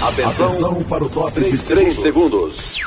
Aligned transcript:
Atenção, 0.00 0.46
Atenção 0.46 0.84
para 0.84 1.02
o 1.02 1.10
top 1.10 1.40
de 1.40 1.66
3 1.66 1.92
segundos. 1.92 2.78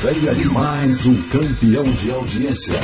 Venha 0.00 0.32
de 0.32 0.48
mais 0.54 1.04
um 1.06 1.16
campeão 1.28 1.82
de 1.82 2.12
audiência. 2.12 2.74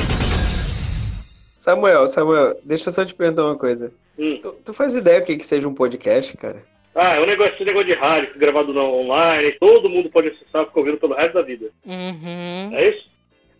Samuel, 1.57 2.09
Samuel, 2.09 2.59
deixa 2.61 2.89
eu 2.89 2.93
só 2.93 3.05
te 3.05 3.15
perguntar 3.15 3.45
uma 3.45 3.55
coisa. 3.55 3.89
Hum. 4.19 4.37
Tu, 4.41 4.51
tu 4.65 4.73
faz 4.73 4.95
ideia 4.95 5.21
o 5.21 5.23
que, 5.23 5.37
que 5.37 5.45
seja 5.45 5.65
um 5.65 5.73
podcast, 5.73 6.35
cara? 6.35 6.61
Ah, 6.93 7.15
é 7.15 7.21
um 7.21 7.25
negócio, 7.25 7.53
esse 7.53 7.63
negócio 7.63 7.87
de 7.87 7.93
rádio, 7.93 8.37
gravado 8.37 8.73
na 8.73 8.83
online, 8.83 9.53
todo 9.53 9.89
mundo 9.89 10.09
pode 10.09 10.27
acessar, 10.27 10.65
ficar 10.65 10.79
ouvindo 10.81 10.97
pelo 10.97 11.15
resto 11.15 11.35
da 11.35 11.41
vida. 11.41 11.67
Uhum. 11.85 12.69
É 12.73 12.89
isso? 12.89 13.09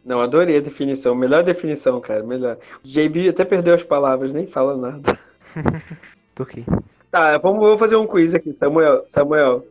Não, 0.04 0.20
adorei 0.20 0.57
a 0.57 0.62
definição. 0.62 1.16
Melhor 1.16 1.43
definição, 1.43 2.02
cara. 2.02 2.23
Melhor. 2.23 2.57
O 2.84 2.88
JB 2.88 3.30
até 3.30 3.46
perdeu 3.46 3.73
as 3.73 3.84
palavras, 3.84 4.34
nem 4.34 4.48
fala 4.48 4.75
nada. 4.75 5.18
Por 6.36 6.50
quê? 6.50 6.66
Tá, 7.16 7.38
vamos, 7.38 7.80
fazer 7.80 7.96
um 7.96 8.06
quiz 8.06 8.34
aqui, 8.34 8.54
Samuel. 8.54 9.06
Samuel, 9.08 9.66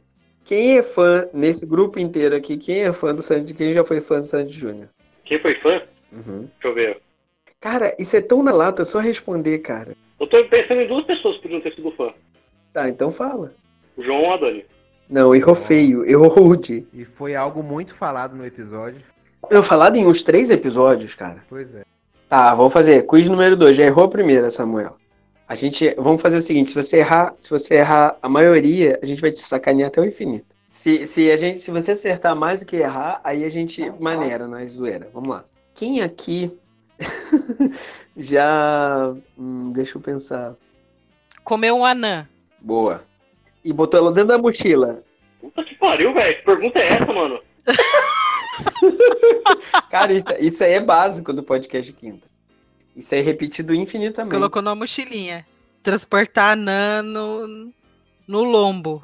quem 0.46 0.78
é 0.78 0.82
fã 0.82 1.28
nesse 1.30 1.66
grupo 1.66 1.98
inteiro 1.98 2.34
aqui? 2.34 2.56
Quem 2.56 2.84
é 2.84 2.90
fã 2.90 3.14
do 3.14 3.20
Sandy? 3.20 3.52
Quem 3.52 3.70
já 3.70 3.84
foi 3.84 4.00
fã 4.00 4.20
do 4.20 4.24
Sandy 4.24 4.50
Júnior? 4.50 4.88
Quem 5.26 5.38
foi 5.38 5.54
fã? 5.56 5.82
Uhum. 6.10 6.48
Deixa 6.54 6.68
eu 6.68 6.74
ver. 6.74 7.02
Cara, 7.60 7.94
isso 7.98 8.16
é 8.16 8.22
tão 8.22 8.42
na 8.42 8.50
lata, 8.50 8.80
é 8.80 8.84
só 8.86 8.98
responder, 8.98 9.58
cara. 9.58 9.94
Eu 10.18 10.26
tô 10.26 10.42
pensando 10.46 10.80
em 10.80 10.88
duas 10.88 11.04
pessoas 11.04 11.36
que 11.36 11.42
podiam 11.42 11.60
ter 11.60 11.74
sido 11.74 11.90
fã. 11.90 12.14
Tá, 12.72 12.88
então 12.88 13.10
fala. 13.10 13.52
O 13.94 14.02
João 14.02 14.22
ou 14.22 14.32
a 14.32 14.38
Dani. 14.38 14.64
Não, 15.10 15.34
errou 15.34 15.54
feio, 15.54 16.08
errou 16.08 16.28
rude. 16.28 16.86
E 16.94 17.04
foi 17.04 17.34
algo 17.34 17.62
muito 17.62 17.94
falado 17.94 18.34
no 18.34 18.46
episódio. 18.46 19.02
Eu 19.50 19.62
falado 19.62 19.96
em 19.96 20.06
uns 20.06 20.22
três 20.22 20.48
episódios, 20.48 21.14
cara. 21.14 21.44
Pois 21.50 21.74
é. 21.74 21.82
Tá, 22.26 22.54
vamos 22.54 22.72
fazer. 22.72 23.04
Quiz 23.04 23.28
número 23.28 23.54
2. 23.54 23.76
Já 23.76 23.84
errou 23.84 24.06
a 24.06 24.08
primeira, 24.08 24.50
Samuel. 24.50 24.96
A 25.48 25.54
gente. 25.54 25.94
Vamos 25.98 26.22
fazer 26.22 26.38
o 26.38 26.40
seguinte: 26.40 26.70
se 26.70 26.74
você 26.74 26.98
errar, 26.98 27.34
se 27.38 27.50
você 27.50 27.74
errar 27.74 28.16
a 28.22 28.28
maioria, 28.28 28.98
a 29.02 29.06
gente 29.06 29.20
vai 29.20 29.30
te 29.30 29.40
sacanear 29.40 29.88
até 29.88 30.00
o 30.00 30.04
infinito. 30.04 30.46
Se, 30.68 31.06
se, 31.06 31.30
a 31.30 31.36
gente, 31.36 31.60
se 31.60 31.70
você 31.70 31.92
acertar 31.92 32.34
mais 32.34 32.60
do 32.60 32.66
que 32.66 32.76
errar, 32.76 33.20
aí 33.24 33.44
a 33.44 33.48
gente 33.48 33.90
maneira 34.00 34.46
na 34.46 34.64
zoeira. 34.66 35.08
Vamos 35.12 35.30
lá. 35.30 35.44
Quem 35.74 36.02
aqui 36.02 36.50
já. 38.16 39.14
hum, 39.38 39.72
deixa 39.72 39.96
eu 39.96 40.02
pensar. 40.02 40.54
Comeu 41.42 41.76
um 41.76 41.84
anã. 41.84 42.28
Boa. 42.60 43.02
E 43.64 43.72
botou 43.72 44.00
ela 44.00 44.12
dentro 44.12 44.28
da 44.28 44.38
mochila. 44.38 45.02
Puta 45.40 45.64
que 45.64 45.74
pariu, 45.74 46.12
velho. 46.12 46.36
Que 46.36 46.44
pergunta 46.44 46.78
é 46.78 46.86
essa, 46.86 47.12
mano? 47.12 47.40
Cara, 49.90 50.12
isso, 50.12 50.32
isso 50.38 50.64
aí 50.64 50.72
é 50.72 50.80
básico 50.80 51.32
do 51.32 51.42
podcast 51.42 51.92
quinta. 51.92 52.26
Isso 52.96 53.14
aí 53.14 53.20
é 53.20 53.24
repetido 53.24 53.74
infinitamente. 53.74 54.34
Colocou 54.34 54.62
numa 54.62 54.74
mochilinha. 54.74 55.46
Transportar 55.82 56.52
anã 56.52 57.02
no, 57.02 57.72
no 58.26 58.42
lombo. 58.42 59.02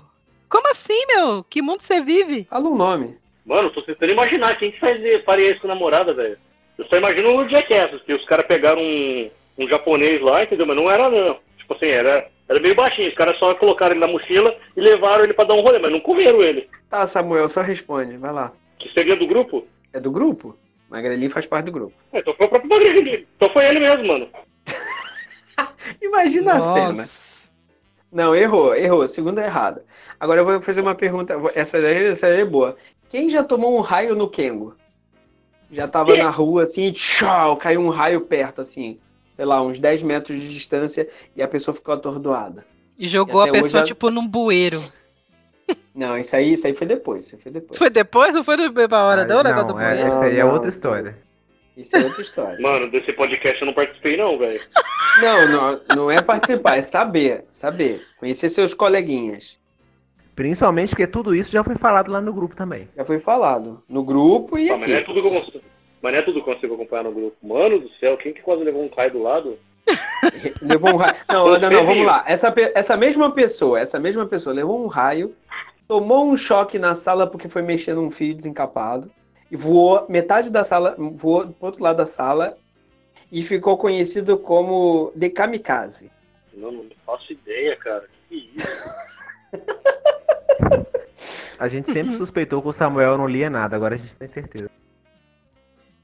Como 0.49 0.71
assim, 0.71 1.07
meu? 1.07 1.45
Que 1.45 1.63
mundo 1.63 1.83
você 1.83 2.01
vive? 2.01 2.45
Fala 2.45 2.69
um 2.69 2.77
nome. 2.77 3.17
Mano, 3.45 3.69
eu 3.69 3.73
tô 3.73 3.83
tentando 3.83 4.13
imaginar 4.13 4.59
quem 4.59 4.73
que 4.73 4.81
faz, 4.81 5.01
faria 5.25 5.51
isso 5.51 5.61
com 5.61 5.67
a 5.67 5.75
namorada, 5.75 6.13
velho. 6.13 6.37
Eu 6.79 6.87
só 6.87 6.97
imagino 6.97 7.37
o 7.37 7.49
Jackass, 7.49 8.01
que 8.03 8.13
os 8.13 8.25
caras 8.25 8.47
pegaram 8.47 8.81
um, 8.81 9.31
um 9.59 9.69
japonês 9.69 10.21
lá, 10.23 10.43
entendeu? 10.43 10.67
Mas 10.67 10.77
não 10.77 10.91
era, 10.91 11.11
não. 11.11 11.37
Tipo 11.59 11.75
assim, 11.75 11.87
era, 11.87 12.29
era 12.49 12.61
meio 12.61 12.75
baixinho. 12.75 13.09
Os 13.09 13.15
caras 13.15 13.39
só 13.39 13.55
colocaram 13.55 13.93
ele 13.93 14.01
na 14.01 14.07
mochila 14.07 14.57
e 14.77 14.81
levaram 14.81 15.25
ele 15.25 15.35
pra 15.35 15.45
dar 15.45 15.55
um 15.55 15.61
rolê, 15.61 15.79
mas 15.79 15.93
não 15.93 16.01
comeram 16.01 16.43
ele. 16.43 16.69
Tá, 16.89 17.07
Samuel, 17.07 17.49
só 17.49 17.61
responde. 17.61 18.17
Vai 18.17 18.33
lá. 18.33 18.53
Que 18.79 18.93
seria 18.93 19.17
do 19.17 19.27
grupo? 19.27 19.67
É 19.93 20.01
do 20.01 20.11
grupo? 20.11 20.57
Magreli 20.91 21.29
faz 21.29 21.47
parte 21.47 21.67
do 21.67 21.73
grupo. 21.73 21.95
É, 22.13 22.19
então 22.19 22.35
foi 22.35 22.47
o 22.47 22.49
próprio 22.49 22.69
Magrinho. 22.69 23.27
Então 23.37 23.49
foi 23.51 23.65
ele 23.65 23.79
mesmo, 23.79 24.09
mano. 24.09 24.29
Imagina 26.03 26.55
a 26.55 26.61
cena. 26.61 27.09
Não, 28.13 28.35
errou, 28.35 28.75
errou. 28.75 29.07
Segunda 29.07 29.45
errada. 29.45 29.85
Agora 30.19 30.41
eu 30.41 30.45
vou 30.45 30.61
fazer 30.61 30.81
uma 30.81 30.97
pergunta. 30.97 31.35
Essa 31.55 31.81
daí, 31.81 32.07
essa 32.07 32.29
daí 32.29 32.41
é 32.41 32.45
boa. 32.45 32.77
Quem 33.09 33.31
já 33.31 33.45
tomou 33.45 33.79
um 33.79 33.81
raio 33.81 34.17
no 34.17 34.29
Kengo? 34.29 34.75
Já 35.71 35.87
tava 35.87 36.13
Quem? 36.13 36.23
na 36.23 36.31
rua 36.31 36.65
assim, 36.65 36.91
tchau, 36.91 37.57
caiu 37.57 37.81
um 37.81 37.91
raio 37.91 38.23
perto, 38.23 38.61
assim. 38.61 38.99
Sei 39.35 39.45
lá, 39.45 39.63
uns 39.63 39.79
10 39.79 40.03
metros 40.03 40.41
de 40.41 40.53
distância 40.53 41.09
e 41.37 41.43
a 41.43 41.47
pessoa 41.47 41.73
ficou 41.73 41.95
atordoada. 41.95 42.67
E 42.99 43.07
jogou 43.07 43.47
E 43.47 43.49
a 43.49 43.53
pessoa, 43.53 43.85
tipo, 43.85 44.11
num 44.11 44.27
bueiro. 44.27 44.81
Não, 45.95 46.17
isso 46.19 46.35
aí, 46.37 46.53
isso 46.53 46.67
aí 46.67 46.75
foi 46.75 46.87
depois. 46.87 47.27
Isso 47.27 47.37
aí 47.37 47.43
foi 47.43 47.53
depois. 47.53 47.79
Foi 47.79 47.91
depois 47.91 48.37
ou 48.37 48.45
foi 48.45 48.57
na 48.57 49.05
hora? 49.05 49.23
Ah, 49.23 49.27
não, 49.27 49.41
o 49.41 49.43
negócio 49.43 49.69
do 49.69 49.75
não, 49.75 49.81
é, 49.81 50.01
essa 50.03 50.25
aí 50.25 50.37
é 50.39 50.41
Não, 50.45 50.49
outra 50.49 50.63
não, 50.63 50.69
história. 50.69 51.19
Isso 51.77 51.97
é 51.97 52.05
outra 52.05 52.23
história. 52.23 52.61
Mano, 52.61 52.91
desse 52.91 53.13
podcast 53.13 53.61
eu 53.61 53.67
não 53.67 53.75
participei, 53.75 54.17
não, 54.17 54.39
velho. 54.39 54.61
Não, 55.21 55.49
não, 55.49 55.81
não 55.97 56.11
é 56.11 56.23
participar, 56.23 56.77
é 56.79 56.83
saber. 56.83 57.45
Saber. 57.51 58.01
Conhecer 58.19 58.49
seus 58.49 58.73
coleguinhas. 58.73 59.59
Principalmente 60.37 60.91
porque 60.91 61.07
tudo 61.09 61.35
isso 61.35 61.51
já 61.51 61.65
foi 61.65 61.75
falado 61.75 62.13
lá 62.13 62.21
no 62.21 62.33
grupo 62.33 62.55
também. 62.55 62.89
Já 62.97 63.05
foi 63.05 63.19
falado. 63.19 63.83
No 63.89 64.05
grupo 64.05 64.57
e 64.57 64.71
Ah, 64.71 64.77
mas 64.79 64.89
não 64.89 64.95
é 64.97 64.99
aqui. 65.01 65.07
tudo 65.07 65.21
que 65.21 65.27
eu 65.27 65.33
consigo. 65.41 65.61
Mas 66.01 66.13
não 66.13 66.19
é 66.21 66.23
tudo 66.23 66.43
que 66.43 66.49
eu 66.49 66.55
consigo 66.55 66.75
acompanhar 66.75 67.03
no 67.03 67.13
grupo. 67.13 67.37
Mano 67.43 67.81
do 67.81 67.91
céu, 67.99 68.17
quem 68.17 68.33
que 68.33 68.41
quase 68.41 68.63
levou 68.63 68.85
um 68.85 68.89
raio 68.97 69.11
do 69.11 69.23
lado? 69.23 69.59
Levou 70.63 70.95
um 70.95 70.97
raio. 70.97 71.17
Não, 71.29 71.59
não, 71.59 71.71
não, 71.71 71.87
vamos 71.87 72.07
lá. 72.07 72.25
Essa, 72.27 72.53
essa 72.75 72.97
mesma 72.97 73.31
pessoa, 73.33 73.81
essa 73.81 73.99
mesma 73.99 74.27
pessoa 74.27 74.55
levou 74.55 74.83
um 74.83 74.87
raio, 74.87 75.35
tomou 75.87 76.27
um 76.27 76.37
choque 76.37 76.79
na 76.79 76.95
sala 76.95 77.27
porque 77.27 77.49
foi 77.49 77.63
mexer 77.63 77.95
num 77.95 78.11
fio 78.11 78.35
desencapado 78.35 79.11
e 79.51 79.57
voou 79.57 80.07
metade 80.09 80.51
da 80.51 80.65
sala, 80.65 80.95
voou 80.99 81.47
pro 81.49 81.67
outro 81.67 81.83
lado 81.83 81.97
da 81.97 82.07
sala 82.07 82.57
e 83.31 83.43
ficou 83.43 83.77
conhecido 83.77 84.39
como 84.39 85.13
The 85.19 85.31
Kamikaze. 85.31 86.11
Não, 86.55 86.73
não 86.73 86.87
faço 87.07 87.33
ideia, 87.33 87.77
cara. 87.77 88.05
Que 88.29 88.51
isso? 88.57 88.89
A 91.61 91.69
gente 91.69 91.93
sempre 91.93 92.17
suspeitou 92.17 92.63
que 92.63 92.69
o 92.69 92.73
Samuel 92.73 93.19
não 93.19 93.27
lia 93.27 93.51
nada, 93.51 93.77
agora 93.77 93.95
a 93.95 93.99
gente 93.99 94.17
tem 94.17 94.27
certeza. 94.27 94.71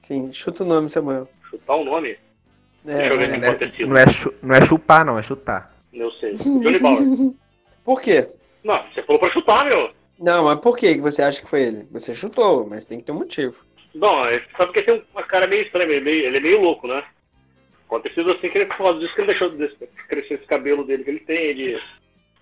Sim, 0.00 0.30
chuta 0.30 0.62
o 0.62 0.66
nome, 0.66 0.91
Samuel. 0.91 1.26
Chutar 1.48 1.76
o 1.76 1.84
nome? 1.84 2.19
É, 2.86 3.06
é. 3.06 3.86
Não 3.86 3.97
é, 3.97 4.04
não 4.42 4.54
é 4.54 4.64
chupar, 4.64 5.04
não, 5.04 5.19
é 5.19 5.22
chutar. 5.22 5.70
Eu 5.92 6.10
sei. 6.12 6.34
Johnny 6.36 6.78
Bauer. 6.78 7.32
Por 7.84 8.00
quê? 8.00 8.26
Não, 8.64 8.82
você 8.92 9.02
falou 9.02 9.20
pra 9.20 9.30
chutar, 9.30 9.64
meu. 9.64 9.91
Não, 10.19 10.44
mas 10.44 10.60
por 10.60 10.76
que 10.76 10.94
que 10.94 11.00
você 11.00 11.22
acha 11.22 11.42
que 11.42 11.48
foi 11.48 11.62
ele? 11.62 11.86
Você 11.92 12.14
chutou, 12.14 12.66
mas 12.66 12.86
tem 12.86 12.98
que 12.98 13.04
ter 13.04 13.12
um 13.12 13.16
motivo. 13.19 13.56
Não, 13.94 14.26
é- 14.26 14.42
sabe 14.56 14.72
que 14.72 14.82
tem 14.82 15.02
uma 15.12 15.22
cara 15.22 15.46
meio 15.46 15.62
estranha, 15.62 15.86
ele 15.86 15.96
é 15.96 16.00
meio, 16.00 16.25
ele 16.26 16.36
é 16.36 16.41
meio 16.41 16.60
louco, 16.60 16.86
né? 16.86 17.02
Sido 18.14 18.32
assim 18.32 18.48
que 18.48 18.58
ele 18.58 18.66
falou 18.75 18.98
disso 18.98 19.14
que 19.14 19.20
ele 19.20 19.28
deixou 19.28 19.50
de 19.50 19.69
crescer 20.08 20.34
esse 20.34 20.46
cabelo 20.46 20.84
dele 20.84 21.04
que 21.04 21.10
ele 21.10 21.20
tem, 21.20 21.54
de 21.54 21.80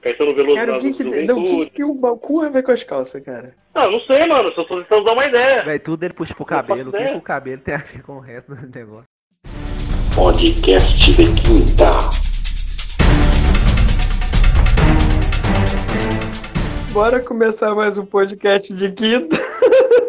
Caetano 0.01 0.35
Veloso 0.35 0.57
Cara, 0.57 0.77
o 0.77 0.81
que 0.81 0.93
que, 0.93 1.05
não, 1.05 1.43
o 1.43 1.45
que, 1.45 1.71
que 1.71 1.85
o 1.85 2.17
cu 2.17 2.43
a 2.43 2.49
ver 2.49 2.63
com 2.63 2.73
as 2.73 2.83
calças, 2.83 3.23
cara? 3.23 3.55
Ah, 3.75 3.89
não 3.91 4.01
sei, 4.01 4.27
mano, 4.27 4.53
só 4.53 4.65
tô 4.65 4.81
tentando 4.81 5.05
dar 5.05 5.13
uma 5.13 5.27
ideia. 5.27 5.63
Véi, 5.65 5.79
tudo 5.79 6.05
ele 6.05 6.15
puxa 6.15 6.35
pro 6.35 6.45
cabelo. 6.45 6.91
O 6.91 6.93
que, 6.93 6.99
que 7.05 7.17
o 7.17 7.21
cabelo 7.21 7.61
tem 7.61 7.75
a 7.75 7.79
ver 7.79 8.03
com 8.03 8.17
o 8.17 8.21
resto 8.21 8.55
do 8.55 8.67
negócio? 8.67 9.05
Podcast 10.15 11.11
de 11.13 11.25
quinta. 11.35 11.89
Bora 16.93 17.21
começar 17.21 17.75
mais 17.75 17.99
um 17.99 18.07
podcast 18.07 18.73
de 18.75 18.93
quinta. 18.93 19.37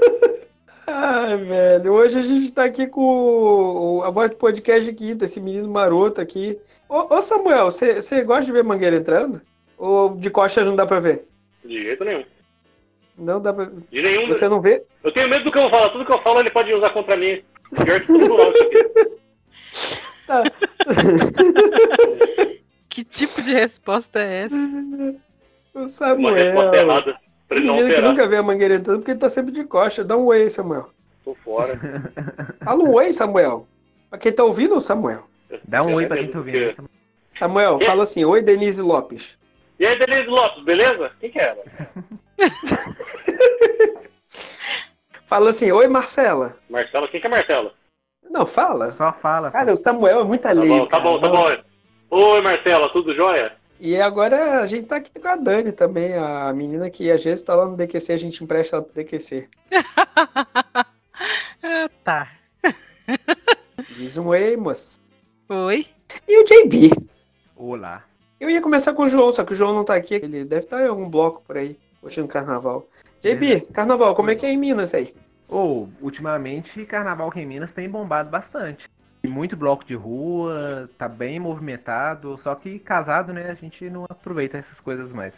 Ai, 0.86 1.38
velho. 1.38 1.94
Hoje 1.94 2.20
a 2.20 2.22
gente 2.22 2.52
tá 2.52 2.64
aqui 2.66 2.86
com 2.88 3.02
o- 3.02 4.04
a 4.04 4.10
voz 4.12 4.30
do 4.30 4.36
podcast 4.38 4.86
de 4.86 4.94
quinta, 4.94 5.26
esse 5.26 5.40
menino 5.40 5.68
maroto 5.70 6.22
aqui. 6.22 6.58
Ô, 6.88 7.16
ô 7.16 7.22
Samuel, 7.22 7.72
você 7.72 8.22
gosta 8.24 8.46
de 8.46 8.52
ver 8.52 8.64
mangueira 8.64 8.96
entrando? 8.96 9.42
Ou 9.78 10.16
de 10.16 10.30
costas 10.30 10.68
não 10.68 10.76
dá 10.76 10.86
pra 10.86 11.00
ver? 11.00 11.26
De 11.64 11.82
jeito 11.84 12.06
nenhum. 12.06 12.24
Não 13.18 13.42
dá 13.42 13.52
pra 13.54 13.66
De 13.92 14.02
nenhum. 14.02 14.28
Você 14.28 14.48
não 14.48 14.62
vê? 14.62 14.84
Eu 15.04 15.12
tenho 15.12 15.30
medo 15.30 15.46
do 15.46 15.52
que 15.52 15.58
eu 15.58 15.64
vou 15.64 15.72
falar. 15.72 15.90
Tudo 15.90 16.06
que 16.06 16.12
eu 16.14 16.22
falo 16.22 16.40
ele 16.40 16.52
pode 16.52 16.72
usar 16.74 16.92
contra 16.92 17.18
mim. 17.18 17.42
Pior 17.84 18.00
que 18.00 18.06
tudo. 18.08 18.36
Tá. 20.28 20.44
Que 22.90 23.03
tipo 23.03 23.41
de 23.41 23.52
resposta 23.53 24.22
é 24.22 24.44
essa? 24.46 24.56
O 25.74 25.80
Uma 25.80 25.88
Samuel. 25.90 26.33
resposta 26.36 26.75
errada. 26.77 27.12
O 27.12 27.16
Pra 27.48 27.57
ele 27.57 27.68
não 27.68 27.75
menino 27.75 27.94
que 27.94 28.01
nunca 28.01 28.25
vê 28.27 28.38
a 28.38 28.44
mangueira 28.44 28.75
entrando 28.75 29.00
porque 29.00 29.12
ele 29.12 29.19
tá 29.19 29.27
sempre 29.30 29.51
de 29.51 29.66
costas. 29.66 30.06
Dá 30.07 30.16
um 30.16 30.25
oi, 30.27 30.50
Samuel. 30.50 30.89
Tô 31.25 31.36
fora. 31.36 31.77
Fala 32.63 32.83
um 32.83 32.94
oi, 32.94 33.12
Samuel. 33.12 33.68
Pra 34.10 34.18
quem 34.18 34.31
tá 34.31 34.45
ouvindo, 34.45 34.80
Samuel. 34.80 35.27
Dá 35.68 35.83
um 35.83 35.89
É 35.89 35.95
oi 35.95 36.06
pra 36.07 36.18
quem 36.18 36.31
tá 36.31 36.38
ouvindo. 36.38 36.89
Samuel, 37.33 37.77
Quê? 37.80 37.86
fala 37.86 38.04
assim, 38.04 38.24
oi 38.24 38.42
Denise 38.42 38.81
Lopes. 38.81 39.38
E 39.77 39.86
aí, 39.86 40.00
Denise 40.00 40.30
Lopes, 40.30 40.63
beleza? 40.63 41.12
Quem 41.19 41.30
que 41.30 41.39
era? 41.39 41.57
Fala 45.25 45.50
assim, 45.50 45.72
oi 45.72 45.88
Marcela. 45.88 46.57
Marcela, 46.69 47.07
quem 47.10 47.19
que 47.19 47.27
é 47.27 47.30
Marcela? 47.30 47.74
Não, 48.30 48.45
fala. 48.45 48.92
Só 48.92 49.12
fala. 49.13 49.51
Cara, 49.51 49.74
o 49.74 49.77
Samuel 49.77 50.22
é 50.22 50.24
muito 50.24 50.42
Tá 50.42 50.50
alheio. 50.50 50.80
bom, 50.80 50.88
tá 50.88 51.00
bom, 51.00 51.19
tá 51.19 51.30
bom. 51.30 51.56
Oi, 52.12 52.42
Marcela, 52.42 52.89
tudo 52.89 53.13
jóia? 53.16 53.54
E 53.80 54.00
agora 54.00 54.62
a 54.62 54.66
gente 54.66 54.88
tá 54.88 54.98
aqui 54.98 55.19
com 55.19 55.27
a 55.27 55.36
Dani 55.36 55.72
também, 55.72 56.13
a 56.16 56.51
menina 56.54 56.89
que 56.89 57.12
às 57.12 57.24
vezes 57.24 57.44
tá 57.44 57.54
lá 57.56 57.66
no 57.66 57.75
DQC, 57.75 58.13
a 58.13 58.18
gente 58.18 58.44
empresta 58.44 58.77
ela 58.77 58.86
pro 58.86 58.94
DQC. 58.94 59.48
Ah, 61.68 61.89
tá. 62.04 62.27
Diz 63.98 64.18
um 64.18 64.27
oi, 64.27 64.56
moça. 64.56 65.00
Oi. 65.50 65.86
E 66.27 66.39
o 66.39 66.44
JB. 66.44 66.92
Olá. 67.56 68.04
Eu 68.39 68.50
ia 68.51 68.62
começar 68.62 68.94
com 68.94 69.04
o 69.04 69.07
João, 69.07 69.31
só 69.31 69.44
que 69.44 69.54
o 69.54 69.56
João 69.56 69.74
não 69.74 69.83
tá 69.83 69.95
aqui. 69.95 70.16
Ele 70.16 70.45
deve 70.45 70.66
estar 70.66 70.83
em 70.83 70.88
algum 70.88 71.10
bloco 71.10 71.42
por 71.45 71.57
aí, 71.57 71.80
curtindo 72.01 72.27
carnaval. 72.27 72.88
JB, 73.24 73.62
carnaval, 73.74 74.13
como 74.13 74.30
é 74.30 74.36
que 74.36 74.45
é 74.45 74.51
em 74.51 74.57
Minas 74.57 74.94
aí? 74.94 75.16
Ou, 75.50 75.89
ultimamente, 76.01 76.86
carnaval 76.86 77.30
aqui 77.30 77.39
em 77.39 77.45
Minas 77.45 77.74
tem 77.74 77.89
bombado 77.89 78.30
bastante. 78.30 78.88
Tem 79.21 79.31
muito 79.31 79.56
bloco 79.57 79.83
de 79.83 79.95
rua, 79.95 80.89
tá 80.97 81.07
bem 81.07 81.39
movimentado, 81.39 82.38
só 82.38 82.53
que 82.56 82.77
casado, 82.80 83.33
né, 83.33 83.50
a 83.50 83.56
gente 83.56 83.89
não 83.89 84.06
aproveita 84.09 84.57
essas 84.57 84.80
coisas 84.80 85.12
mais. 85.12 85.33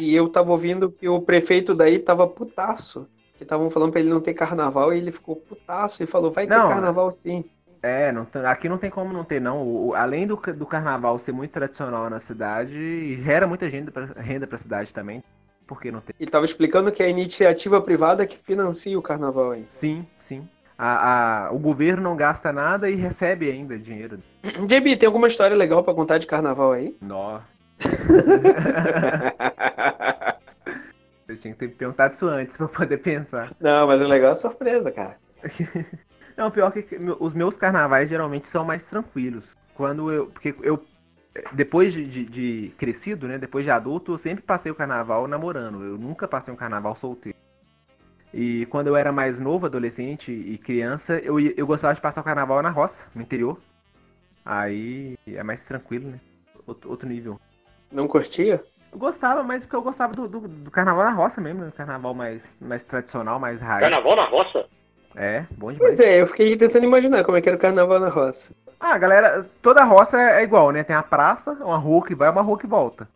E 0.00 0.14
eu 0.14 0.28
tava 0.28 0.50
ouvindo 0.50 0.90
que 0.90 1.08
o 1.08 1.20
prefeito 1.20 1.74
daí 1.74 1.98
tava 1.98 2.26
putaço. 2.26 3.06
Que 3.36 3.44
estavam 3.44 3.70
falando 3.70 3.92
pra 3.92 4.00
ele 4.00 4.10
não 4.10 4.20
ter 4.20 4.34
carnaval 4.34 4.92
e 4.92 4.98
ele 4.98 5.12
ficou 5.12 5.36
putaço 5.36 6.02
e 6.02 6.06
falou, 6.06 6.30
vai 6.30 6.46
ter 6.46 6.54
Não, 6.54 6.68
carnaval 6.68 7.10
sim. 7.10 7.44
É, 7.82 8.12
não 8.12 8.26
aqui 8.46 8.68
não 8.68 8.76
tem 8.76 8.90
como 8.90 9.12
não 9.12 9.24
ter, 9.24 9.40
não. 9.40 9.62
O- 9.62 9.88
o- 9.88 9.94
além 9.94 10.26
do, 10.26 10.36
do 10.36 10.66
carnaval 10.66 11.18
ser 11.18 11.32
muito 11.32 11.50
tradicional 11.52 12.10
na 12.10 12.18
cidade, 12.18 13.22
gera 13.22 13.46
muita 13.46 13.66
renda 13.66 13.90
pra, 13.90 14.04
renda 14.04 14.46
pra 14.46 14.58
cidade 14.58 14.92
também. 14.92 15.22
Por 15.70 15.80
que 15.80 15.92
não 15.92 16.00
ter? 16.00 16.16
Ele 16.18 16.28
tava 16.28 16.44
explicando 16.44 16.90
que 16.90 17.00
é 17.00 17.06
a 17.06 17.08
iniciativa 17.08 17.80
privada 17.80 18.26
que 18.26 18.36
financia 18.36 18.98
o 18.98 19.02
carnaval 19.02 19.52
aí. 19.52 19.64
Sim, 19.70 20.04
sim. 20.18 20.48
A, 20.76 21.46
a- 21.46 21.52
o 21.52 21.60
governo 21.60 22.02
não 22.02 22.16
gasta 22.16 22.52
nada 22.52 22.90
e 22.90 22.96
recebe 22.96 23.48
ainda 23.48 23.78
dinheiro. 23.78 24.18
JB, 24.66 24.96
tem 24.96 25.06
alguma 25.06 25.28
história 25.28 25.56
legal 25.56 25.84
pra 25.84 25.94
contar 25.94 26.18
de 26.18 26.26
carnaval 26.26 26.72
aí? 26.72 26.96
Nó. 27.00 27.38
Você 31.26 31.36
tinha 31.36 31.54
que 31.54 31.60
ter 31.60 31.68
perguntado 31.68 32.12
isso 32.14 32.26
antes 32.26 32.56
pra 32.56 32.66
poder 32.66 32.98
pensar. 32.98 33.52
Não, 33.60 33.86
mas 33.86 34.00
o 34.02 34.06
legal 34.08 34.30
é 34.30 34.32
a 34.32 34.34
surpresa, 34.34 34.90
cara. 34.90 35.16
Não, 36.36 36.50
pior 36.50 36.72
que 36.72 36.84
os 37.20 37.32
meus 37.32 37.56
carnavais 37.56 38.08
geralmente 38.08 38.48
são 38.48 38.64
mais 38.64 38.84
tranquilos. 38.86 39.54
Quando 39.74 40.10
eu. 40.12 40.26
Porque 40.26 40.52
eu. 40.62 40.82
Depois 41.52 41.92
de, 41.92 42.04
de- 42.06 42.24
de 42.24 42.72
crescido, 42.78 43.26
né? 43.28 43.38
Depois 43.38 43.64
de 43.64 43.70
adulto, 43.70 44.12
eu 44.12 44.18
sempre 44.18 44.42
passei 44.42 44.70
o 44.70 44.74
carnaval 44.74 45.26
namorando. 45.28 45.84
Eu 45.84 45.96
nunca 45.98 46.26
passei 46.28 46.52
um 46.52 46.56
carnaval 46.56 46.94
solteiro. 46.94 47.38
E 48.32 48.66
quando 48.66 48.86
eu 48.86 48.96
era 48.96 49.10
mais 49.10 49.40
novo, 49.40 49.66
adolescente 49.66 50.30
e 50.32 50.56
criança, 50.56 51.18
eu, 51.18 51.40
eu 51.40 51.66
gostava 51.66 51.94
de 51.94 52.00
passar 52.00 52.20
o 52.20 52.24
carnaval 52.24 52.62
na 52.62 52.70
roça, 52.70 53.06
no 53.14 53.22
interior. 53.22 53.58
Aí 54.44 55.14
é 55.26 55.42
mais 55.42 55.64
tranquilo, 55.66 56.10
né? 56.10 56.20
Outro, 56.66 56.90
outro 56.90 57.08
nível. 57.08 57.40
Não 57.90 58.06
curtia? 58.06 58.62
Eu 58.92 58.98
gostava, 58.98 59.42
mas 59.42 59.62
porque 59.62 59.76
eu 59.76 59.82
gostava 59.82 60.12
do, 60.12 60.28
do, 60.28 60.40
do 60.48 60.70
carnaval 60.70 61.04
na 61.04 61.10
roça 61.10 61.40
mesmo, 61.40 61.64
né? 61.64 61.72
Carnaval 61.76 62.14
mais, 62.14 62.54
mais 62.60 62.84
tradicional, 62.84 63.38
mais 63.38 63.60
raiz. 63.60 63.80
Carnaval 63.80 64.16
na 64.16 64.24
roça? 64.26 64.66
É, 65.16 65.44
bom 65.50 65.72
demais. 65.72 65.96
Pois 65.96 66.00
é, 66.00 66.20
eu 66.20 66.26
fiquei 66.26 66.56
tentando 66.56 66.84
imaginar 66.84 67.24
como 67.24 67.36
é 67.36 67.40
que 67.40 67.48
era 67.48 67.56
o 67.56 67.60
carnaval 67.60 67.98
na 67.98 68.08
roça. 68.08 68.54
Ah, 68.80 68.96
galera, 68.96 69.46
toda 69.60 69.84
roça 69.84 70.18
é 70.20 70.40
é 70.40 70.42
igual, 70.42 70.70
né? 70.70 70.82
Tem 70.82 70.96
a 70.96 71.02
praça, 71.02 71.52
uma 71.52 71.76
rua 71.76 72.04
que 72.04 72.14
vai, 72.14 72.30
uma 72.30 72.40
rua 72.42 72.58
que 72.58 72.66
volta. 72.66 73.06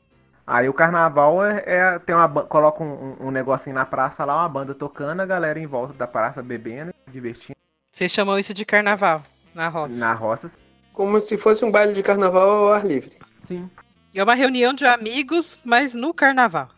Aí 0.47 0.69
o 0.69 0.75
carnaval 0.75 1.43
é, 1.45 1.63
é- 1.67 1.99
tem 1.99 2.15
uma 2.15 2.29
coloca 2.29 2.85
um, 2.85 3.17
um- 3.19 3.31
negocinho 3.31 3.75
na 3.75 3.87
praça 3.87 4.25
lá, 4.27 4.37
uma 4.43 4.49
banda 4.49 4.75
tocando, 4.75 5.21
a 5.21 5.27
galera 5.27 5.59
em 5.59 5.67
volta 5.67 5.95
da 5.95 6.07
praça 6.07 6.43
bebendo, 6.43 6.93
divertindo. 7.11 7.57
Vocês 7.91 8.13
chamam 8.13 8.39
isso 8.39 8.53
de 8.53 8.65
carnaval 8.65 9.23
na 9.55 9.69
roça. 9.69 9.95
Na 9.97 10.13
roça, 10.13 10.59
Como 10.93 11.19
se 11.21 11.39
fosse 11.39 11.65
um 11.65 11.71
baile 11.71 11.95
de 11.95 12.03
carnaval 12.03 12.49
ao 12.49 12.73
ar 12.75 12.85
livre. 12.87 13.17
sim. 13.49 13.69
É 14.15 14.23
uma 14.23 14.35
reunião 14.35 14.73
de 14.75 14.85
amigos, 14.87 15.59
mas 15.65 15.93
no 15.95 16.13
carnaval. 16.15 16.69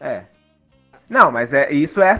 É. 0.00 0.24
Não, 1.08 1.30
mas 1.30 1.54
é 1.54 1.72
isso 1.72 2.02
é 2.02 2.10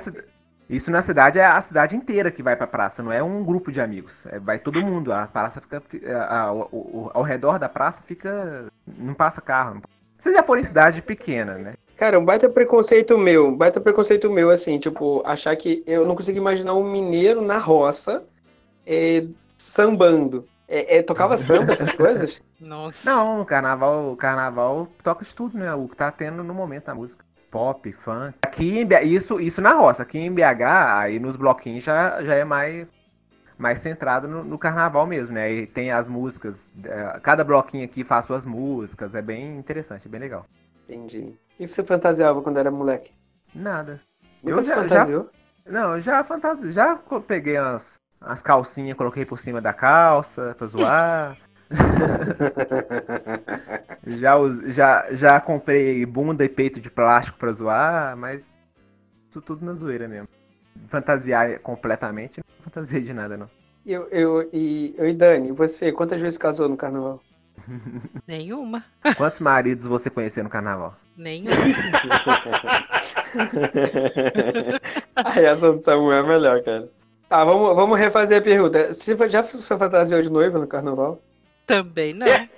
isso 0.76 0.90
na 0.90 1.00
cidade 1.02 1.38
é 1.38 1.44
a 1.44 1.60
cidade 1.60 1.94
inteira 1.96 2.30
que 2.30 2.42
vai 2.42 2.56
pra 2.56 2.66
praça, 2.66 3.02
não 3.02 3.12
é 3.12 3.22
um 3.22 3.44
grupo 3.44 3.70
de 3.72 3.80
amigos. 3.80 4.26
É, 4.26 4.38
vai 4.38 4.58
todo 4.58 4.82
mundo. 4.82 5.12
A 5.12 5.26
praça 5.26 5.60
fica 5.60 5.82
a- 6.16 6.40
a- 6.40 6.52
o- 6.52 6.68
o- 6.72 7.10
ao 7.14 7.22
redor 7.22 7.58
da 7.58 7.68
praça 7.68 8.02
fica 8.06 8.66
não 8.86 9.14
passa 9.14 9.40
carro. 9.40 9.74
não- 9.74 9.82
Vocês 10.18 10.34
já 10.34 10.42
foram 10.42 10.60
em 10.60 10.64
cidade 10.64 11.02
pequena, 11.02 11.54
né? 11.58 11.74
Cara, 11.96 12.18
um 12.18 12.24
baita 12.24 12.48
preconceito 12.48 13.16
meu, 13.18 13.48
um 13.48 13.56
baita 13.56 13.80
preconceito 13.80 14.30
meu, 14.30 14.50
assim, 14.50 14.78
tipo, 14.78 15.22
achar 15.24 15.54
que 15.54 15.82
eu 15.86 16.04
não 16.06 16.16
consigo 16.16 16.38
imaginar 16.38 16.74
um 16.74 16.90
mineiro 16.90 17.40
na 17.42 17.58
roça 17.58 18.24
é, 18.86 19.26
sambando. 19.56 20.46
É, 20.66 20.96
é, 20.98 21.02
tocava 21.02 21.36
samba, 21.68 21.72
essas 21.72 21.92
coisas? 21.92 22.42
Nossa. 22.60 22.98
Não, 23.08 23.42
o 23.42 23.44
carnaval, 23.44 24.12
o 24.12 24.16
carnaval 24.16 24.88
toca 25.02 25.24
de 25.24 25.34
tudo, 25.34 25.58
né? 25.58 25.72
O 25.74 25.86
que 25.88 25.96
tá 25.96 26.10
tendo 26.10 26.42
no 26.42 26.54
momento 26.54 26.86
na 26.88 26.94
música. 26.94 27.24
Pop, 27.54 27.92
funk. 27.92 28.34
Aqui 28.42 28.80
em 28.80 28.84
BH, 28.84 29.02
isso, 29.04 29.40
isso 29.40 29.62
na 29.62 29.74
roça. 29.74 30.02
Aqui 30.02 30.18
em 30.18 30.32
BH, 30.34 30.62
aí 30.98 31.20
nos 31.20 31.36
bloquinhos 31.36 31.84
já, 31.84 32.20
já 32.20 32.34
é 32.34 32.42
mais, 32.44 32.92
mais 33.56 33.78
centrado 33.78 34.26
no, 34.26 34.42
no 34.42 34.58
carnaval 34.58 35.06
mesmo, 35.06 35.32
né? 35.34 35.52
E 35.52 35.66
tem 35.68 35.92
as 35.92 36.08
músicas. 36.08 36.72
eh, 36.84 37.20
Cada 37.22 37.44
bloquinho 37.44 37.84
aqui 37.84 38.02
faz 38.02 38.24
suas 38.24 38.44
músicas. 38.44 39.14
É 39.14 39.22
bem 39.22 39.56
interessante, 39.56 40.08
é 40.08 40.10
bem 40.10 40.20
legal. 40.20 40.44
Entendi. 40.88 41.38
Que 41.56 41.64
você 41.64 41.84
fantasiava 41.84 42.42
quando 42.42 42.58
era 42.58 42.72
moleque? 42.72 43.12
Nada. 43.54 44.00
Nunca 44.42 44.58
Eu 44.58 44.60
já, 44.60 44.74
já, 44.88 45.06
fantasiou? 45.06 45.30
não, 45.64 45.94
eu 45.94 46.00
já 46.00 46.24
fantasi... 46.24 46.72
já 46.72 46.96
peguei 47.28 47.56
umas, 47.60 48.00
umas 48.20 48.42
calcinhas, 48.42 48.96
coloquei 48.98 49.24
por 49.24 49.38
cima 49.38 49.60
da 49.60 49.72
calça 49.72 50.56
pra 50.58 50.66
zoar. 50.66 51.36
Já, 54.06 54.34
já, 54.66 55.06
já 55.12 55.40
comprei 55.40 56.04
bunda 56.04 56.44
e 56.44 56.48
peito 56.48 56.78
de 56.78 56.90
plástico 56.90 57.38
pra 57.38 57.52
zoar, 57.52 58.16
mas 58.16 58.50
isso 59.30 59.40
tudo 59.40 59.64
na 59.64 59.72
zoeira 59.72 60.06
mesmo. 60.06 60.28
Fantasiar 60.88 61.58
completamente, 61.60 62.38
não 62.38 62.64
fantasiei 62.64 63.02
de 63.02 63.14
nada, 63.14 63.36
não. 63.36 63.48
Eu, 63.86 64.08
eu, 64.10 64.48
e, 64.52 64.94
eu 64.98 65.08
e 65.08 65.14
Dani, 65.14 65.52
você, 65.52 65.90
quantas 65.90 66.20
vezes 66.20 66.36
casou 66.36 66.68
no 66.68 66.76
carnaval? 66.76 67.20
Nenhuma. 68.26 68.84
Quantos 69.16 69.40
maridos 69.40 69.86
você 69.86 70.10
conheceu 70.10 70.44
no 70.44 70.50
carnaval? 70.50 70.94
Nenhuma. 71.16 71.54
a 75.16 75.30
reação 75.30 75.76
do 75.76 75.82
Samuel 75.82 76.24
é 76.24 76.28
melhor, 76.28 76.62
cara. 76.62 76.88
Tá, 77.28 77.44
vamos, 77.44 77.74
vamos 77.74 77.98
refazer 77.98 78.38
a 78.38 78.42
pergunta. 78.42 78.92
Você 78.92 79.16
já 79.28 79.42
se 79.42 79.78
fantasiou 79.78 80.20
de 80.20 80.30
noiva 80.30 80.58
no 80.58 80.66
carnaval? 80.66 81.22
Também 81.66 82.12
não. 82.12 82.48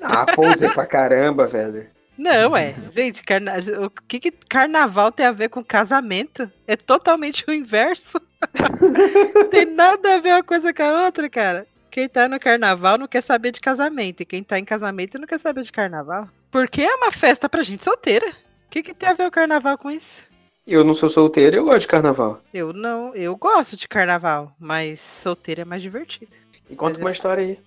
Ah, 0.00 0.26
pousei 0.34 0.68
pra 0.70 0.86
caramba, 0.86 1.46
velho. 1.46 1.88
Não, 2.16 2.54
é. 2.54 2.74
Gente, 2.90 3.22
carna... 3.22 3.54
o 3.82 3.88
que, 3.88 4.20
que 4.20 4.30
carnaval 4.30 5.10
tem 5.10 5.24
a 5.24 5.32
ver 5.32 5.48
com 5.48 5.64
casamento? 5.64 6.50
É 6.66 6.76
totalmente 6.76 7.44
o 7.48 7.52
inverso. 7.52 8.20
tem 9.50 9.64
nada 9.64 10.14
a 10.14 10.18
ver 10.18 10.34
uma 10.34 10.42
coisa 10.42 10.72
com 10.74 10.82
a 10.82 11.06
outra, 11.06 11.30
cara. 11.30 11.66
Quem 11.90 12.08
tá 12.08 12.28
no 12.28 12.38
carnaval 12.38 12.98
não 12.98 13.08
quer 13.08 13.22
saber 13.22 13.52
de 13.52 13.60
casamento. 13.60 14.20
E 14.20 14.26
quem 14.26 14.42
tá 14.42 14.58
em 14.58 14.64
casamento 14.66 15.18
não 15.18 15.26
quer 15.26 15.40
saber 15.40 15.62
de 15.62 15.72
carnaval. 15.72 16.28
Porque 16.50 16.82
é 16.82 16.94
uma 16.94 17.10
festa 17.10 17.48
pra 17.48 17.62
gente 17.62 17.82
solteira. 17.84 18.28
O 18.28 18.70
que, 18.70 18.82
que 18.82 18.92
tem 18.92 19.08
a 19.08 19.14
ver 19.14 19.26
o 19.26 19.30
carnaval 19.30 19.78
com 19.78 19.90
isso? 19.90 20.28
Eu 20.66 20.84
não 20.84 20.92
sou 20.92 21.08
solteiro, 21.08 21.56
eu 21.56 21.64
gosto 21.64 21.80
de 21.80 21.86
carnaval. 21.88 22.40
Eu 22.52 22.72
não, 22.72 23.14
eu 23.14 23.34
gosto 23.34 23.76
de 23.76 23.88
carnaval, 23.88 24.54
mas 24.58 25.00
solteira 25.00 25.62
é 25.62 25.64
mais 25.64 25.80
divertido. 25.80 26.30
E 26.68 26.76
conta 26.76 27.00
uma 27.00 27.10
história 27.10 27.42
aí. 27.42 27.58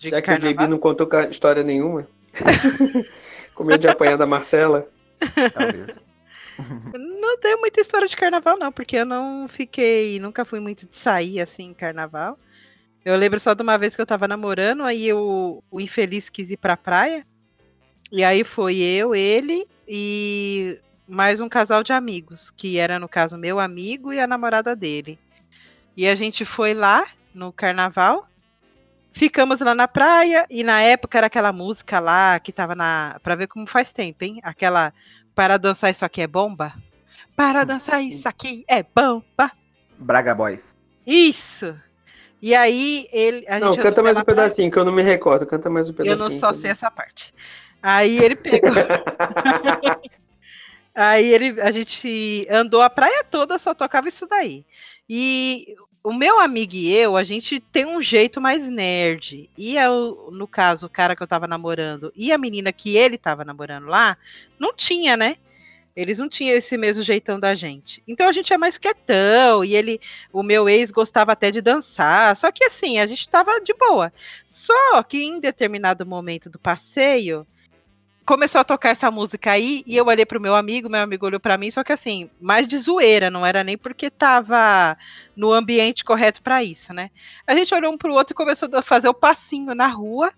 De 0.00 0.08
Já 0.08 0.22
que 0.22 0.30
o 0.30 0.34
JB 0.34 0.40
carnaval? 0.40 0.68
não 0.68 0.78
contou 0.78 1.08
história 1.30 1.62
nenhuma. 1.62 2.08
Com 3.54 3.64
medo 3.64 3.82
de 3.82 3.88
apanhar 3.88 4.16
da 4.16 4.26
Marcela. 4.26 4.88
Talvez. 5.52 6.00
Não 6.94 7.38
tenho 7.38 7.58
muita 7.60 7.80
história 7.80 8.08
de 8.08 8.16
carnaval, 8.16 8.58
não, 8.58 8.72
porque 8.72 8.96
eu 8.96 9.04
não 9.04 9.46
fiquei, 9.46 10.18
nunca 10.18 10.44
fui 10.44 10.58
muito 10.58 10.86
de 10.86 10.96
sair 10.96 11.40
assim 11.40 11.64
em 11.64 11.74
carnaval. 11.74 12.38
Eu 13.04 13.16
lembro 13.16 13.38
só 13.38 13.52
de 13.52 13.62
uma 13.62 13.76
vez 13.76 13.94
que 13.94 14.00
eu 14.00 14.06
tava 14.06 14.26
namorando, 14.26 14.84
aí 14.84 15.06
eu, 15.06 15.62
o 15.70 15.80
infeliz 15.80 16.30
quis 16.30 16.50
ir 16.50 16.56
pra 16.56 16.76
praia. 16.76 17.26
E 18.10 18.24
aí 18.24 18.42
foi 18.42 18.78
eu, 18.78 19.14
ele 19.14 19.66
e 19.86 20.78
mais 21.06 21.40
um 21.40 21.48
casal 21.48 21.82
de 21.82 21.92
amigos, 21.92 22.50
que 22.50 22.78
era 22.78 22.98
no 22.98 23.08
caso 23.08 23.36
meu 23.36 23.60
amigo 23.60 24.12
e 24.12 24.20
a 24.20 24.26
namorada 24.26 24.74
dele. 24.74 25.18
E 25.96 26.06
a 26.06 26.14
gente 26.14 26.44
foi 26.44 26.72
lá 26.72 27.06
no 27.34 27.52
carnaval. 27.52 28.29
Ficamos 29.12 29.60
lá 29.60 29.74
na 29.74 29.88
praia 29.88 30.46
e 30.48 30.62
na 30.62 30.80
época 30.82 31.18
era 31.18 31.26
aquela 31.26 31.52
música 31.52 31.98
lá 31.98 32.38
que 32.38 32.52
tava 32.52 32.74
na, 32.74 33.18
Pra 33.22 33.34
ver 33.34 33.48
como 33.48 33.66
faz 33.66 33.92
tempo, 33.92 34.24
hein? 34.24 34.40
Aquela 34.42 34.92
para 35.34 35.56
dançar 35.58 35.90
isso 35.90 36.04
aqui 36.04 36.20
é 36.22 36.26
bomba? 36.26 36.72
Para 37.36 37.64
dançar 37.64 38.02
isso 38.02 38.28
aqui 38.28 38.64
é 38.68 38.82
bomba. 38.82 39.50
Braga 39.98 40.34
Boys. 40.34 40.76
Isso. 41.06 41.74
E 42.42 42.54
aí 42.54 43.08
ele 43.12 43.44
a 43.48 43.58
Não, 43.58 43.72
gente 43.72 43.82
canta 43.82 44.02
mais 44.02 44.16
um 44.16 44.22
praia. 44.22 44.36
pedacinho, 44.36 44.70
que 44.70 44.78
eu 44.78 44.84
não 44.84 44.92
me 44.92 45.02
recordo. 45.02 45.46
Canta 45.46 45.68
mais 45.68 45.88
um 45.88 45.92
Eu 45.92 45.96
pedacinho. 45.96 46.28
não 46.30 46.38
só 46.38 46.52
sei 46.52 46.70
essa 46.70 46.90
parte. 46.90 47.34
Aí 47.82 48.18
ele 48.18 48.36
pegou. 48.36 48.70
Aí 50.94 51.26
ele, 51.32 51.60
a 51.60 51.70
gente 51.70 52.46
andou 52.50 52.82
a 52.82 52.90
praia 52.90 53.24
toda, 53.24 53.58
só 53.58 53.72
tocava 53.74 54.08
isso 54.08 54.26
daí. 54.26 54.66
E 55.08 55.74
o 56.02 56.12
meu 56.12 56.40
amigo 56.40 56.74
e 56.74 56.92
eu, 56.94 57.16
a 57.16 57.22
gente 57.22 57.60
tem 57.60 57.86
um 57.86 58.00
jeito 58.00 58.40
mais 58.40 58.66
nerd. 58.66 59.50
E 59.56 59.76
eu, 59.76 60.30
no 60.32 60.46
caso, 60.48 60.86
o 60.86 60.90
cara 60.90 61.14
que 61.14 61.22
eu 61.22 61.26
tava 61.26 61.46
namorando 61.46 62.12
e 62.16 62.32
a 62.32 62.38
menina 62.38 62.72
que 62.72 62.96
ele 62.96 63.18
tava 63.18 63.44
namorando 63.44 63.86
lá, 63.86 64.16
não 64.58 64.74
tinha, 64.74 65.16
né? 65.16 65.36
Eles 65.94 66.18
não 66.18 66.28
tinham 66.28 66.56
esse 66.56 66.76
mesmo 66.78 67.02
jeitão 67.02 67.38
da 67.38 67.54
gente. 67.54 68.02
Então 68.06 68.26
a 68.26 68.32
gente 68.32 68.52
é 68.52 68.56
mais 68.56 68.78
quietão. 68.78 69.64
E 69.64 69.74
ele, 69.74 70.00
o 70.32 70.42
meu 70.42 70.68
ex, 70.68 70.90
gostava 70.90 71.32
até 71.32 71.50
de 71.50 71.60
dançar. 71.60 72.34
Só 72.36 72.50
que 72.50 72.64
assim, 72.64 72.98
a 72.98 73.06
gente 73.06 73.28
tava 73.28 73.60
de 73.60 73.74
boa. 73.74 74.12
Só 74.46 75.02
que 75.02 75.22
em 75.22 75.40
determinado 75.40 76.06
momento 76.06 76.48
do 76.48 76.58
passeio, 76.58 77.46
começou 78.30 78.60
a 78.60 78.64
tocar 78.64 78.90
essa 78.90 79.10
música 79.10 79.50
aí 79.50 79.82
e 79.84 79.96
eu 79.96 80.06
olhei 80.06 80.24
pro 80.24 80.40
meu 80.40 80.54
amigo, 80.54 80.88
meu 80.88 81.00
amigo 81.00 81.26
olhou 81.26 81.40
para 81.40 81.58
mim, 81.58 81.68
só 81.68 81.82
que 81.82 81.92
assim, 81.92 82.30
mais 82.40 82.68
de 82.68 82.78
zoeira, 82.78 83.28
não 83.28 83.44
era 83.44 83.64
nem 83.64 83.76
porque 83.76 84.08
tava 84.08 84.96
no 85.34 85.52
ambiente 85.52 86.04
correto 86.04 86.40
para 86.40 86.62
isso, 86.62 86.94
né? 86.94 87.10
A 87.44 87.56
gente 87.56 87.74
olhou 87.74 87.92
um 87.92 87.98
pro 87.98 88.12
outro 88.12 88.32
e 88.32 88.36
começou 88.36 88.68
a 88.72 88.82
fazer 88.82 89.08
o 89.08 89.14
passinho 89.14 89.74
na 89.74 89.88
rua. 89.88 90.32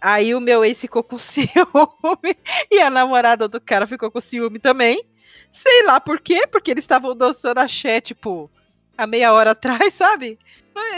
Aí 0.00 0.34
o 0.34 0.40
meu 0.40 0.64
ex 0.64 0.80
ficou 0.80 1.04
com 1.04 1.18
ciúme 1.20 2.38
e 2.70 2.80
a 2.80 2.88
namorada 2.88 3.46
do 3.46 3.60
cara 3.60 3.86
ficou 3.86 4.10
com 4.10 4.18
ciúme 4.18 4.58
também. 4.58 5.04
Sei 5.50 5.82
lá 5.84 6.00
por 6.00 6.20
quê, 6.20 6.46
porque 6.46 6.70
eles 6.70 6.84
estavam 6.84 7.14
dançando 7.14 7.58
axé, 7.58 8.00
tipo, 8.00 8.50
há 8.96 9.06
meia 9.06 9.34
hora 9.34 9.50
atrás, 9.52 9.92
sabe? 9.92 10.38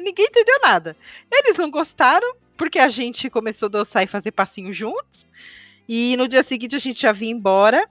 Ninguém 0.05 0.27
entendeu 0.27 0.61
nada. 0.61 0.97
Eles 1.29 1.57
não 1.57 1.69
gostaram, 1.69 2.37
porque 2.57 2.79
a 2.79 2.89
gente 2.89 3.29
começou 3.29 3.67
a 3.67 3.71
dançar 3.71 4.05
e 4.05 4.07
fazer 4.07 4.31
passinho 4.31 4.73
juntos. 4.73 5.27
E 5.95 6.17
no 6.17 6.27
dia 6.27 6.43
seguinte 6.43 6.75
a 6.75 6.79
gente 6.79 7.03
já 7.03 7.13
vinha 7.13 7.33
embora. 7.33 7.87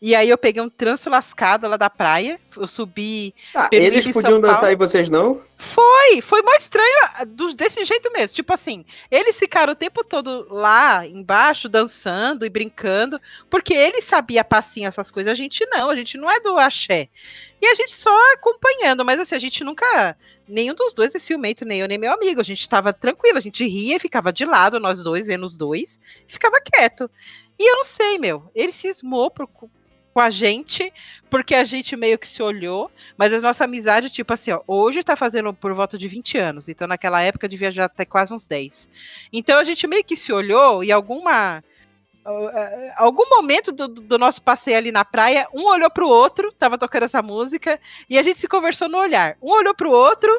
E 0.00 0.14
aí 0.16 0.30
eu 0.30 0.38
peguei 0.38 0.62
um 0.62 0.70
tranço 0.70 1.10
lascado 1.10 1.68
lá 1.68 1.76
da 1.76 1.90
praia. 1.90 2.40
Eu 2.56 2.66
subi. 2.66 3.34
Ah, 3.54 3.68
eles 3.70 4.10
podiam 4.10 4.40
dançar 4.40 4.72
e 4.72 4.74
vocês 4.74 5.10
não? 5.10 5.42
Foi, 5.58 6.20
foi 6.22 6.42
mais 6.42 6.62
estranho 6.62 6.98
ah, 7.14 7.24
do- 7.24 7.54
desse 7.54 7.84
jeito 7.84 8.10
mesmo. 8.10 8.34
Tipo 8.34 8.54
assim, 8.54 8.86
eles 9.10 9.36
ficaram 9.38 9.74
o 9.74 9.76
tempo 9.76 10.02
todo 10.02 10.46
lá 10.50 11.06
embaixo, 11.06 11.68
dançando 11.68 12.46
e 12.46 12.50
brincando, 12.50 13.20
porque 13.48 13.74
eles 13.74 14.02
sabiam 14.02 14.42
passinho, 14.42 14.88
essas 14.88 15.10
coisas. 15.10 15.30
A 15.30 15.36
gente 15.36 15.64
não, 15.66 15.90
a 15.90 15.94
gente 15.94 16.16
não 16.16 16.28
é 16.28 16.40
do 16.40 16.58
axé. 16.58 17.08
E 17.60 17.66
a 17.66 17.74
gente 17.76 17.92
só 17.92 18.32
acompanhando, 18.32 19.04
mas 19.04 19.20
assim, 19.20 19.36
a 19.36 19.38
gente 19.38 19.62
nunca. 19.62 20.16
Nenhum 20.48 20.74
dos 20.74 20.92
dois 20.92 21.14
é 21.14 21.20
ciumento, 21.20 21.64
nem 21.64 21.78
eu, 21.78 21.86
nem 21.86 21.96
meu 21.96 22.12
amigo. 22.12 22.40
A 22.40 22.44
gente 22.44 22.68
tava 22.68 22.92
tranquilo, 22.92 23.38
a 23.38 23.40
gente 23.40 23.64
ria 23.64 23.94
e 23.94 24.00
ficava 24.00 24.32
de 24.32 24.44
lado, 24.44 24.80
nós 24.80 25.00
dois, 25.00 25.28
vendo 25.28 25.44
os 25.44 25.56
dois, 25.56 26.00
ficava 26.26 26.60
quieto. 26.60 27.08
E 27.58 27.70
eu 27.70 27.76
não 27.76 27.84
sei, 27.84 28.18
meu, 28.18 28.50
ele 28.54 28.72
cismou 28.72 29.30
pro- 29.30 29.46
com 29.46 30.20
a 30.20 30.28
gente, 30.28 30.92
porque 31.30 31.54
a 31.54 31.64
gente 31.64 31.96
meio 31.96 32.18
que 32.18 32.28
se 32.28 32.42
olhou, 32.42 32.90
mas 33.16 33.32
a 33.32 33.40
nossa 33.40 33.64
amizade, 33.64 34.10
tipo 34.10 34.32
assim, 34.32 34.50
ó, 34.50 34.60
hoje 34.66 35.02
tá 35.02 35.16
fazendo 35.16 35.54
por 35.54 35.72
volta 35.72 35.96
de 35.96 36.06
20 36.06 36.36
anos, 36.36 36.68
então 36.68 36.86
naquela 36.86 37.22
época 37.22 37.48
devia 37.48 37.70
já 37.72 37.88
ter 37.88 38.04
quase 38.04 38.34
uns 38.34 38.44
10. 38.44 38.90
Então 39.32 39.58
a 39.58 39.64
gente 39.64 39.86
meio 39.86 40.04
que 40.04 40.14
se 40.16 40.30
olhou 40.32 40.84
e 40.84 40.92
alguma. 40.92 41.64
ah, 42.24 42.94
Algum 42.98 43.26
momento 43.30 43.72
do, 43.72 43.88
do 43.88 44.18
nosso 44.18 44.42
passeio 44.42 44.76
ali 44.76 44.92
na 44.92 45.04
praia, 45.04 45.48
um 45.54 45.64
olhou 45.66 45.90
pro 45.90 46.06
outro, 46.08 46.52
tava 46.52 46.76
tocando 46.76 47.04
essa 47.04 47.22
música, 47.22 47.80
e 48.10 48.18
a 48.18 48.22
gente 48.22 48.38
se 48.38 48.48
conversou 48.48 48.88
no 48.90 48.98
olhar. 48.98 49.36
Um 49.40 49.50
olhou 49.50 49.74
pro 49.74 49.90
outro, 49.90 50.30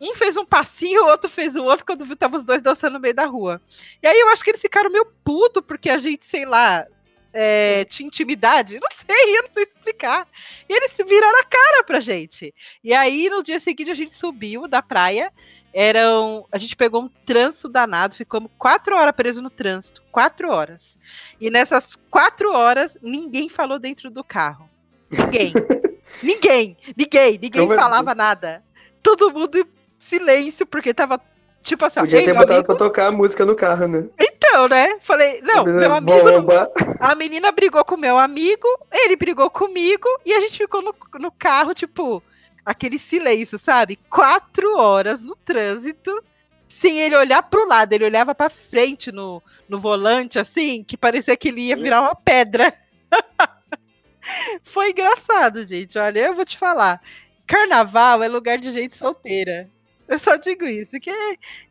um 0.00 0.14
fez 0.14 0.36
um 0.36 0.44
passinho, 0.44 1.04
o 1.04 1.08
outro 1.08 1.28
fez 1.28 1.56
o 1.56 1.64
outro, 1.64 1.84
quando 1.84 2.16
tava 2.16 2.36
os 2.36 2.44
dois 2.44 2.60
dançando 2.60 2.94
no 2.94 3.00
meio 3.00 3.14
da 3.14 3.24
rua. 3.24 3.60
E 4.02 4.06
aí 4.06 4.18
eu 4.18 4.28
acho 4.28 4.44
que 4.44 4.50
eles 4.50 4.60
ficaram 4.60 4.90
meio 4.90 5.06
puto, 5.24 5.62
porque 5.62 5.88
a 5.88 5.98
gente, 5.98 6.24
sei 6.24 6.44
lá, 6.44 6.86
é, 7.32 7.84
tinha 7.84 8.06
intimidade. 8.06 8.80
Não 8.80 8.88
sei, 8.94 9.36
eu 9.36 9.42
não 9.42 9.50
sei 9.52 9.64
explicar. 9.64 10.26
E 10.66 10.72
eles 10.72 10.92
se 10.92 11.04
viraram 11.04 11.38
a 11.38 11.44
cara 11.44 11.84
pra 11.84 12.00
gente. 12.00 12.54
E 12.82 12.94
aí, 12.94 13.28
no 13.28 13.42
dia 13.42 13.60
seguinte, 13.60 13.90
a 13.90 13.94
gente 13.94 14.14
subiu 14.14 14.66
da 14.66 14.82
praia. 14.82 15.30
Eram. 15.72 16.46
A 16.50 16.56
gente 16.56 16.74
pegou 16.74 17.02
um 17.02 17.08
trânsito 17.08 17.68
danado, 17.68 18.14
ficamos 18.14 18.50
quatro 18.56 18.96
horas 18.96 19.14
presos 19.14 19.42
no 19.42 19.50
trânsito. 19.50 20.02
Quatro 20.10 20.50
horas. 20.50 20.98
E 21.38 21.50
nessas 21.50 21.96
quatro 22.10 22.52
horas, 22.52 22.96
ninguém 23.02 23.50
falou 23.50 23.78
dentro 23.78 24.10
do 24.10 24.24
carro. 24.24 24.70
Ninguém. 25.10 25.52
ninguém, 26.22 26.78
ninguém, 26.96 27.38
ninguém 27.38 27.68
falava 27.68 28.14
nada. 28.14 28.64
Todo 29.02 29.30
mundo 29.30 29.68
silêncio, 29.98 30.66
porque 30.66 30.92
tava. 30.94 31.20
Tipo 31.62 31.84
assim, 31.84 31.98
Podia 32.00 32.24
ter 32.24 32.32
botado 32.32 32.52
amigo- 32.52 32.66
pra 32.66 32.76
tocar 32.76 33.06
a 33.08 33.12
música 33.12 33.44
no 33.44 33.56
carro, 33.56 33.88
né? 33.88 34.04
Então, 34.20 34.68
né? 34.68 34.98
Falei, 35.00 35.40
não, 35.42 35.64
meu 35.64 35.92
amigo. 35.92 36.22
Bomba. 36.22 36.70
a 37.00 37.14
menina 37.16 37.50
brigou 37.50 37.84
com 37.84 37.96
o 37.96 37.98
meu 37.98 38.16
amigo, 38.18 38.68
ele 38.92 39.16
brigou 39.16 39.50
comigo 39.50 40.06
e 40.24 40.32
a 40.32 40.38
gente 40.40 40.56
ficou 40.56 40.80
no, 40.80 40.94
no 41.18 41.32
carro, 41.32 41.74
tipo, 41.74 42.22
aquele 42.64 43.00
silêncio, 43.00 43.58
sabe? 43.58 43.98
Quatro 44.08 44.78
horas 44.78 45.20
no 45.20 45.34
trânsito, 45.34 46.22
sem 46.68 47.00
ele 47.00 47.16
olhar 47.16 47.42
pro 47.42 47.66
lado, 47.66 47.92
ele 47.92 48.04
olhava 48.04 48.32
pra 48.32 48.48
frente 48.48 49.10
no, 49.10 49.42
no 49.68 49.80
volante, 49.80 50.38
assim, 50.38 50.84
que 50.84 50.96
parecia 50.96 51.36
que 51.36 51.48
ele 51.48 51.62
ia 51.62 51.76
virar 51.76 52.00
uma 52.02 52.14
pedra. 52.14 52.72
Foi 54.64 54.90
engraçado, 54.90 55.66
gente. 55.66 55.98
Olha, 55.98 56.26
eu 56.26 56.34
vou 56.34 56.44
te 56.44 56.56
falar. 56.56 57.00
Carnaval 57.46 58.22
é 58.22 58.28
lugar 58.28 58.58
de 58.58 58.72
gente 58.72 58.96
solteira. 58.96 59.68
Eu 60.08 60.18
só 60.18 60.36
digo 60.36 60.64
isso, 60.64 60.98
que 61.00 61.10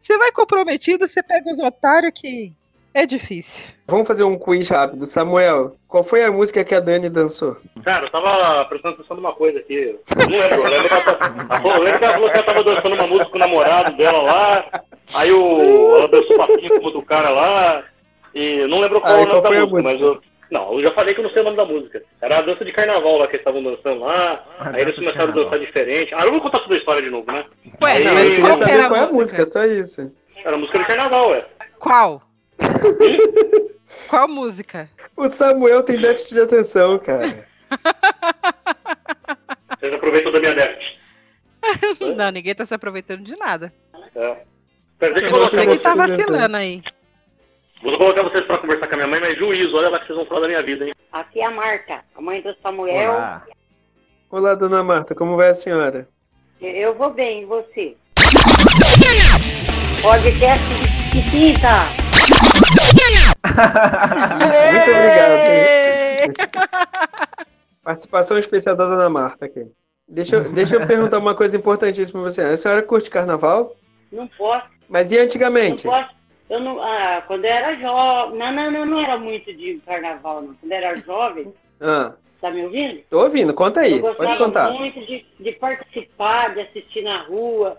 você 0.02 0.18
vai 0.18 0.32
comprometido, 0.32 1.08
você 1.08 1.24
pega 1.24 1.50
os 1.52 1.60
otários 1.60 2.12
que 2.14 2.52
é 2.94 3.06
difícil. 3.06 3.74
Vamos 3.88 4.08
fazer 4.08 4.24
um 4.24 4.38
quiz 4.38 4.70
rápido. 4.70 5.06
Samuel, 5.06 5.76
qual 5.88 6.04
foi 6.04 6.24
a 6.24 6.32
música 6.32 6.64
que 6.64 6.74
a 6.74 6.80
Dani 6.80 7.10
dançou? 7.10 7.58
Cara, 7.84 8.06
eu 8.06 8.12
tava 8.12 8.66
prestando 8.66 8.96
atenção 8.96 9.18
numa 9.18 9.34
coisa 9.34 9.60
aqui. 9.60 9.98
Não 10.16 10.28
lembro. 10.28 10.56
Eu 10.64 10.70
lembro 10.70 10.88
que 10.88 10.94
ela, 10.94 11.04
tá- 11.04 11.58
falou, 11.58 11.74
eu 11.76 11.84
lembro 11.84 12.00
que 12.00 12.04
ela 12.06 12.14
falou 12.14 12.30
que 12.30 12.36
ela 12.38 12.46
tava 12.46 12.64
dançando 12.64 12.96
uma 12.96 13.08
música 13.08 13.30
com 13.30 13.36
o 13.36 13.40
namorado 13.40 13.98
dela 13.98 14.22
lá. 14.22 14.82
Aí 15.14 15.32
o, 15.32 15.96
ela 15.98 16.08
dançou 16.08 16.38
passinho 16.38 16.80
com 16.82 16.88
o 16.88 16.92
do 16.92 17.02
cara 17.02 17.30
lá. 17.30 17.84
E 18.34 18.66
não 18.68 18.80
lembro 18.80 19.02
qual 19.02 19.14
nome 19.18 19.30
qual 19.32 19.44
foi 19.44 19.58
a 19.58 19.66
música, 19.66 19.84
mas 19.84 20.02
eu. 20.02 20.22
Não, 20.52 20.74
eu 20.74 20.84
já 20.84 20.92
falei 20.92 21.14
que 21.14 21.20
eu 21.20 21.24
não 21.24 21.32
sei 21.32 21.42
o 21.42 21.46
nome 21.46 21.58
da 21.58 21.66
música. 21.66 22.04
Era 22.22 22.40
a 22.40 22.42
dança 22.42 22.64
de 22.64 22.72
carnaval 22.72 23.18
lá 23.18 23.28
que 23.28 23.36
eles 23.36 23.42
estavam 23.42 23.64
dançando 23.64 24.02
lá. 24.02 24.46
A 24.60 24.70
aí 24.70 24.82
eles 24.82 24.96
começaram 24.96 25.32
a 25.32 25.36
dançar 25.36 25.60
diferente. 25.60 26.14
Ah, 26.14 26.20
eu 26.20 26.26
não 26.26 26.32
vou 26.34 26.42
contar 26.42 26.60
toda 26.60 26.76
a 26.76 26.78
história 26.78 27.02
de 27.02 27.10
novo, 27.10 27.32
né? 27.32 27.46
Ué, 27.82 27.92
Aí 27.94 28.04
não, 28.04 28.14
mas 28.14 28.36
qual 28.36 28.54
que 28.54 28.60
saber 28.60 28.72
era 28.74 28.86
a 28.86 28.90
qual 28.90 29.02
é 29.02 29.04
a 29.04 29.08
música? 29.08 29.42
música, 29.42 29.46
só 29.46 29.66
isso. 29.66 30.12
Era 30.44 30.56
a 30.56 30.60
música 30.60 30.80
de 30.80 30.86
carnaval, 30.86 31.30
ué. 31.30 31.46
Qual? 31.80 32.22
Qual 34.08 34.28
música? 34.28 34.90
O 35.18 35.28
Samuel 35.28 35.84
tem 35.84 36.00
déficit 36.00 36.36
de 36.36 36.42
atenção, 36.42 37.00
cara. 37.00 37.46
Vocês 39.80 39.94
aproveitam 39.94 40.32
da 40.32 40.40
minha 40.40 40.54
déficit. 40.56 40.96
Não, 42.16 42.32
ninguém 42.32 42.56
tá 42.56 42.66
se 42.66 42.74
aproveitando 42.74 43.24
de 43.24 43.36
nada. 43.36 43.74
É. 44.16 44.36
Quer 45.00 45.10
dizer 45.10 45.22
que 45.26 45.30
Você 45.32 45.68
que 45.68 45.78
tá 45.78 45.96
vacilando 45.96 46.56
aí. 46.56 46.82
Vou 47.86 47.96
colocar 48.00 48.24
vocês 48.24 48.44
pra 48.48 48.58
conversar 48.58 48.88
com 48.88 48.96
a 48.96 48.98
minha 48.98 49.08
mãe, 49.08 49.20
mas 49.20 49.38
juízo, 49.38 49.78
olha 49.78 49.90
lá 49.90 50.00
que 50.00 50.08
vocês 50.08 50.18
vão 50.18 50.26
falar 50.26 50.42
da 50.42 50.48
minha 50.48 50.64
vida, 50.64 50.86
hein? 50.86 50.92
Aqui 51.12 51.40
é 51.40 51.46
a 51.46 51.52
Marta, 51.52 52.02
a 52.16 52.22
mãe 52.22 52.42
do 52.42 52.52
Samuel. 52.64 53.12
Olá. 53.12 53.44
Olá, 54.32 54.56
dona 54.56 54.84
Marta, 54.84 55.14
como 55.14 55.38
vai 55.38 55.50
a 55.50 55.54
senhora? 55.54 56.10
Eu 56.60 56.96
vou 56.96 57.14
bem, 57.14 57.44
e 57.44 57.46
você? 57.46 57.96
Podcast 60.02 60.66
de 61.14 61.22
quinta. 61.30 61.70
Muito 64.42 64.90
obrigado. 64.92 66.56
Participação 67.84 68.40
especial 68.40 68.76
da 68.76 68.88
dona 68.88 69.10
Marta 69.12 69.46
aqui. 69.46 69.64
Deixa 70.08 70.38
eu, 70.38 70.52
deixa 70.52 70.76
eu 70.78 70.88
perguntar 70.88 71.20
uma 71.20 71.36
coisa 71.36 71.56
importantíssima 71.56 72.20
pra 72.24 72.32
você. 72.32 72.42
A 72.42 72.58
senhora 72.58 72.82
curte 72.82 73.12
carnaval? 73.12 73.76
Não 74.12 74.28
posso, 74.28 74.66
Mas 74.90 75.12
e 75.12 75.18
não 75.18 75.24
antigamente? 75.24 75.84
posso. 75.84 76.16
Eu 76.50 76.60
não, 76.60 76.82
ah, 76.82 77.24
quando 77.26 77.46
eu 77.46 77.52
era 77.52 77.76
jovem, 77.76 78.38
não, 78.38 78.52
não, 78.54 78.72
não, 78.72 78.86
não 78.86 79.00
era 79.00 79.18
muito 79.18 79.52
de 79.54 79.80
carnaval, 79.86 80.42
não. 80.42 80.54
Quando 80.56 80.72
eu 80.72 80.78
era 80.78 80.96
jovem, 80.98 81.54
Ah, 81.82 82.14
tá 82.40 82.52
me 82.52 82.64
ouvindo? 82.66 83.02
tô 83.10 83.24
ouvindo, 83.24 83.54
conta 83.54 83.82
aí. 83.82 83.94
eu 83.94 84.02
Pode 84.02 84.18
gostava 84.18 84.38
contar. 84.46 84.72
muito 84.74 85.00
de, 85.06 85.26
de 85.40 85.52
participar, 85.54 86.54
de 86.54 86.62
assistir 86.62 87.02
na 87.02 87.24
rua. 87.24 87.78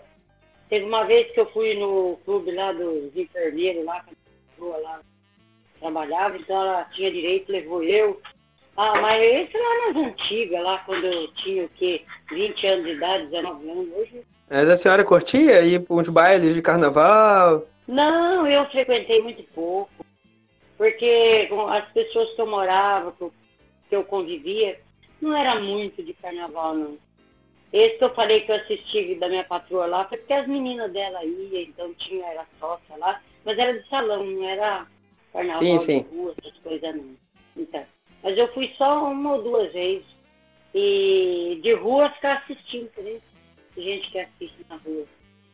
Teve 0.69 0.85
uma 0.85 1.05
vez 1.05 1.31
que 1.31 1.39
eu 1.39 1.45
fui 1.51 1.75
no 1.75 2.17
clube 2.25 2.51
lá 2.51 2.73
dos 2.73 3.15
enfermeiros, 3.15 3.85
lá, 3.85 4.01
que 4.01 4.13
a 4.57 4.61
rua 4.61 4.77
lá 4.79 4.99
trabalhava, 5.79 6.35
então 6.37 6.55
ela 6.61 6.83
tinha 6.93 7.09
direito, 7.11 7.51
levou 7.51 7.81
eu. 7.83 8.19
Ah, 8.75 8.99
mas 9.01 9.21
esse 9.23 9.57
lá 9.57 9.87
nas 9.93 10.05
antigas, 10.05 10.61
lá 10.61 10.77
quando 10.85 11.05
eu 11.05 11.27
tinha 11.35 11.63
o 11.63 11.69
quê? 11.69 12.01
20 12.31 12.67
anos 12.67 12.85
de 12.85 12.91
idade, 12.91 13.25
19 13.27 13.69
anos. 13.69 13.87
Hoje. 13.97 14.21
Mas 14.49 14.69
a 14.69 14.77
senhora 14.77 15.03
curtia 15.05 15.61
ir 15.61 15.79
para 15.81 15.95
uns 15.95 16.09
bailes 16.09 16.53
de 16.53 16.61
carnaval? 16.61 17.63
Não, 17.87 18.45
eu 18.45 18.65
frequentei 18.69 19.21
muito 19.21 19.43
pouco. 19.53 20.05
Porque 20.77 21.49
as 21.69 21.91
pessoas 21.91 22.31
que 22.35 22.41
eu 22.41 22.47
morava, 22.47 23.11
que 23.89 23.95
eu, 23.95 24.03
convivia, 24.03 24.79
não 25.19 25.35
era 25.35 25.59
muito 25.59 26.03
de 26.03 26.13
carnaval, 26.13 26.75
não. 26.75 26.97
Esse 27.73 27.97
que 27.97 28.03
eu 28.03 28.13
falei 28.13 28.41
que 28.41 28.51
eu 28.51 28.55
assisti 28.57 29.15
da 29.15 29.27
minha 29.27 29.43
patroa 29.43 29.87
lá 29.87 30.05
foi 30.07 30.17
porque 30.19 30.33
as 30.33 30.47
meninas 30.47 30.91
dela 30.93 31.23
iam, 31.25 31.61
então 31.61 31.93
tinha, 31.95 32.25
era 32.27 32.45
sócia 32.59 32.95
lá, 32.97 33.21
mas 33.43 33.57
era 33.57 33.73
de 33.77 33.89
salão, 33.89 34.23
não 34.23 34.47
era 34.47 34.87
carnaval 35.33 35.61
Sim, 35.61 35.77
sim. 35.79 36.03
de 36.03 36.15
rua, 36.15 36.33
essas 36.37 36.57
coisas 36.59 36.95
não. 36.95 37.17
Então, 37.57 37.83
mas 38.23 38.37
eu 38.37 38.47
fui 38.53 38.73
só 38.77 39.09
uma 39.11 39.35
ou 39.35 39.43
duas 39.43 39.73
vezes. 39.73 40.05
E 40.73 41.59
de 41.63 41.73
rua 41.73 42.09
ficar 42.11 42.37
assistindo? 42.37 42.91
Tem 42.93 43.21
gente 43.75 44.11
que 44.11 44.19
assiste 44.19 44.65
na 44.69 44.75
rua. 44.77 45.05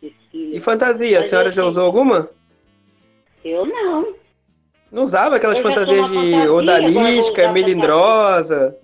Desfile. 0.10 0.57
E 0.57 0.60
fantasia, 0.60 1.19
a 1.19 1.24
senhora 1.24 1.50
já 1.50 1.62
sim. 1.62 1.67
usou 1.67 1.86
alguma? 1.86 2.29
Eu 3.43 3.65
não. 3.65 4.15
Não 4.91 5.03
usava 5.03 5.36
aquelas 5.36 5.60
fantasias 5.60 6.07
de 6.07 6.13
fantasia, 6.15 6.53
odalisca, 6.53 7.51
melindrosa? 7.51 8.77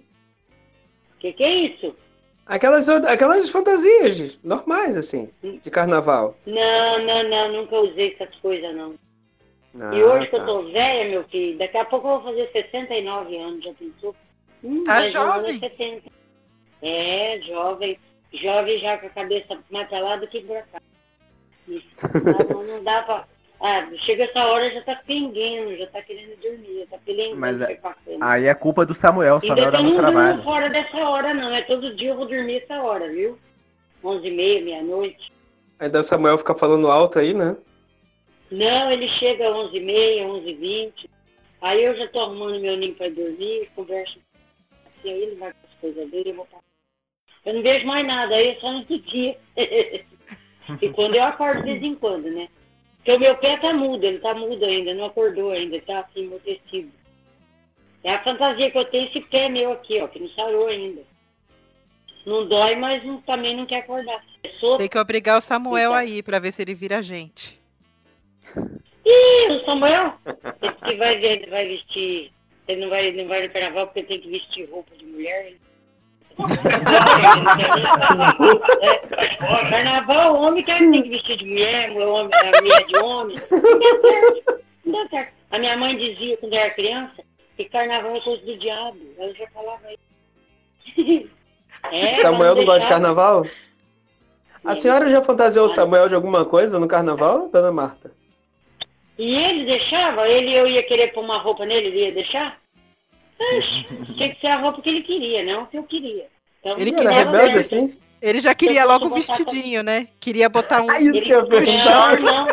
O 1.15 1.19
que, 1.19 1.33
que 1.33 1.43
é 1.43 1.53
isso? 1.65 1.95
Aquelas, 2.45 2.89
aquelas 2.89 3.49
fantasias 3.49 4.39
normais, 4.43 4.97
assim, 4.97 5.29
de 5.43 5.69
carnaval. 5.69 6.35
Não, 6.47 7.05
não, 7.05 7.29
não, 7.29 7.51
nunca 7.53 7.75
usei 7.75 8.15
essas 8.19 8.33
coisas, 8.37 8.75
não. 8.75 8.95
E 9.93 10.03
hoje 10.03 10.27
que 10.27 10.35
eu 10.35 10.39
tá. 10.39 10.45
tô 10.47 10.63
velha, 10.63 11.09
meu 11.11 11.23
filho, 11.25 11.57
daqui 11.59 11.77
a 11.77 11.85
pouco 11.85 12.07
eu 12.07 12.19
vou 12.19 12.23
fazer 12.23 12.49
69 12.51 13.37
anos, 13.37 13.63
já 13.63 13.73
pensou? 13.73 14.15
Hum, 14.63 14.83
Tá 14.83 15.05
jovem. 15.07 15.59
70. 15.59 16.09
É, 16.81 17.39
jovem. 17.45 17.99
Jovem 18.33 18.79
já 18.79 18.97
com 18.97 19.07
a 19.07 19.09
cabeça 19.09 19.57
mais 19.69 19.87
pra 19.87 19.99
lá 19.99 20.15
do 20.15 20.27
que 20.27 20.41
pra 20.41 20.63
cá. 20.63 20.81
Não, 22.49 22.63
não 22.63 22.83
dá 22.83 23.01
pra... 23.03 23.25
Ah, 23.61 23.85
chega 24.05 24.23
essa 24.23 24.39
hora 24.45 24.71
já 24.71 24.81
tá 24.83 24.95
pinguendo, 25.05 25.75
já 25.75 25.87
tá 25.87 26.01
querendo 26.01 26.39
dormir, 26.39 26.79
já 26.79 26.85
tá 26.87 26.97
pelengando. 27.05 27.41
Mas 27.41 27.59
é-. 27.59 27.77
Aí 28.21 28.45
é 28.45 28.55
culpa 28.55 28.85
do 28.85 28.93
Samuel, 28.93 29.35
o 29.35 29.39
Ainda 29.41 29.47
Samuel 29.47 29.65
que 29.65 29.71
dá 29.71 29.79
eu 29.79 29.83
muito 29.83 30.01
não 30.01 30.03
durmo 30.05 30.19
trabalho. 30.19 30.43
fora 30.43 30.69
dessa 30.69 30.97
hora, 30.97 31.33
não. 31.33 31.53
É 31.53 31.61
todo 31.63 31.95
dia 31.97 32.09
eu 32.11 32.15
vou 32.15 32.25
dormir 32.25 32.63
essa 32.63 32.81
hora, 32.81 33.09
viu? 33.09 33.37
11 34.01 34.25
e 34.25 34.31
meia, 34.31 34.63
meia-noite. 34.63 35.29
Aí 35.77 35.89
daí 35.89 36.01
o 36.01 36.05
Samuel 36.05 36.37
fica 36.37 36.55
falando 36.55 36.89
alto 36.89 37.19
aí, 37.19 37.33
né? 37.33 37.57
Não, 38.49 38.91
ele 38.91 39.09
chega 39.19 39.49
às 39.49 39.53
11 39.53 39.75
e 39.75 39.79
meia, 39.81 40.25
11 40.27 40.49
e 40.49 40.53
20. 40.53 41.09
Aí 41.61 41.83
eu 41.83 41.95
já 41.97 42.07
tô 42.07 42.21
arrumando 42.21 42.61
meu 42.61 42.77
ninho 42.77 42.95
pra 42.95 43.09
dormir, 43.09 43.69
converso. 43.75 44.19
Assim, 44.85 45.11
aí 45.11 45.21
ele 45.21 45.35
vai 45.35 45.51
com 45.51 45.67
as 45.67 45.73
coisas 45.81 46.09
dele, 46.09 46.29
eu 46.29 46.35
vou 46.35 46.45
pra... 46.45 46.59
Eu 47.45 47.53
não 47.55 47.61
vejo 47.61 47.85
mais 47.85 48.07
nada, 48.07 48.35
aí 48.35 48.47
é 48.49 48.55
só 48.55 48.71
no 48.71 48.85
dia. 48.85 49.37
e 50.81 50.89
quando 50.89 51.15
eu 51.15 51.23
acordo 51.23 51.63
de 51.63 51.71
vez 51.71 51.83
em 51.83 51.95
quando, 51.95 52.29
né? 52.29 52.47
Porque 52.97 53.13
o 53.13 53.19
meu 53.19 53.35
pé 53.37 53.57
tá 53.57 53.73
mudo, 53.73 54.03
ele 54.03 54.19
tá 54.19 54.33
mudo 54.33 54.63
ainda, 54.65 54.93
não 54.93 55.05
acordou 55.05 55.51
ainda, 55.51 55.79
tá 55.81 55.99
assim, 55.99 56.25
amortecido. 56.27 56.91
É 58.03 58.13
a 58.13 58.23
fantasia 58.23 58.71
que 58.71 58.77
eu 58.77 58.85
tenho, 58.85 59.07
esse 59.07 59.21
pé 59.21 59.49
meu 59.49 59.71
aqui, 59.73 59.99
ó, 60.01 60.07
que 60.07 60.19
não 60.19 60.29
sarou 60.29 60.67
ainda. 60.67 61.01
Não 62.25 62.45
dói, 62.47 62.75
mas 62.75 63.03
não- 63.03 63.21
também 63.21 63.55
não 63.55 63.65
quer 63.65 63.79
acordar. 63.79 64.23
Solto. 64.59 64.79
Tem 64.79 64.89
que 64.89 64.97
obrigar 64.97 65.37
o 65.37 65.41
Samuel 65.41 65.93
aí 65.93 66.21
pra 66.21 66.39
ver 66.39 66.51
se 66.51 66.61
ele 66.61 66.73
vira 66.73 67.01
gente. 67.01 67.57
Ih, 69.05 69.51
o 69.51 69.65
Samuel, 69.65 70.13
esse 70.61 70.75
que 70.75 70.95
vai, 70.95 71.19
vai 71.47 71.67
vestir. 71.67 72.31
Ele 72.67 72.81
não 72.81 72.89
vai, 72.89 73.11
não 73.11 73.27
vai 73.27 73.47
no 73.47 73.53
carnaval 73.53 73.87
porque 73.87 74.03
tem 74.03 74.21
que 74.21 74.29
vestir 74.29 74.69
roupa 74.69 74.95
de 74.95 75.05
mulher. 75.05 75.47
Ele... 75.47 75.59
É, 78.81 79.35
carnaval, 79.69 80.35
o 80.35 80.41
homem 80.41 80.63
quer 80.63 80.79
tem 80.79 81.03
que 81.03 81.09
vestir 81.09 81.37
de 81.37 81.45
mulher, 81.45 81.91
o 81.91 82.09
homem, 82.09 82.31
a 82.33 82.61
mulher 82.61 82.85
de 82.85 82.97
homem. 82.97 83.37
Não 83.51 83.79
dá 83.79 84.01
certo. 84.01 84.63
Não 84.85 85.03
dá 85.03 85.09
certo. 85.09 85.33
A 85.51 85.59
minha 85.59 85.77
mãe 85.77 85.97
dizia 85.97 86.37
quando 86.37 86.53
eu 86.53 86.59
era 86.59 86.69
criança 86.71 87.29
que 87.57 87.65
carnaval 87.65 88.15
é 88.15 88.21
coisa 88.21 88.45
do 88.45 88.57
diabo. 88.57 88.97
Ela 89.17 89.33
já 89.33 89.47
falava 89.47 89.83
isso. 89.91 91.29
É, 91.91 92.15
Samuel 92.15 92.55
não 92.55 92.65
gosta 92.65 92.81
de 92.81 92.87
carnaval? 92.87 93.45
A 94.65 94.75
senhora 94.75 95.07
já 95.07 95.21
fantasiou 95.21 95.67
o 95.67 95.69
Samuel 95.69 96.09
de 96.09 96.15
alguma 96.15 96.43
coisa 96.43 96.77
no 96.77 96.89
carnaval, 96.89 97.47
dona 97.49 97.71
Marta? 97.71 98.11
E 99.17 99.35
ele 99.35 99.65
deixava? 99.65 100.27
Ele 100.27 100.51
eu 100.51 100.67
ia 100.67 100.83
querer 100.83 101.13
pôr 101.13 101.23
uma 101.23 101.37
roupa 101.37 101.65
nele, 101.65 101.87
ele 101.87 102.05
ia 102.05 102.11
deixar? 102.11 102.59
Tinha 104.17 104.33
que 104.35 104.41
ser 104.41 104.47
a 104.47 104.57
roupa 104.59 104.81
que 104.81 104.89
ele 104.89 105.01
queria, 105.03 105.43
não 105.43 105.65
que 105.65 105.77
eu 105.77 105.83
queria. 105.83 106.27
Então, 106.59 106.77
Ele 106.77 106.91
queria 106.91 107.11
rebelde 107.11 107.63
certo. 107.63 107.85
assim? 107.85 107.97
Ele 108.21 108.41
já 108.41 108.53
queria 108.53 108.83
logo 108.83 109.07
botar 109.07 109.15
vestidinho, 109.15 109.81
né? 109.81 110.07
Queria 110.19 110.49
botar 110.49 110.81
um. 110.81 110.87
Ah, 110.91 110.99
isso 110.99 111.21
que 111.21 111.29
eu 111.31 111.47
não, 111.47 112.19
não. 112.19 112.47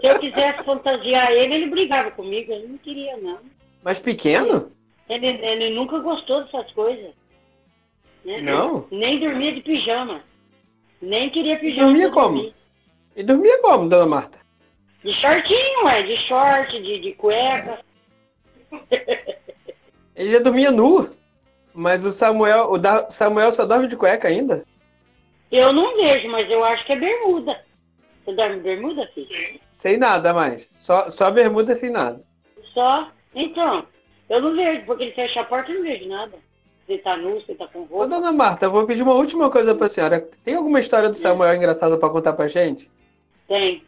Se 0.00 0.06
eu 0.08 0.18
quisesse 0.18 0.64
fantasiar 0.64 1.30
ele, 1.30 1.54
ele 1.54 1.66
brigava 1.70 2.10
comigo. 2.10 2.52
Ele 2.52 2.66
não 2.66 2.78
queria, 2.78 3.16
não. 3.18 3.38
Mas 3.84 4.00
pequeno? 4.00 4.72
Ele, 5.08 5.26
ele 5.26 5.70
nunca 5.70 6.00
gostou 6.00 6.42
dessas 6.42 6.68
coisas. 6.72 7.12
né? 8.24 8.40
Não? 8.40 8.86
Nem 8.90 9.20
dormia 9.20 9.52
de 9.52 9.60
pijama. 9.60 10.20
Nem 11.00 11.30
queria 11.30 11.56
pijama. 11.58 11.86
Dormia 11.88 12.10
pra 12.10 12.22
como? 12.22 12.52
E 13.14 13.22
dormia 13.22 13.58
como, 13.62 13.88
dona 13.88 14.06
Marta? 14.06 14.38
De 15.04 15.12
shortinho, 15.20 15.84
ué. 15.84 16.02
De 16.02 16.16
short, 16.26 16.82
de, 16.82 16.98
de 17.00 17.12
cueca. 17.12 17.78
Ele 20.22 20.30
já 20.32 20.38
dormia 20.38 20.70
nu. 20.70 21.10
Mas 21.74 22.04
o 22.04 22.12
Samuel, 22.12 22.70
o 22.70 22.78
da- 22.78 23.10
Samuel 23.10 23.50
só 23.50 23.64
dorme 23.66 23.88
de 23.88 23.96
cueca 23.96 24.28
ainda? 24.28 24.62
Eu 25.50 25.72
não 25.72 25.96
vejo, 25.96 26.28
mas 26.28 26.48
eu 26.50 26.62
acho 26.64 26.84
que 26.86 26.92
é 26.92 26.96
bermuda. 26.98 27.60
Você 28.24 28.34
dorme 28.34 28.60
bermuda, 28.60 29.06
filho? 29.14 29.58
Sem 29.72 29.96
nada 29.96 30.32
mais. 30.32 30.66
Só, 30.76 31.10
só 31.10 31.30
bermuda 31.30 31.74
sem 31.74 31.90
nada. 31.90 32.22
Só. 32.72 33.08
Então, 33.34 33.84
eu 34.30 34.40
não 34.40 34.54
vejo, 34.54 34.84
porque 34.86 35.02
ele 35.04 35.12
fecha 35.12 35.40
a 35.40 35.44
porta 35.44 35.72
eu 35.72 35.76
não 35.78 35.82
vejo 35.82 36.08
nada. 36.08 36.38
Você 36.86 36.98
tá 36.98 37.16
nu, 37.16 37.40
você 37.40 37.54
tá 37.54 37.66
com 37.66 37.80
Ô, 37.80 37.84
roupa. 37.84 38.06
dona 38.08 38.30
Marta, 38.32 38.66
eu 38.66 38.70
vou 38.70 38.86
pedir 38.86 39.02
uma 39.02 39.14
última 39.14 39.50
coisa 39.50 39.74
pra 39.74 39.88
senhora. 39.88 40.28
Tem 40.44 40.54
alguma 40.54 40.78
história 40.78 41.08
do 41.08 41.16
Samuel 41.16 41.54
engraçada 41.56 41.96
pra 41.96 42.10
contar 42.10 42.34
pra 42.34 42.46
gente? 42.48 42.88
Tem. 43.48 43.82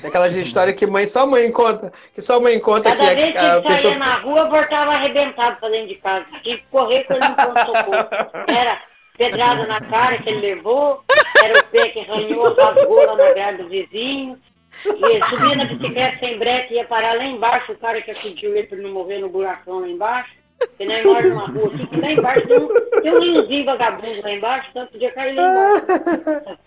Daquelas 0.00 0.34
histórias 0.34 0.76
que 0.76 0.86
mãe, 0.86 1.06
só 1.06 1.26
mãe 1.26 1.50
conta, 1.52 1.92
que 2.14 2.22
só 2.22 2.40
mãe 2.40 2.58
conta 2.58 2.90
Cada 2.90 3.08
que 3.10 3.14
vez 3.14 3.32
que 3.32 3.38
a, 3.38 3.56
a 3.56 3.62
pessoa. 3.62 3.94
na 3.96 4.18
rua, 4.20 4.48
voltava 4.48 4.92
arrebentado 4.92 5.56
pra 5.60 5.68
dentro 5.68 5.88
de 5.88 5.94
casa. 5.96 6.24
Tinha 6.42 6.56
que 6.56 6.64
correr 6.70 7.04
com 7.04 7.14
ele 7.14 7.28
no 7.28 7.34
pronto-socorro. 7.36 8.08
Era 8.48 8.78
pedrada 9.18 9.66
na 9.66 9.80
cara 9.82 10.18
que 10.18 10.30
ele 10.30 10.40
levou, 10.40 11.02
era 11.42 11.58
o 11.58 11.64
pé 11.64 11.88
que 11.90 12.00
arranhou, 12.00 12.54
rasgou 12.54 13.06
lá 13.06 13.16
na 13.16 13.34
grade 13.34 13.62
do 13.62 13.68
vizinho. 13.68 14.38
E 14.86 15.26
subia 15.26 15.54
na 15.56 15.66
bicicleta 15.66 16.18
sem 16.18 16.38
breque, 16.38 16.74
ia 16.74 16.84
parar 16.86 17.14
lá 17.16 17.24
embaixo, 17.26 17.72
o 17.72 17.76
cara 17.76 18.00
que 18.00 18.10
acudiu 18.10 18.56
ele 18.56 18.66
pra 18.66 18.78
não 18.78 18.90
morrer 18.90 19.18
no 19.18 19.28
buracão 19.28 19.80
lá 19.80 19.88
embaixo. 19.88 20.32
Porque 20.58 20.86
nós 20.86 21.04
mora 21.04 21.28
numa 21.28 21.46
rua 21.48 21.66
aqui, 21.66 21.86
que 21.86 21.96
lá 22.00 22.10
embaixo 22.12 22.46
tem 22.46 22.58
um, 22.58 23.46
tem 23.46 23.62
um 23.62 23.64
vagabundo 23.66 24.22
lá 24.22 24.30
embaixo, 24.30 24.68
então 24.70 24.86
podia 24.86 25.10
cair 25.12 25.34
lá 25.34 25.50
embaixo. 25.50 26.58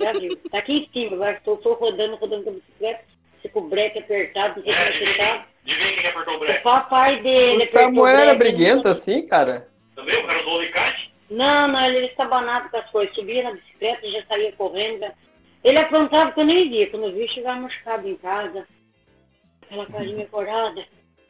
Já 0.00 0.12
viu? 0.12 0.36
Tá 0.50 0.58
aqui 0.58 0.72
em 0.72 0.88
cima, 0.92 1.16
agora 1.16 1.36
estou 1.36 1.56
tô 1.58 1.74
rodando, 1.74 2.16
rodando 2.16 2.44
com 2.44 2.50
a 2.50 2.52
bicicleta, 2.54 3.04
você 3.40 3.48
com 3.48 3.60
o 3.60 3.68
breque 3.68 3.98
apertado, 3.98 4.56
não 4.56 4.64
sei 4.64 4.72
como 4.74 4.86
é 4.86 4.92
que 4.92 5.04
ele 5.04 5.14
tá. 5.14 5.46
Adivinha 5.64 5.94
quem 5.94 6.06
apertou 6.10 6.34
o 6.34 6.36
O 6.36 6.40
breque? 6.40 6.62
papai 6.62 7.22
dele. 7.22 7.64
O 7.64 7.66
Samuel 7.66 8.18
era 8.18 8.34
briguento 8.34 8.88
assim, 8.88 9.26
cara? 9.26 9.68
Também? 9.94 10.22
O 10.22 10.26
cara 10.26 10.40
usou 10.40 10.54
o 10.56 10.58
alicate? 10.58 11.12
Não, 11.30 11.68
não, 11.68 11.86
ele 11.86 11.96
era 11.98 12.06
estabanado 12.06 12.68
com 12.68 12.76
as 12.76 12.90
coisas. 12.90 13.14
Subia 13.14 13.42
na 13.42 13.52
bicicleta, 13.52 14.10
já 14.10 14.24
saía 14.26 14.52
correndo. 14.52 15.06
Ele 15.64 15.78
aprontava 15.78 16.32
que 16.32 16.40
eu 16.40 16.44
nem 16.44 16.68
via. 16.68 16.90
Quando 16.90 17.06
eu 17.06 17.12
vi, 17.14 17.26
chegava 17.28 17.60
machucado 17.60 18.06
em 18.06 18.16
casa. 18.16 18.66
Aquela 19.62 19.86
carinha 19.86 20.26
corada. 20.26 20.84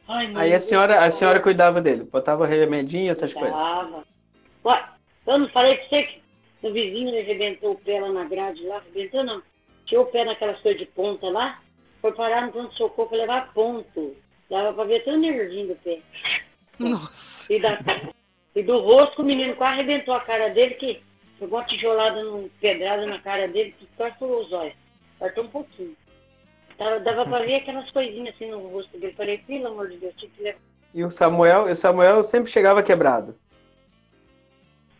Ai, 0.07 0.31
Aí 0.35 0.53
a 0.53 0.59
senhora, 0.59 1.03
a 1.03 1.09
senhora 1.09 1.39
cuidava 1.39 1.81
dele, 1.81 2.03
botava 2.03 2.45
remedinho, 2.45 3.09
essas 3.09 3.33
coisas. 3.33 3.55
Tava. 3.55 4.03
Ué, 4.65 4.83
eu 5.25 5.39
não 5.39 5.49
falei 5.49 5.75
pra 5.77 5.87
você 5.87 6.03
que 6.03 6.21
o 6.67 6.73
vizinho 6.73 7.17
arrebentou 7.17 7.73
o 7.73 7.79
pé 7.79 7.99
lá 7.99 8.09
na 8.09 8.23
grade 8.25 8.65
lá, 8.65 8.77
arrebentou 8.77 9.23
não. 9.23 9.41
Tirou 9.85 10.05
o 10.05 10.07
pé 10.07 10.25
naquelas 10.25 10.59
coisas 10.61 10.79
de 10.79 10.87
ponta 10.87 11.29
lá, 11.29 11.61
foi 12.01 12.11
parar 12.13 12.45
no 12.45 12.51
ponto-socorro 12.51 13.09
pra 13.09 13.17
levar 13.17 13.53
ponto. 13.53 14.15
Dava 14.49 14.73
pra 14.73 14.83
ver 14.83 15.01
até 15.01 15.13
o 15.13 15.17
nervinho 15.17 15.67
do 15.67 15.75
pé. 15.75 15.99
Nossa. 16.79 17.51
E, 17.51 17.59
da, 17.59 17.79
e 18.55 18.63
do 18.63 18.79
rosto, 18.79 19.21
o 19.21 19.25
menino 19.25 19.55
quase 19.55 19.79
arrebentou 19.79 20.13
a 20.13 20.21
cara 20.21 20.49
dele, 20.49 20.75
que 20.75 21.01
pegou 21.39 21.59
uma 21.59 21.65
tijolada, 21.65 22.23
no, 22.23 22.49
pedrada 22.59 23.05
na 23.05 23.19
cara 23.19 23.47
dele, 23.47 23.75
que 23.77 23.87
quase 23.97 24.17
furou 24.17 24.41
os 24.41 24.51
olhos. 24.51 24.75
Partou 25.19 25.43
um 25.43 25.49
pouquinho. 25.49 25.95
Tava, 26.77 26.99
dava 26.99 27.25
pra 27.25 27.39
ver 27.39 27.55
aquelas 27.55 27.89
coisinhas 27.91 28.35
assim 28.35 28.49
no 28.49 28.67
rosto 28.67 28.97
dele. 28.97 29.13
Falei, 29.13 29.37
pelo 29.39 29.67
amor 29.67 29.89
de 29.89 29.97
Deus, 29.97 30.13
tinha 30.17 30.31
que 30.31 30.43
levar. 30.43 30.59
E 30.93 31.03
o 31.03 31.11
Samuel, 31.11 31.63
o 31.63 31.75
Samuel 31.75 32.23
sempre 32.23 32.51
chegava 32.51 32.83
quebrado. 32.83 33.35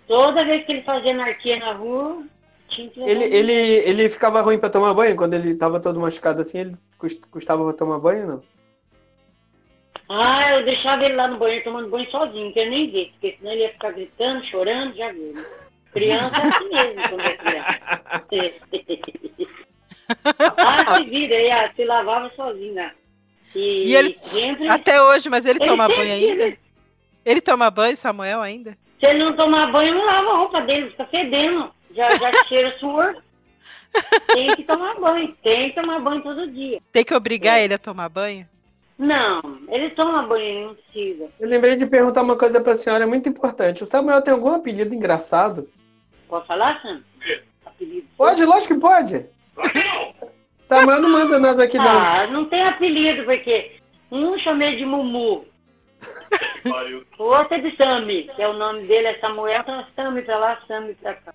Toda 0.08 0.44
vez 0.46 0.66
que 0.66 0.72
ele 0.74 0.82
fazia 0.84 1.12
anarquia 1.12 1.58
na 1.58 1.74
rua, 1.74 2.24
tinha 2.70 2.90
que. 2.90 3.02
Ele, 3.02 3.24
ele, 3.26 3.52
ele 3.54 4.10
ficava 4.10 4.42
ruim 4.42 4.60
pra 4.60 4.70
tomar 4.70 4.94
banho? 4.94 5.16
Quando 5.16 5.34
ele 5.34 5.58
tava 5.58 5.80
todo 5.80 6.00
machucado 6.00 6.42
assim, 6.42 6.60
ele 6.60 6.76
cust- 6.98 7.26
custava 7.32 7.64
pra 7.64 7.74
tomar 7.74 8.00
banho, 8.00 8.28
não? 8.28 8.44
Ah, 10.08 10.52
eu 10.60 10.66
deixava 10.66 11.04
ele 11.04 11.16
lá 11.16 11.28
no 11.28 11.38
banheiro 11.40 11.64
tomando 11.64 11.90
banho 11.90 12.10
sozinho, 12.12 12.54
que 12.54 12.60
eu 12.60 12.70
nem 12.70 12.92
vi, 12.92 13.06
porque 13.14 13.36
senão 13.40 13.52
ele 13.52 13.62
ia 13.64 13.72
ficar 13.72 13.92
gritando, 13.92 14.46
chorando, 14.46 14.96
já 14.96 15.12
viu, 15.12 15.34
né? 15.34 15.44
Criança 15.92 16.42
é 16.42 16.42
assim 16.48 16.70
mesmo 16.70 17.10
quando 17.10 17.22
é 17.22 17.38
criança. 17.38 17.80
ah, 20.58 20.98
se 20.98 21.04
vira, 21.10 21.36
aí, 21.36 21.50
ah, 21.52 21.72
se 21.76 21.84
lavava 21.86 22.32
sozinho, 22.36 22.74
né? 22.76 22.92
E, 23.56 23.88
E 23.90 23.96
ele- 23.96 24.14
sempre, 24.14 24.68
Até 24.68 25.02
hoje, 25.02 25.30
mas 25.30 25.46
ele 25.46 25.58
Ele 25.60 25.70
toma 25.70 25.88
banho 25.88 26.14
ainda? 26.14 26.58
Ele 27.26 27.42
toma 27.42 27.72
banho, 27.72 27.98
Samuel, 27.98 28.42
ainda? 28.42 28.78
Se 29.06 29.12
ele 29.12 29.24
não 29.24 29.34
tomar 29.36 29.72
banho, 29.72 29.94
não 29.94 30.06
lava 30.06 30.32
a 30.32 30.38
roupa 30.38 30.62
dele, 30.62 30.90
fica 30.92 31.06
fedendo, 31.06 31.70
já, 31.96 32.10
já 32.18 32.32
cheira 32.48 32.78
suor. 32.80 33.16
Tem 34.34 34.48
que 34.56 34.64
tomar 34.64 34.96
banho, 35.00 35.34
tem 35.42 35.70
que 35.70 35.76
tomar 35.82 36.00
banho 36.00 36.22
todo 36.22 36.52
dia. 36.52 36.80
Tem 36.92 37.04
que 37.06 37.14
obrigar 37.14 37.60
É. 37.60 37.64
ele 37.64 37.74
a 37.74 37.78
tomar 37.78 38.10
banho? 38.10 38.46
Não, 38.98 39.42
ele 39.70 39.90
toma 39.92 40.24
banho, 40.24 40.44
ele 40.46 40.66
não 40.68 40.76
precisa. 40.76 41.30
Eu 41.40 41.48
lembrei 41.50 41.76
de 41.76 41.86
perguntar 41.86 42.22
uma 42.22 42.38
coisa 42.38 42.60
pra 42.62 42.76
senhora 42.76 43.06
muito 43.06 43.28
importante. 43.30 43.84
O 43.84 43.86
Samuel 43.86 44.22
tem 44.22 44.34
algum 44.34 44.54
apelido 44.54 44.94
engraçado? 44.96 45.70
Pode 46.30 46.48
falar, 46.48 46.82
Sam? 46.82 47.02
Apelido. 47.66 48.08
Pode, 48.18 48.44
lógico 48.46 48.74
que 48.74 48.80
pode. 48.80 49.26
Samuel 50.52 51.02
não 51.02 51.10
manda 51.10 51.40
nada 51.40 51.64
aqui, 51.64 51.78
não. 51.78 51.86
Ah, 51.86 52.28
não 52.28 52.46
tem 52.46 52.64
apelido, 52.64 53.24
porque 53.26 53.74
um 54.12 54.38
chamei 54.40 54.78
de 54.78 54.86
Mumu, 54.86 55.46
Outro 57.18 57.56
é 57.56 57.60
de 57.60 57.76
Sami, 57.78 58.30
que 58.36 58.42
é 58.42 58.48
o 58.48 58.54
nome 58.54 58.86
dele, 58.88 59.08
é 59.08 59.20
Samuel, 59.20 59.62
então 59.62 59.86
Sami 59.96 60.22
pra 60.22 60.38
lá, 60.38 60.60
Sami 60.68 60.94
pra 60.96 61.14
cá. 61.14 61.34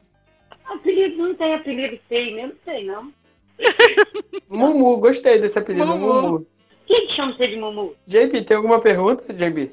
Apelido 0.67 1.17
não 1.17 1.35
tem 1.35 1.55
apelido 1.55 1.99
feio 2.09 2.35
mesmo, 2.37 2.53
não 2.53 2.59
sei 2.65 2.85
não. 2.85 3.13
Mumu, 4.49 4.99
gostei 4.99 5.39
desse 5.39 5.59
apelido, 5.59 5.87
Mumu. 5.87 6.23
Mumu. 6.23 6.47
Quem 6.87 7.07
que 7.07 7.15
chama 7.15 7.33
você 7.33 7.49
de 7.49 7.57
Mumu? 7.57 7.95
JB, 8.07 8.43
tem 8.43 8.57
alguma 8.57 8.81
pergunta, 8.81 9.33
JB? 9.33 9.71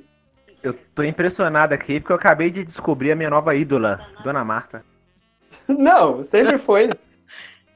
Eu 0.61 0.73
tô 0.93 1.03
impressionado 1.03 1.73
aqui 1.73 1.99
porque 1.99 2.11
eu 2.11 2.17
acabei 2.17 2.49
de 2.49 2.63
descobrir 2.63 3.11
a 3.11 3.15
minha 3.15 3.29
nova 3.29 3.55
ídola, 3.55 3.99
Dona 4.23 4.43
Marta. 4.43 4.83
Não, 5.67 6.23
sempre 6.23 6.57
foi. 6.57 6.89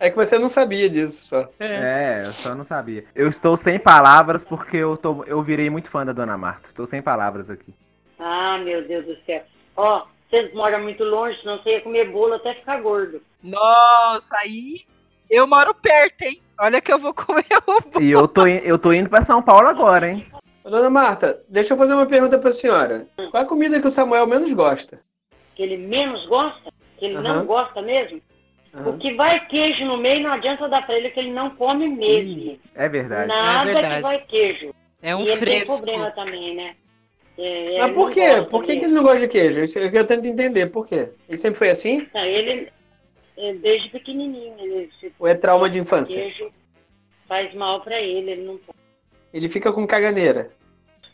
É 0.02 0.10
que 0.10 0.16
você 0.16 0.40
não 0.40 0.50
sabia 0.50 0.90
disso 0.90 1.28
só. 1.28 1.48
É, 1.60 2.24
eu 2.26 2.32
só 2.32 2.56
não 2.56 2.66
sabia. 2.66 3.06
Eu 3.14 3.28
estou 3.28 3.56
sem 3.56 3.78
palavras 3.78 4.44
porque 4.44 4.78
eu, 4.78 4.98
tô, 4.98 5.24
eu 5.26 5.44
virei 5.44 5.70
muito 5.70 5.90
fã 5.90 6.04
da 6.04 6.12
Dona 6.12 6.36
Marta. 6.36 6.70
Estou 6.70 6.88
sem 6.88 7.04
palavras 7.04 7.52
aqui. 7.52 7.72
Ah, 8.18 8.58
meu 8.58 8.84
Deus 8.88 9.06
do 9.06 9.16
céu. 9.28 9.44
Ó, 9.78 10.08
vocês 10.28 10.52
moram 10.56 10.82
muito 10.82 11.04
longe, 11.04 11.40
senão 11.42 11.60
você 11.60 11.74
ia 11.74 11.82
comer 11.82 12.10
bolo 12.10 12.34
até 12.34 12.56
ficar 12.56 12.82
gordo. 12.82 13.22
Nossa, 13.44 14.36
aí 14.42 14.82
eu 15.30 15.46
moro 15.46 15.72
perto, 15.76 16.24
hein? 16.24 16.42
Olha 16.60 16.82
que 16.82 16.92
eu 16.92 16.98
vou 16.98 17.14
comer 17.14 17.46
o 17.68 17.82
bolo. 17.92 18.04
E 18.04 18.10
eu 18.10 18.28
tô, 18.28 18.48
eu 18.48 18.80
tô 18.80 18.92
indo 18.92 19.08
pra 19.08 19.22
São 19.22 19.40
Paulo 19.40 19.68
agora, 19.68 20.10
hein? 20.10 20.26
Ô, 20.64 20.70
Dona 20.72 20.90
Marta, 20.90 21.44
deixa 21.48 21.76
eu 21.76 21.78
fazer 21.78 21.94
uma 21.94 22.08
pergunta 22.08 22.40
pra 22.40 22.52
senhora. 22.52 23.06
Qual 23.16 23.44
é 23.44 23.46
a 23.46 23.48
comida 23.48 23.80
que 23.80 23.88
o 23.88 23.92
Samuel 23.92 24.26
menos 24.26 24.52
gosta? 24.52 25.00
Que 25.56 25.62
ele 25.62 25.78
menos 25.78 26.28
gosta, 26.28 26.72
que 26.98 27.06
ele 27.06 27.22
não 27.22 27.36
Aham. 27.36 27.46
gosta 27.46 27.84
mesmo. 27.84 28.20
O 28.74 28.78
Aham. 28.78 28.98
que 29.00 29.14
vai 29.16 29.46
queijo 29.48 29.84
no 29.86 29.98
meio 29.98 30.24
não 30.24 30.32
adianta 30.32 30.70
dar 30.70 30.86
pra 30.86 30.96
ele 30.96 31.10
que 31.10 31.20
ele 31.20 31.32
não 31.32 31.50
come 31.56 31.90
mesmo. 31.90 32.58
É 32.74 32.88
verdade. 32.88 33.28
Nada 33.28 33.70
É 33.70 33.74
verdade. 33.74 33.96
que 33.96 34.02
vai 34.02 34.20
queijo. 34.26 34.74
É 35.02 35.16
um 35.16 35.20
e 35.20 35.30
ele 35.30 35.32
tem 35.32 35.38
fresco. 35.38 35.78
problema 35.78 36.12
também, 36.12 36.56
né? 36.56 36.76
É, 37.38 37.78
Mas 37.80 37.86
ele 37.88 37.94
por 37.96 38.12
quê? 38.12 38.42
Por 38.50 38.64
que, 38.64 38.78
que 38.78 38.86
ele 38.86 38.94
não 38.94 39.04
gosta 39.04 39.20
de 39.20 39.28
queijo? 39.28 39.62
Isso 39.62 39.78
é 39.78 39.86
o 39.88 39.92
que 39.92 39.98
eu 39.98 40.08
tento 40.08 40.26
entender. 40.26 40.68
Por 40.68 40.88
quê? 40.88 41.10
Ele 41.28 41.38
sempre 41.38 41.58
foi 41.58 41.70
assim? 41.70 42.08
Não, 42.14 42.24
ele, 42.24 42.72
é, 43.38 43.54
desde 43.56 43.90
pequenininho, 43.90 44.56
ele 44.60 44.90
se 45.00 45.12
Ou 45.20 45.28
é 45.28 45.34
trauma 45.36 45.70
de 45.70 45.80
infância? 45.80 46.16
queijo 46.16 46.52
faz 47.28 47.54
mal 47.54 47.82
pra 47.82 48.00
ele, 48.00 48.32
ele 48.32 48.44
não 48.44 48.58
pode. 48.58 48.78
Ele 49.34 49.50
fica 49.50 49.72
com 49.74 49.88
caganeira. 49.88 50.52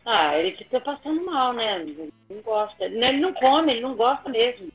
Ah, 0.05 0.37
ele 0.37 0.55
fica 0.57 0.79
passando 0.79 1.23
mal, 1.25 1.53
né? 1.53 1.81
Ele 1.81 2.11
não 2.29 2.41
gosta. 2.41 2.85
Ele 2.85 3.19
não 3.19 3.33
come, 3.33 3.71
ele 3.73 3.81
não 3.81 3.95
gosta 3.95 4.29
mesmo. 4.29 4.67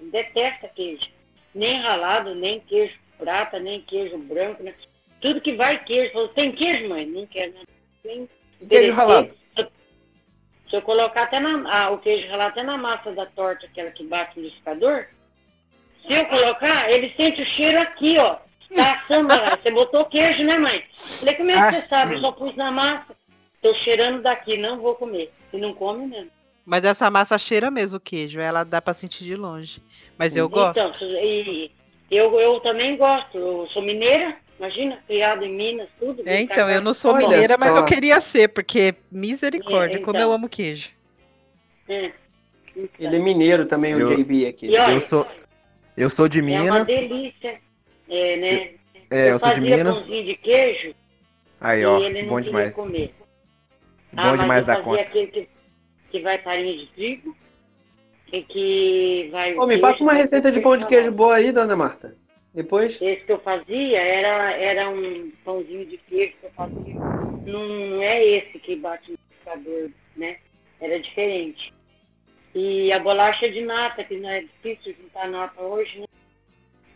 Ele 0.00 0.10
detesta 0.10 0.68
queijo. 0.68 1.06
Nem 1.54 1.80
ralado, 1.80 2.34
nem 2.34 2.60
queijo 2.60 2.94
prata, 3.18 3.58
nem 3.58 3.80
queijo 3.82 4.16
branco, 4.18 4.62
né? 4.62 4.74
Tudo 5.20 5.40
que 5.40 5.54
vai 5.54 5.82
queijo. 5.84 6.12
Falou, 6.12 6.28
tem 6.28 6.52
queijo, 6.52 6.88
mãe? 6.88 7.06
Não 7.06 7.26
quero, 7.26 7.52
né? 7.52 7.60
Tem 8.02 8.28
queijo 8.68 8.92
ralado? 8.92 9.30
Se 9.56 10.76
eu 10.76 10.82
colocar 10.82 11.24
até 11.24 11.40
na, 11.40 11.68
ah, 11.68 11.90
o 11.90 11.98
queijo 11.98 12.28
ralado 12.28 12.50
até 12.52 12.62
na 12.62 12.76
massa 12.78 13.10
da 13.12 13.26
torta, 13.26 13.66
aquela 13.66 13.90
que 13.90 14.04
bate 14.04 14.36
no 14.38 14.44
liquidificador, 14.44 15.06
se 16.06 16.12
eu 16.12 16.24
colocar, 16.26 16.90
ele 16.90 17.12
sente 17.16 17.42
o 17.42 17.46
cheiro 17.46 17.80
aqui, 17.80 18.16
ó. 18.18 18.36
Tá 18.74 18.92
assando 18.92 19.28
lá. 19.28 19.56
Você 19.56 19.70
botou 19.72 20.04
queijo, 20.04 20.44
né, 20.44 20.56
mãe? 20.56 20.84
Falei, 20.94 21.34
como 21.34 21.50
é 21.50 21.54
que 21.54 21.60
Ah. 21.60 21.82
você 21.82 21.88
sabe? 21.88 22.14
Eu 22.14 22.20
só 22.20 22.30
pus 22.32 22.54
na 22.54 22.70
massa. 22.70 23.16
Tô 23.60 23.74
cheirando 23.74 24.22
daqui, 24.22 24.56
não 24.56 24.78
vou 24.80 24.94
comer. 24.94 25.32
E 25.52 25.58
não 25.58 25.74
come 25.74 26.06
mesmo. 26.06 26.30
Mas 26.64 26.84
essa 26.84 27.10
massa 27.10 27.36
cheira 27.36 27.68
mesmo 27.68 27.96
o 27.96 28.00
queijo, 28.00 28.38
ela 28.38 28.62
dá 28.62 28.80
pra 28.80 28.94
sentir 28.94 29.24
de 29.24 29.34
longe. 29.34 29.82
Mas 30.20 30.36
eu 30.36 30.50
gosto. 30.50 30.78
Então, 30.78 30.92
e 31.24 31.70
eu, 32.10 32.38
eu 32.38 32.60
também 32.60 32.94
gosto. 32.98 33.38
Eu 33.38 33.66
sou 33.72 33.80
mineira, 33.80 34.36
imagina, 34.58 34.98
criada 35.06 35.46
em 35.46 35.54
Minas, 35.56 35.88
tudo. 35.98 36.22
É, 36.26 36.42
então, 36.42 36.68
eu 36.68 36.82
não 36.82 36.92
sou 36.92 37.16
mineira, 37.16 37.56
mas 37.58 37.74
eu 37.74 37.86
queria 37.86 38.20
ser, 38.20 38.48
porque 38.48 38.94
misericórdia, 39.10 39.96
É, 39.96 40.00
como 40.00 40.18
então. 40.18 40.28
eu 40.28 40.34
amo 40.34 40.46
queijo. 40.46 40.90
É. 41.88 42.12
Ele 42.98 43.16
é 43.16 43.18
mineiro 43.18 43.64
também, 43.64 43.94
o 43.94 44.00
Eu- 44.00 44.08
JB 44.14 44.46
aqui. 44.46 44.68
Olha, 44.76 44.92
Eu 44.92 45.00
sou, 45.00 45.26
eu 45.96 46.10
sou 46.10 46.28
de 46.28 46.40
é 46.40 46.42
uma 46.42 46.64
Minas. 46.64 46.86
delícia. 46.86 47.58
É, 48.06 48.36
né? 48.36 48.70
É, 49.10 49.30
eu 49.30 49.38
sou 49.38 49.48
de 49.48 49.54
fazia 49.60 49.76
Minas. 49.76 49.96
pãozinho 49.96 50.24
de 50.26 50.34
queijo 50.36 50.94
Aí, 51.62 51.82
ó, 51.86 51.98
e 51.98 52.22
bom 52.24 52.40
demais. 52.42 52.74
comer. 52.74 53.14
Bom 54.12 54.20
ah, 54.20 54.26
mas 54.32 54.40
demais 54.40 54.60
eu 54.60 54.66
da 54.66 54.74
fazia 54.82 54.84
conta. 54.84 55.00
aquele 55.02 55.26
que, 55.28 55.48
que 56.10 56.20
vai 56.20 56.36
farinha 56.42 56.76
de 56.76 56.86
trigo 56.88 57.34
e 58.32 58.42
que 58.42 59.28
vai... 59.30 59.54
Ô, 59.56 59.66
me 59.66 59.78
passa 59.78 60.02
uma 60.02 60.12
receita 60.12 60.50
de 60.50 60.60
pão 60.60 60.76
de 60.76 60.86
queijo 60.86 61.10
boa 61.10 61.36
aí, 61.36 61.52
Dona 61.52 61.76
Marta. 61.76 62.16
Depois. 62.54 63.00
Esse 63.00 63.24
que 63.24 63.32
eu 63.32 63.38
fazia 63.40 64.00
era, 64.00 64.52
era 64.52 64.90
um 64.90 65.30
pãozinho 65.44 65.86
de 65.86 65.96
queijo 65.98 66.34
que 66.40 66.46
eu 66.46 66.50
fazia. 66.50 66.94
Não, 67.46 67.68
não 67.68 68.02
é 68.02 68.24
esse 68.24 68.58
que 68.58 68.76
bate 68.76 69.12
no 69.12 69.16
liquidificador, 69.16 69.90
né? 70.16 70.36
Era 70.80 70.98
diferente. 70.98 71.72
E 72.54 72.92
a 72.92 72.98
bolacha 72.98 73.48
de 73.48 73.60
nata, 73.62 74.02
que 74.02 74.16
não 74.16 74.28
é 74.28 74.40
difícil 74.40 74.94
juntar 75.00 75.28
nata 75.28 75.62
hoje, 75.62 76.00
né? 76.00 76.06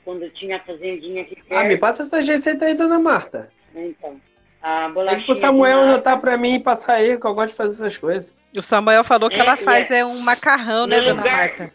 Quando 0.05 0.25
eu 0.25 0.31
tinha 0.33 0.57
a 0.57 0.61
fazendinha 0.61 1.23
aqui 1.23 1.37
perto. 1.37 1.53
Ah, 1.53 1.65
me 1.65 1.77
passa 1.77 2.03
essa 2.03 2.21
receita 2.21 2.65
aí, 2.65 2.75
Dona 2.75 2.99
Marta. 2.99 3.51
Então, 3.75 4.21
a 4.65 4.81
Pede 4.83 4.95
bolachinha 4.95 5.25
pro 5.27 5.35
de 5.35 5.41
Samuel 5.41 5.77
nata, 5.81 5.89
anotar 5.93 6.21
pra 6.21 6.37
mim 6.39 6.55
e 6.55 6.59
passar 6.59 6.95
aí, 6.95 7.19
que 7.19 7.27
eu 7.27 7.35
gosto 7.35 7.51
de 7.51 7.57
fazer 7.57 7.75
essas 7.75 7.97
coisas. 7.99 8.35
O 8.57 8.63
Samuel 8.63 9.05
falou 9.05 9.29
que 9.29 9.37
É, 9.37 9.41
ela 9.41 9.57
faz 9.57 9.91
é- 9.91 9.99
é 9.99 10.07
um 10.07 10.21
macarrão, 10.21 10.87
né, 10.87 10.97
no 11.01 11.05
dona 11.09 11.21
lugar- 11.23 11.37
Marta? 11.37 11.75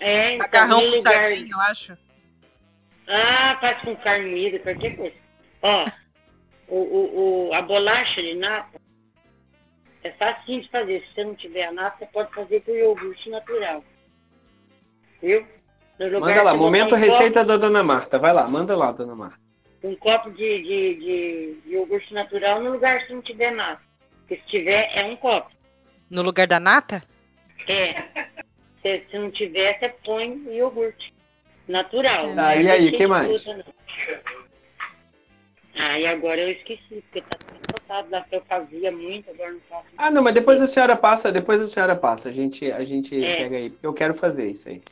É, 0.00 0.26
então, 0.34 0.38
Macarrão 0.38 0.80
com 0.80 0.86
lugar... 0.86 1.12
sardinha, 1.12 1.50
eu 1.52 1.60
acho. 1.60 1.98
Ah, 3.08 3.56
faz 3.60 3.80
com 3.82 3.96
carne 3.96 4.30
moída, 4.30 4.58
qualquer 4.60 4.96
coisa. 4.96 5.16
Ó, 5.62 5.86
o, 6.68 6.76
o, 6.76 7.48
o, 7.48 7.54
a 7.54 7.62
bolacha 7.62 8.22
de 8.22 8.34
nata 8.34 8.78
é 10.04 10.10
facinho 10.12 10.62
de 10.62 10.70
fazer. 10.70 11.00
Se 11.08 11.14
você 11.14 11.24
não 11.24 11.34
tiver 11.34 11.64
a 11.64 11.72
nata, 11.72 11.96
você 11.98 12.06
pode 12.06 12.32
fazer 12.32 12.60
com 12.60 12.70
iogurte 12.70 13.28
natural. 13.30 13.82
Viu? 15.20 15.44
No 15.98 16.06
lugar 16.06 16.20
Manda 16.20 16.42
lá, 16.42 16.54
momento 16.54 16.94
receita 16.94 17.44
da 17.44 17.56
Dona 17.56 17.82
Marta. 17.82 18.18
Vai 18.20 18.32
lá, 18.32 18.46
manda 18.46 18.76
lá, 18.76 18.92
Dona 18.92 19.16
Marta. 19.16 19.40
Um 19.82 19.94
copo 19.96 20.30
de, 20.30 20.62
de, 20.62 20.94
de, 20.96 21.60
de 21.64 21.70
iogurte 21.74 22.12
natural 22.12 22.60
no 22.62 22.72
lugar 22.72 23.00
se 23.06 23.12
não 23.12 23.22
tiver 23.22 23.52
nata. 23.52 23.80
Porque 24.20 24.36
se 24.42 24.48
tiver, 24.48 24.90
é 24.94 25.04
um 25.04 25.16
copo. 25.16 25.50
No 26.10 26.22
lugar 26.22 26.46
da 26.46 26.58
nata? 26.58 27.02
É. 27.68 28.28
Se, 28.82 29.04
se 29.10 29.18
não 29.18 29.30
tiver, 29.30 29.78
você 29.78 29.88
põe 30.04 30.42
iogurte. 30.50 31.12
Natural. 31.68 32.34
Não 32.34 32.60
e 32.60 32.70
aí, 32.70 32.92
que 32.92 33.06
mais? 33.06 33.44
fruta. 33.44 33.64
Ah, 35.76 35.98
e 35.98 36.06
agora 36.06 36.40
eu 36.40 36.50
esqueci, 36.50 37.02
porque 37.02 37.20
tá 37.20 37.38
tudo 37.38 37.60
passado 37.72 38.10
lá 38.10 38.22
que 38.22 38.34
eu 38.34 38.42
fazia 38.48 38.90
muito, 38.90 39.30
agora 39.30 39.52
não 39.52 39.60
faço. 39.68 39.86
Ah, 39.96 40.10
não, 40.10 40.22
mas 40.22 40.34
depois 40.34 40.60
a 40.60 40.66
senhora 40.66 40.96
passa, 40.96 41.30
depois 41.30 41.60
a 41.60 41.66
senhora 41.68 41.94
passa. 41.94 42.30
A 42.30 42.32
gente, 42.32 42.70
a 42.72 42.82
gente 42.84 43.22
É. 43.22 43.36
pega 43.36 43.56
aí. 43.58 43.72
Eu 43.82 43.92
quero 43.92 44.14
fazer 44.14 44.50
isso 44.50 44.68
aí. 44.68 44.82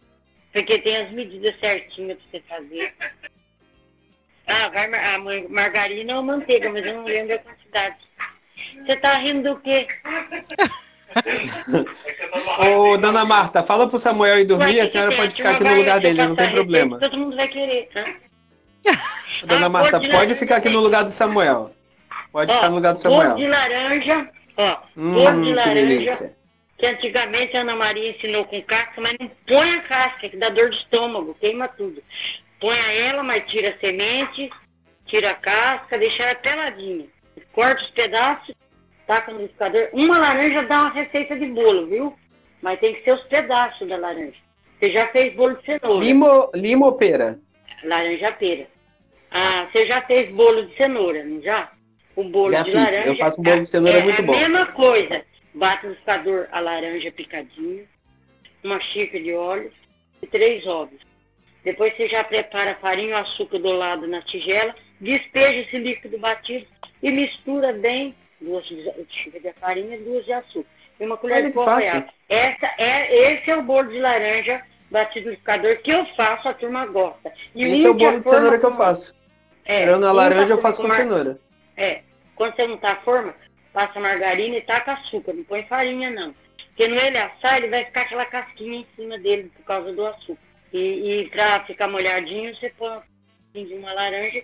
Porque 0.52 0.78
tem 0.78 0.96
as 0.96 1.10
medidas 1.10 1.58
certinhas 1.58 2.18
pra 2.18 2.30
você 2.30 2.46
fazer. 2.46 2.94
Ah, 4.46 4.68
vai 4.68 4.88
mar- 4.88 5.14
a 5.14 5.18
mar- 5.18 5.48
margarina 5.48 6.16
ou 6.16 6.22
manteiga, 6.22 6.70
mas 6.70 6.84
eu 6.86 6.94
não 6.94 7.04
lembro 7.04 7.34
a 7.34 7.38
quantidade. 7.38 7.96
Você 8.84 8.96
tá 8.96 9.14
rindo 9.18 9.54
do 9.54 9.60
quê? 9.60 9.86
Ô, 12.58 12.96
Dona 12.96 13.24
Marta, 13.24 13.62
fala 13.62 13.88
pro 13.88 13.98
Samuel 13.98 14.40
ir 14.40 14.44
dormir, 14.44 14.80
a 14.80 14.86
senhora 14.88 15.16
pode 15.16 15.34
ficar 15.34 15.52
aqui 15.52 15.64
no 15.64 15.74
lugar 15.74 16.00
dele, 16.00 16.20
eu 16.20 16.28
não 16.28 16.36
tem 16.36 16.50
problema. 16.50 16.98
Todo 16.98 17.16
mundo 17.16 17.36
vai 17.36 17.48
querer, 17.48 17.88
tá? 17.92 18.04
Dona 19.46 19.66
Ah, 19.66 19.68
Marta, 19.68 19.98
de 20.00 20.08
pode 20.10 20.34
ficar 20.36 20.56
aqui 20.56 20.68
no 20.68 20.80
lugar 20.80 21.04
do 21.04 21.10
Samuel. 21.10 21.72
Pode 22.32 22.52
ficar 22.52 22.68
no 22.68 22.74
lugar 22.76 22.94
do 22.94 23.02
Bolo 23.02 23.22
de 23.22 23.32
Samuel. 23.32 23.50
laranja, 23.50 24.30
ó. 24.56 24.78
bolo 24.96 25.32
de 25.32 25.38
Hum, 25.38 25.42
que 25.44 25.54
laranja, 25.54 26.34
que 26.78 26.86
antigamente 26.86 27.56
a 27.56 27.60
Ana 27.62 27.76
Maria 27.76 28.10
ensinou 28.10 28.44
com 28.44 28.62
casca, 28.62 29.00
mas 29.00 29.16
não 29.18 29.30
põe 29.46 29.70
a 29.76 29.82
casca, 29.82 30.28
que 30.28 30.36
dá 30.36 30.50
dor 30.50 30.70
de 30.70 30.76
estômago, 30.76 31.34
queima 31.40 31.68
tudo. 31.68 32.02
Põe 32.60 32.78
ela, 32.78 33.22
mas 33.22 33.46
tira 33.50 33.70
a 33.70 33.78
semente, 33.78 34.50
tira 35.06 35.32
a 35.32 35.34
casca, 35.34 35.98
deixa 35.98 36.22
ela 36.22 36.34
peladinha. 36.36 37.06
Corta 37.52 37.82
os 37.82 37.90
pedaços, 37.90 38.54
taca 39.06 39.30
no 39.32 39.38
liquidificador. 39.38 39.88
Uma 39.92 40.18
laranja 40.18 40.62
dá 40.62 40.80
uma 40.82 40.90
receita 40.92 41.36
de 41.36 41.46
bolo, 41.46 41.86
viu? 41.86 42.16
Mas 42.62 42.80
tem 42.80 42.94
que 42.94 43.02
ser 43.04 43.12
os 43.12 43.22
pedaços 43.24 43.86
da 43.88 43.96
laranja. 43.96 44.36
Você 44.78 44.90
já 44.90 45.06
fez 45.08 45.34
bolo 45.34 45.54
de 45.56 45.64
cenoura. 45.64 46.04
Limo, 46.04 46.50
limo 46.54 46.84
ou 46.86 46.92
pera? 46.92 47.38
Laranja 47.84 48.32
pera. 48.32 48.66
Ah, 49.30 49.68
você 49.70 49.86
já 49.86 50.00
fez 50.02 50.36
bolo 50.36 50.66
de 50.66 50.76
cenoura, 50.76 51.24
não 51.24 51.40
já? 51.42 51.70
O 52.14 52.24
bolo 52.24 52.52
Já 52.52 52.62
de 52.62 52.70
fiz. 52.72 52.74
laranja. 52.74 53.08
Eu 53.08 53.16
faço 53.16 53.42
bolo 53.42 53.62
de 53.62 53.70
cenoura 53.70 53.98
é 53.98 54.02
muito 54.02 54.22
bom. 54.22 54.34
a 54.34 54.38
mesma 54.38 54.66
coisa. 54.72 55.22
Bate 55.54 55.84
no 55.86 55.90
liquidificador 55.92 56.48
a 56.52 56.60
laranja 56.60 57.12
picadinha, 57.12 57.84
uma 58.64 58.80
xícara 58.80 59.22
de 59.22 59.32
óleo 59.34 59.72
e 60.22 60.26
três 60.26 60.66
ovos. 60.66 60.98
Depois 61.66 61.96
você 61.96 62.08
já 62.08 62.22
prepara 62.22 62.70
a 62.70 62.74
farinha 62.76 63.08
e 63.08 63.12
o 63.12 63.16
açúcar 63.16 63.58
do 63.58 63.72
lado 63.72 64.06
na 64.06 64.22
tigela, 64.22 64.72
despeja 65.00 65.62
esse 65.62 65.76
líquido 65.76 66.16
batido 66.16 66.64
e 67.02 67.10
mistura 67.10 67.72
bem 67.72 68.14
duas 68.40 68.64
xícaras 68.64 69.42
de 69.42 69.52
farinha 69.54 69.96
e 69.96 69.98
duas 69.98 70.24
de 70.24 70.32
açúcar. 70.32 70.68
E 71.00 71.04
uma 71.04 71.16
colher 71.16 71.38
Olha 71.38 71.42
de 71.42 71.48
que 71.48 71.54
pó 71.54 71.64
royal. 71.64 72.04
Essa 72.28 72.72
é, 72.78 73.32
esse 73.32 73.50
é 73.50 73.56
o 73.56 73.62
bolo 73.62 73.88
de 73.88 73.98
laranja 73.98 74.62
batido 74.92 75.24
no 75.24 75.30
liquidificador 75.32 75.82
que 75.82 75.90
eu 75.90 76.06
faço, 76.14 76.48
a 76.48 76.54
turma 76.54 76.86
gosta. 76.86 77.32
E 77.52 77.64
Esse 77.64 77.84
é 77.84 77.90
o 77.90 77.94
bolo 77.94 78.20
de 78.20 78.28
cenoura 78.28 78.58
que 78.60 78.66
eu 78.66 78.74
faço. 78.76 79.12
É, 79.64 79.80
Tirando 79.80 80.06
a 80.06 80.12
laranja, 80.12 80.52
eu 80.52 80.60
faço 80.60 80.80
com 80.80 80.90
cenoura. 80.92 81.36
É, 81.76 82.02
quando 82.36 82.54
você 82.54 82.64
não 82.68 82.76
tá 82.76 82.92
a 82.92 82.96
forma, 83.00 83.34
passa 83.72 83.98
margarina 83.98 84.56
e 84.56 84.62
taca 84.62 84.92
açúcar, 84.92 85.32
não 85.32 85.42
põe 85.42 85.64
farinha 85.64 86.10
não. 86.10 86.32
Porque 86.68 86.86
no 86.86 86.94
ele 86.94 87.18
assar, 87.18 87.56
ele 87.56 87.70
vai 87.70 87.84
ficar 87.86 88.02
aquela 88.02 88.24
casquinha 88.26 88.78
em 88.78 88.86
cima 88.94 89.18
dele 89.18 89.50
por 89.56 89.64
causa 89.64 89.92
do 89.92 90.06
açúcar. 90.06 90.45
E, 90.72 90.78
e 91.22 91.30
pra 91.30 91.64
ficar 91.64 91.88
molhadinho, 91.88 92.54
você 92.56 92.70
põe 92.70 92.98
um 93.54 93.64
de 93.64 93.74
uma 93.74 93.92
laranja, 93.92 94.42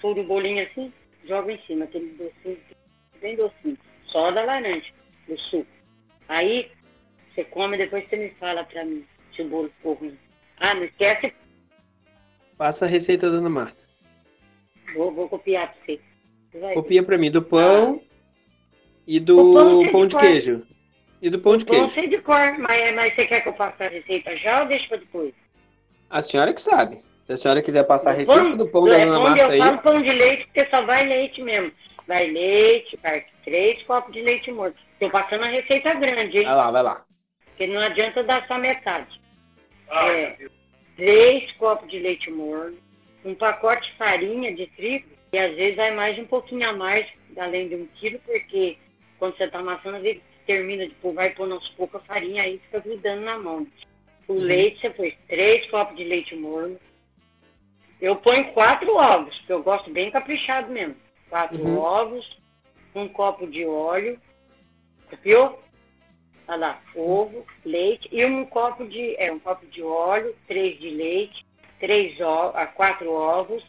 fura 0.00 0.20
o 0.20 0.24
bolinho 0.24 0.64
assim, 0.64 0.92
joga 1.26 1.52
em 1.52 1.58
cima, 1.66 1.84
aquele 1.84 2.10
docinho. 2.10 2.58
bem 3.20 3.36
docinho. 3.36 3.76
Só 4.06 4.30
da 4.30 4.44
laranja, 4.44 4.86
do 5.28 5.38
suco. 5.38 5.66
Aí, 6.28 6.70
você 7.34 7.44
come, 7.44 7.76
depois 7.76 8.08
você 8.08 8.16
me 8.16 8.30
fala 8.40 8.64
pra 8.64 8.84
mim 8.84 9.04
se 9.34 9.42
o 9.42 9.48
bolo 9.48 9.68
ficou 9.76 9.94
ruim. 9.94 10.18
Ah, 10.58 10.74
não 10.74 10.84
esquece, 10.84 11.32
Passa 12.56 12.86
a 12.86 12.88
receita 12.88 13.28
da 13.30 13.36
Dona 13.36 13.50
Marta. 13.50 13.82
vou, 14.94 15.12
vou 15.12 15.28
copiar 15.28 15.68
pra 15.74 15.76
você. 15.84 16.00
Vai. 16.58 16.72
Copia 16.72 17.02
pra 17.02 17.18
mim 17.18 17.30
do 17.30 17.42
pão 17.42 18.00
e 19.06 19.18
O 19.18 19.20
do 19.20 19.52
pão 19.52 19.92
pão 19.92 20.06
de 20.06 20.14
de 20.16 20.20
queijo. 20.20 20.66
E 21.20 21.28
do 21.28 21.38
pão 21.38 21.56
de 21.58 21.66
Não 21.66 21.72
queijo. 21.72 21.88
sei 21.92 22.08
de 22.08 22.18
cor, 22.22 22.58
mas, 22.58 22.94
mas 22.94 23.14
você 23.14 23.26
quer 23.26 23.42
que 23.42 23.48
eu 23.50 23.54
faça 23.56 23.84
a 23.84 23.88
receita 23.88 24.34
já 24.38 24.62
ou 24.62 24.68
deixa 24.68 24.88
pra 24.88 24.96
depois? 24.96 25.34
A 26.10 26.20
senhora 26.20 26.52
que 26.52 26.60
sabe. 26.60 26.98
Se 27.24 27.32
a 27.32 27.36
senhora 27.36 27.62
quiser 27.62 27.84
passar 27.84 28.10
a 28.10 28.14
receita 28.14 28.42
pão? 28.42 28.56
do 28.56 28.68
pão 28.68 28.84
da 28.84 28.98
quando 28.98 29.20
Marta 29.20 29.42
eu 29.42 29.50
aí. 29.50 29.58
falo 29.58 29.78
pão 29.78 30.00
de 30.00 30.12
leite, 30.12 30.44
porque 30.44 30.66
só 30.66 30.82
vai 30.82 31.06
leite 31.06 31.42
mesmo. 31.42 31.72
Vai 32.06 32.30
leite, 32.30 32.96
vai 33.02 33.24
três 33.44 33.82
copos 33.82 34.12
de 34.12 34.22
leite 34.22 34.52
morto. 34.52 34.76
Tô 35.00 35.10
passando 35.10 35.42
a 35.42 35.48
receita 35.48 35.92
grande, 35.94 36.38
hein? 36.38 36.44
Vai 36.44 36.54
lá, 36.54 36.70
vai 36.70 36.82
lá. 36.82 37.04
Porque 37.46 37.66
não 37.66 37.80
adianta 37.80 38.22
dar 38.22 38.46
só 38.46 38.58
metade. 38.58 39.20
É, 39.90 40.36
três 40.96 41.50
copos 41.52 41.88
de 41.90 41.98
leite 41.98 42.30
morno, 42.30 42.76
um 43.24 43.34
pacote 43.34 43.90
de 43.90 43.96
farinha 43.96 44.54
de 44.54 44.66
trigo, 44.68 45.06
e 45.32 45.38
às 45.38 45.54
vezes 45.56 45.76
vai 45.76 45.92
mais 45.94 46.18
um 46.18 46.24
pouquinho 46.26 46.68
a 46.68 46.72
mais, 46.72 47.06
além 47.36 47.68
de 47.68 47.74
um 47.74 47.86
quilo, 47.96 48.18
porque 48.20 48.78
quando 49.18 49.36
você 49.36 49.48
tá 49.48 49.58
amassando, 49.58 49.96
às 49.96 50.02
vezes 50.02 50.22
termina 50.46 50.86
de 50.86 50.94
pôr, 50.94 51.12
vai 51.12 51.30
pôr 51.30 51.50
aos 51.50 51.68
poucos 51.70 52.00
a 52.00 52.04
farinha, 52.04 52.42
aí 52.42 52.58
fica 52.58 52.80
grudando 52.80 53.22
na 53.22 53.38
mão. 53.38 53.66
O 54.28 54.34
leite, 54.34 54.80
você 54.80 54.90
põe 54.90 55.16
três 55.28 55.70
copos 55.70 55.96
de 55.96 56.04
leite 56.04 56.34
morno. 56.34 56.78
Eu 58.00 58.16
ponho 58.16 58.52
quatro 58.52 58.94
ovos, 58.96 59.38
que 59.46 59.52
eu 59.52 59.62
gosto 59.62 59.90
bem 59.90 60.10
caprichado 60.10 60.70
mesmo. 60.70 60.96
Quatro 61.30 61.62
Uhum. 61.62 61.78
ovos, 61.78 62.38
um 62.94 63.08
copo 63.08 63.46
de 63.46 63.64
óleo, 63.64 64.18
copiou? 65.08 65.62
Olha 66.48 66.58
lá, 66.58 66.82
ovo, 66.94 67.44
leite 67.64 68.08
e 68.12 68.24
um 68.24 68.44
copo 68.46 68.86
de, 68.86 69.16
é, 69.16 69.32
um 69.32 69.38
copo 69.38 69.66
de 69.66 69.82
óleo, 69.82 70.34
três 70.46 70.78
de 70.78 70.90
leite, 70.90 71.44
três 71.80 72.20
ovos, 72.20 72.54
ah, 72.56 72.66
quatro 72.66 73.10
ovos 73.10 73.64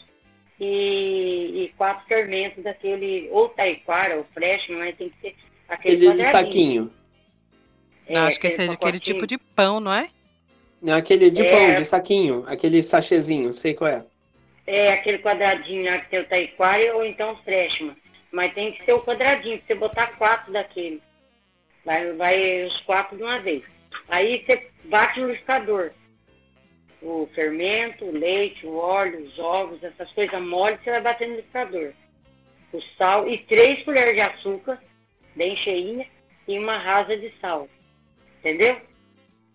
e, 0.59 1.63
e 1.63 1.73
quatro 1.77 2.05
fermentos 2.07 2.63
daquele, 2.63 3.29
ou 3.31 3.49
taquara 3.49 4.17
ou 4.17 4.23
fresh, 4.25 4.67
mas 4.69 4.95
tem 4.95 5.09
que 5.09 5.19
ser 5.21 5.35
aquele 5.67 6.07
Aquele 6.07 6.17
de 6.17 6.23
saquinho. 6.25 6.91
É, 8.05 8.13
Não, 8.13 8.27
acho 8.27 8.39
que 8.39 8.47
esse 8.47 8.61
é 8.61 8.71
aquele 8.71 8.99
tipo 8.99 9.25
de 9.25 9.37
pão, 9.37 9.79
não 9.79 9.91
é? 9.91 10.09
Não, 10.81 10.95
aquele 10.95 11.29
de 11.29 11.43
É. 11.43 11.51
pão, 11.51 11.73
de 11.73 11.85
saquinho. 11.85 12.43
Aquele 12.47 12.83
sachêzinho, 12.83 13.53
sei 13.53 13.73
qual 13.73 13.89
é. 13.89 14.05
É 14.65 14.93
aquele 14.93 15.19
quadradinho 15.19 15.85
lá 15.85 15.99
que 15.99 16.09
tem 16.09 16.19
o 16.19 16.25
taquara 16.25 16.95
ou 16.95 17.05
então 17.05 17.33
o 17.33 17.37
freshman. 17.43 17.95
Mas 18.31 18.53
tem 18.53 18.73
que 18.73 18.83
ser 18.83 18.93
o 18.93 19.01
quadradinho, 19.01 19.57
pra 19.59 19.67
você 19.67 19.75
botar 19.75 20.17
quatro 20.17 20.51
daquele. 20.51 21.01
Vai, 21.85 22.11
vai 22.13 22.65
os 22.65 22.81
quatro 22.81 23.15
de 23.17 23.23
uma 23.23 23.39
vez. 23.39 23.63
Aí 24.09 24.43
você 24.45 24.67
bate 24.85 25.19
no 25.19 25.27
liquidificador. 25.27 25.91
O 27.01 27.29
fermento, 27.33 28.05
o 28.05 28.11
leite, 28.11 28.65
o 28.65 28.75
óleo, 28.75 29.23
os 29.23 29.39
ovos, 29.39 29.81
essas 29.83 30.11
coisas 30.11 30.41
mole, 30.41 30.77
você 30.83 30.91
vai 30.91 31.01
bater 31.01 31.27
no 31.27 31.35
liquidificador. 31.35 31.93
O 32.73 32.81
sal 32.97 33.29
e 33.29 33.37
três 33.45 33.83
colheres 33.83 34.15
de 34.15 34.21
açúcar, 34.21 34.81
bem 35.35 35.55
cheinha, 35.57 36.05
e 36.47 36.59
uma 36.59 36.77
rasa 36.77 37.15
de 37.15 37.31
sal. 37.39 37.69
Entendeu? 38.39 38.77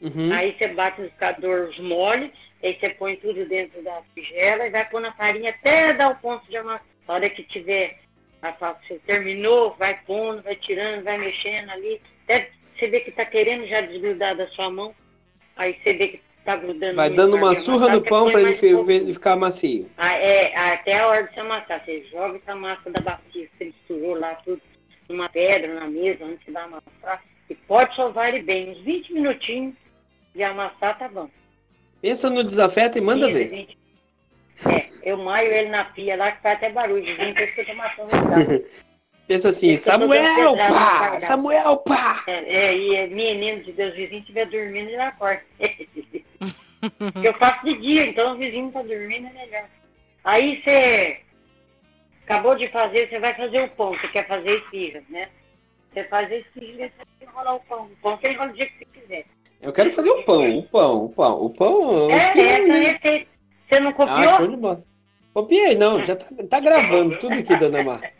Uhum. 0.03 0.33
Aí 0.33 0.55
você 0.59 0.69
bate 0.69 1.01
no 1.01 1.05
liquidificador 1.05 1.69
os 1.69 1.79
moles, 1.79 2.31
aí 2.63 2.77
você 2.79 2.89
põe 2.91 3.17
tudo 3.17 3.45
dentro 3.47 3.81
da 3.83 4.03
tigela 4.15 4.67
e 4.67 4.71
vai 4.71 4.89
pôr 4.89 5.01
na 5.01 5.13
farinha 5.13 5.51
até 5.51 5.95
dar 5.95 6.11
o 6.11 6.17
ponto 6.17 6.45
de 6.51 6.57
amassar. 6.57 6.87
Na 7.07 7.15
hora 7.15 7.31
que 7.31 7.45
tiver, 7.45 7.99
a 8.43 8.51
você 8.51 8.99
terminou, 9.07 9.75
vai 9.79 9.99
pondo, 10.05 10.43
vai 10.43 10.57
tirando, 10.57 11.05
vai 11.05 11.19
mexendo 11.19 11.71
ali, 11.71 12.01
até 12.25 12.51
você 12.77 12.89
vê 12.89 13.01
que 13.01 13.13
tá 13.13 13.25
querendo 13.25 13.67
já 13.69 13.81
desgrudar 13.83 14.37
da 14.37 14.49
sua 14.49 14.71
mão, 14.71 14.93
aí 15.57 15.79
você 15.83 15.93
vê 15.93 16.09
que 16.09 16.21
tá 16.45 16.57
grudando. 16.57 16.97
Vai 16.97 17.11
dando 17.11 17.37
uma 17.37 17.55
surra 17.55 17.87
amassar, 17.87 17.97
no 17.97 18.03
pão 18.03 18.25
põe 18.25 18.33
pra 18.33 18.67
ele 18.69 18.75
um 18.75 19.15
ficar 19.15 19.37
macio. 19.37 19.89
Ah, 19.97 20.15
é, 20.15 20.57
até 20.57 20.99
a 20.99 21.07
hora 21.07 21.23
de 21.25 21.35
você 21.35 21.41
amassar. 21.41 21.85
Você 21.85 22.05
joga 22.11 22.39
essa 22.39 22.55
massa 22.57 22.91
da 22.91 23.03
bacia, 23.03 23.49
você 23.57 23.67
misturou 23.67 24.19
lá 24.19 24.35
tudo, 24.37 24.61
numa 25.09 25.29
pedra, 25.29 25.75
na 25.75 25.87
mesa, 25.87 26.25
antes 26.25 26.45
de 26.45 26.57
amassar. 26.57 27.23
E 27.49 27.55
pode 27.55 27.95
sovar 27.95 28.31
ele 28.31 28.43
bem, 28.43 28.71
uns 28.71 28.81
20 28.81 29.13
minutinhos 29.13 29.75
de 30.35 30.43
amassar, 30.43 30.99
tá 30.99 31.09
bom. 31.09 31.29
Pensa 32.01 32.29
no 32.29 32.43
desafeto 32.43 32.99
e 32.99 33.01
manda 33.01 33.27
15, 33.27 33.39
ver. 33.39 33.49
20. 33.49 33.79
É, 34.67 34.89
eu 35.03 35.17
maio 35.17 35.53
ele 35.53 35.71
na 35.71 35.85
pia 35.87 36.17
lá, 36.17 36.33
que 36.33 36.43
faz 36.43 36.57
até 36.57 36.71
barulho. 36.71 37.05
Vizinho, 37.05 37.35
pensa 37.35 37.53
que 37.53 37.61
eu 37.61 37.67
tô 37.67 37.75
matando 37.75 38.11
gato. 38.11 38.65
Pensa 39.27 39.51
assim, 39.51 39.77
Samuel, 39.77 40.57
pá! 40.57 41.21
Samuel, 41.21 41.77
pá! 41.79 42.25
É, 42.27 42.33
é, 42.33 42.77
e 42.77 42.97
é 42.97 43.07
menino 43.07 43.63
de 43.63 43.73
Deus, 43.73 43.93
o 43.93 43.97
vizinho 43.97 44.21
estiver 44.21 44.47
dormindo, 44.47 44.89
ele 44.89 44.97
acorda. 44.97 45.43
Eu 47.23 47.33
faço 47.35 47.65
de 47.65 47.79
dia, 47.79 48.07
então 48.09 48.33
o 48.33 48.37
vizinho 48.37 48.73
tá 48.73 48.83
dormindo, 48.83 49.29
é 49.29 49.33
melhor. 49.33 49.65
Aí 50.25 50.61
você 50.61 51.21
acabou 52.25 52.57
de 52.57 52.69
fazer, 52.69 53.09
você 53.09 53.21
vai 53.21 53.35
fazer 53.35 53.63
o 53.63 53.69
pão, 53.71 53.97
você 53.97 54.09
quer 54.09 54.27
fazer 54.27 54.59
esfirra, 54.59 55.03
né? 55.09 55.29
Você 55.93 56.05
faz 56.05 56.31
a 56.31 56.37
esfirra, 56.37 56.91
você 56.91 57.25
enrolar 57.25 57.55
o 57.55 57.61
pão. 57.61 57.85
O 57.85 57.97
pão 58.03 58.19
você 58.19 58.33
enrola 58.33 58.51
do 58.51 58.57
jeito 58.57 58.73
que 58.73 58.85
você 58.85 59.01
quiser. 59.01 59.25
Eu 59.63 59.73
quero 59.73 59.91
fazer 59.91 60.11
o 60.11 60.23
pão, 60.25 60.59
o 60.59 60.63
pão, 60.65 61.05
o 61.05 61.11
pão. 61.11 61.43
O 61.45 61.51
pão, 61.51 62.11
É, 62.11 62.19
que 62.33 62.41
essa 62.41 62.61
eu- 62.61 62.83
receita. 62.93 63.31
Você 63.69 63.81
não 63.81 63.91
Ah, 63.91 63.93
copiou? 63.95 64.29
show 64.37 64.47
de 64.49 64.57
bola. 64.57 64.85
Copiei, 65.33 65.75
não, 65.77 66.05
já 66.05 66.17
tá, 66.17 66.27
tá 66.51 66.61
gravando 66.61 67.17
tudo 67.19 67.35
aqui, 67.35 67.57
dona 67.57 67.83
Marta. 67.83 68.11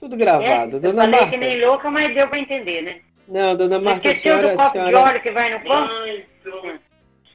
Tudo 0.00 0.16
gravado. 0.16 0.76
É, 0.76 0.78
eu 0.78 0.80
Dona 0.80 1.02
falei 1.02 1.10
Marta. 1.20 1.30
que 1.30 1.36
nem 1.36 1.60
louca, 1.64 1.90
mas 1.90 2.14
deu 2.14 2.26
pra 2.28 2.38
entender, 2.38 2.82
né? 2.82 3.00
Não, 3.28 3.54
dona 3.54 3.78
Marta, 3.78 4.08
a 4.08 4.10
esqueceu 4.10 4.36
senhora, 4.38 4.50
do 4.50 4.56
copo 4.56 4.66
de 4.66 4.72
senhora. 4.72 5.00
óleo 5.00 5.20
que 5.22 5.30
vai 5.30 5.50
no 5.54 5.60
pão? 5.64 5.86
Não 5.88 6.78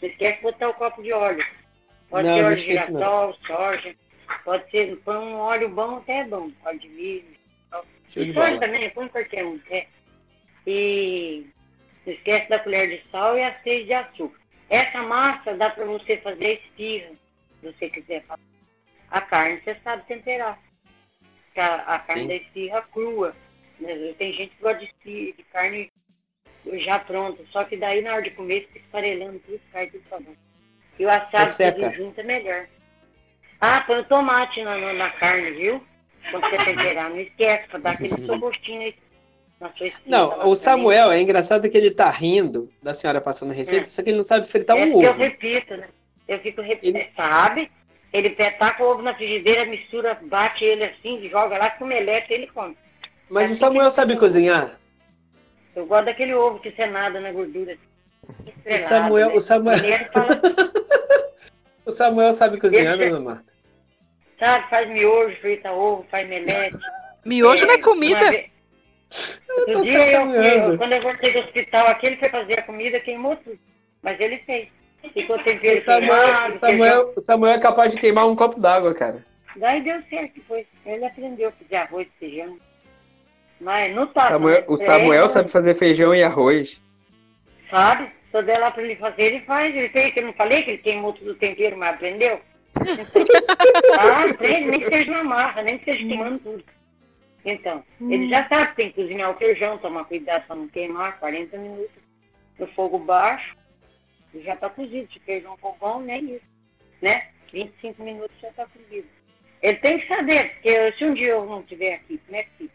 esquece 0.09 0.35
de 0.37 0.41
botar 0.43 0.69
o 0.69 0.73
copo 0.73 1.01
de 1.01 1.13
óleo. 1.13 1.45
Pode 2.09 2.27
Não, 2.27 2.35
ser 2.35 2.41
não 2.41 2.47
óleo 2.47 2.57
de 2.57 2.61
girassol, 2.63 3.33
soja. 3.47 3.95
Pode 4.43 4.69
ser, 4.71 4.95
põe 5.05 5.17
um 5.17 5.35
óleo 5.37 5.69
bom 5.69 5.97
até 5.97 6.19
é 6.19 6.23
bom. 6.25 6.49
Óleo 6.65 6.79
de 6.79 6.89
milho. 6.89 7.39
De 8.09 8.33
soja 8.33 8.59
também, 8.59 8.89
põe 8.89 9.07
qualquer 9.07 9.45
um. 9.45 9.59
É. 9.69 9.85
E 10.67 11.45
não 12.09 12.15
esquece 12.15 12.49
da 12.49 12.59
colher 12.59 12.89
de 12.89 13.09
sal 13.09 13.37
e 13.37 13.43
as 13.43 13.61
seis 13.61 13.85
de 13.85 13.93
açúcar. 13.93 14.39
Essa 14.69 15.01
massa 15.03 15.55
dá 15.55 15.69
para 15.69 15.85
você 15.85 16.17
fazer 16.17 16.53
esfirra, 16.53 17.11
se 17.59 17.71
você 17.71 17.89
quiser 17.89 18.23
fazer. 18.23 18.41
A 19.11 19.21
carne 19.21 19.61
você 19.61 19.75
sabe 19.83 20.05
temperar. 20.07 20.59
A, 21.55 21.95
a 21.95 21.99
carne 21.99 22.21
Sim. 22.23 22.27
da 22.27 22.35
esfirra 22.35 22.81
crua. 22.93 23.35
né? 23.79 24.13
Tem 24.17 24.33
gente 24.33 24.55
que 24.55 24.61
gosta 24.61 24.79
de, 24.79 24.85
esfirra, 24.85 25.37
de 25.37 25.43
carne 25.43 25.91
já 26.85 26.99
pronta. 26.99 27.43
Só 27.51 27.63
que 27.63 27.77
daí 27.77 28.01
na 28.01 28.13
hora 28.13 28.21
de 28.23 28.31
comer 28.31 28.67
fica 28.67 28.79
esfarelando 28.79 29.39
tudo, 29.39 29.61
cai 29.71 29.87
tudo 29.87 30.03
pra 30.09 30.19
baixo. 30.19 30.39
E 30.97 31.05
o 31.05 31.09
assado 31.09 31.51
seca. 31.51 31.89
tudo 31.89 31.95
junto 31.95 32.19
é 32.19 32.23
melhor. 32.23 32.67
Ah, 33.61 33.81
põe 33.81 33.99
o 33.99 34.05
tomate 34.05 34.63
na, 34.63 34.77
na, 34.77 34.93
na 34.93 35.09
carne, 35.11 35.51
viu? 35.51 35.83
Quando 36.31 36.49
você 36.49 36.57
temperar, 36.57 37.09
não 37.09 37.19
esquece, 37.19 37.67
pra 37.67 37.79
dar 37.79 37.91
aquele 37.91 38.15
seu 38.25 38.39
gostinho 38.39 38.81
aí 38.81 38.95
Não, 40.05 40.29
também. 40.29 40.47
o 40.47 40.55
Samuel, 40.55 41.11
é 41.11 41.19
engraçado 41.19 41.69
que 41.69 41.77
ele 41.77 41.91
tá 41.91 42.09
rindo 42.09 42.71
da 42.81 42.93
senhora 42.93 43.19
passando 43.19 43.51
a 43.51 43.53
receita, 43.53 43.87
É. 43.87 43.89
só 43.89 44.01
que 44.01 44.09
ele 44.09 44.17
não 44.17 44.23
sabe 44.23 44.47
fritar 44.47 44.77
é 44.77 44.85
um 44.85 44.91
porque 44.91 45.05
eu 45.05 45.09
ovo. 45.11 45.19
repito, 45.19 45.75
né? 45.75 45.87
Eu 46.27 46.39
fico 46.39 46.61
repetindo, 46.61 46.95
Ele- 46.95 47.09
sabe? 47.15 47.71
Ele 48.13 48.29
taca 48.31 48.83
o 48.83 48.87
ovo 48.91 49.01
na 49.01 49.13
frigideira, 49.15 49.65
mistura, 49.65 50.17
bate 50.23 50.63
ele 50.63 50.83
assim, 50.85 51.27
joga 51.29 51.57
lá 51.57 51.69
com 51.71 51.85
melete 51.85 52.31
ele 52.33 52.47
come. 52.47 52.75
Mas 53.29 53.45
assim 53.45 53.53
o 53.53 53.57
Samuel 53.57 53.91
sabe 53.91 54.15
cozinhar. 54.17 54.79
Eu 55.75 55.85
gosto 55.85 56.05
daquele 56.05 56.33
ovo 56.33 56.59
que 56.59 56.71
você 56.71 56.85
nada 56.87 57.19
na 57.19 57.31
gordura. 57.31 57.77
O 58.65 58.79
Samuel, 58.87 59.29
né? 59.29 59.35
o 59.35 59.41
Samuel, 59.41 59.77
Ele 59.83 59.97
fala, 60.05 60.41
o 61.85 61.91
Samuel 61.91 62.33
sabe 62.33 62.59
cozinhar, 62.59 62.99
Esse- 62.99 63.09
dona 63.09 63.19
Marta. 63.19 63.53
sabe, 64.39 64.69
faz 64.69 64.89
miojo, 64.89 65.35
frita 65.41 65.71
ovo, 65.71 66.05
faz 66.09 66.27
melete. 66.29 66.77
Miojo 67.25 67.65
não 67.65 67.73
é 67.73 67.75
uma 67.77 67.83
comida. 67.83 68.29
vez- 68.29 68.49
tô 69.47 69.61
Outro 69.61 69.83
dia, 69.83 70.11
eu, 70.13 70.31
eu- 70.31 70.77
quando 70.77 70.93
eu 70.93 71.01
voltei 71.01 71.33
do 71.33 71.39
hospital 71.39 71.87
aqui, 71.87 72.05
ele 72.07 72.17
foi 72.17 72.29
fazer 72.29 72.59
a 72.59 72.63
comida, 72.63 72.99
queimou 72.99 73.35
tudo. 73.37 73.59
Mas 74.01 74.19
ele 74.19 74.37
fez. 74.39 74.67
Ficou 75.13 75.39
tempero 75.39 75.75
O 75.75 75.81
Samuel, 75.81 76.09
queimado, 76.09 76.49
o 76.49 76.57
Samuel, 76.57 77.13
o 77.15 77.21
Samuel 77.21 77.53
é 77.53 77.59
capaz 77.59 77.93
de 77.93 77.99
queimar 77.99 78.27
um 78.27 78.35
copo 78.35 78.59
d'água, 78.59 78.93
cara. 78.93 79.25
Daí 79.55 79.81
deu 79.81 80.01
certo 80.09 80.33
depois. 80.35 80.65
Ele 80.85 81.05
aprendeu 81.05 81.49
a 81.49 81.51
fazer 81.53 81.75
arroz, 81.77 82.07
feijão. 82.19 82.57
Mas 83.61 83.93
não 83.95 84.07
tá. 84.07 84.27
Samuel- 84.27 84.63
o 84.67 84.77
Samuel 84.77 85.29
sabe 85.29 85.49
fazer 85.49 85.75
feijão 85.75 86.13
e 86.13 86.21
arroz. 86.23 86.81
Sabe? 87.69 88.09
Só 88.31 88.41
der 88.41 88.59
lá 88.59 88.71
pra 88.71 88.83
ele 88.83 88.95
fazer, 88.97 89.23
ele 89.23 89.39
faz. 89.41 89.75
Ele 89.75 89.89
fez, 89.89 90.13
que 90.13 90.19
eu 90.19 90.25
não 90.27 90.33
falei 90.33 90.63
que 90.63 90.71
ele 90.71 90.77
queimou 90.79 91.13
tudo 91.13 91.31
o 91.31 91.35
tempero, 91.35 91.77
mas 91.77 91.95
aprendeu? 91.95 92.39
ah, 93.97 94.25
aprende, 94.29 94.69
nem 94.71 94.79
que 94.81 94.89
seja 94.89 95.11
na 95.11 95.23
massa, 95.23 95.61
nem 95.61 95.77
que 95.77 95.85
seja 95.85 96.05
queimando 96.07 96.39
tudo. 96.39 96.63
Então, 97.45 97.84
ele 98.02 98.30
já 98.30 98.47
sabe 98.49 98.67
que 98.71 98.75
tem 98.75 98.91
que 98.91 99.02
cozinhar 99.02 99.32
o 99.32 99.38
feijão, 99.38 99.78
tomar 99.78 100.04
cuidado 100.06 100.45
pra 100.45 100.56
não 100.56 100.67
queimar, 100.67 101.19
40 101.19 101.58
minutos 101.58 101.91
no 102.58 102.67
fogo 102.67 102.99
baixo, 102.99 103.56
e 104.34 104.41
já 104.41 104.56
tá 104.58 104.69
cozido. 104.69 105.12
Se 105.12 105.17
o 105.19 105.21
feijão 105.21 105.58
for 105.58 105.75
bom, 105.80 106.02
nem 106.02 106.36
isso. 106.36 106.45
Né? 107.02 107.30
25 107.54 108.04
minutos 108.04 108.36
já 108.41 108.52
tá 108.52 108.65
cozido. 108.67 109.08
Ele 109.62 109.78
tem 109.78 109.99
que 109.99 110.08
saber, 110.08 110.54
porque 110.54 110.91
se 110.93 111.06
um 111.06 111.13
dia 111.13 111.30
eu 111.30 111.45
não 111.45 111.62
estiver 111.62 111.95
aqui, 111.95 112.17
como 112.25 112.38
é 112.38 112.43
que 112.43 112.49
fica? 112.58 112.73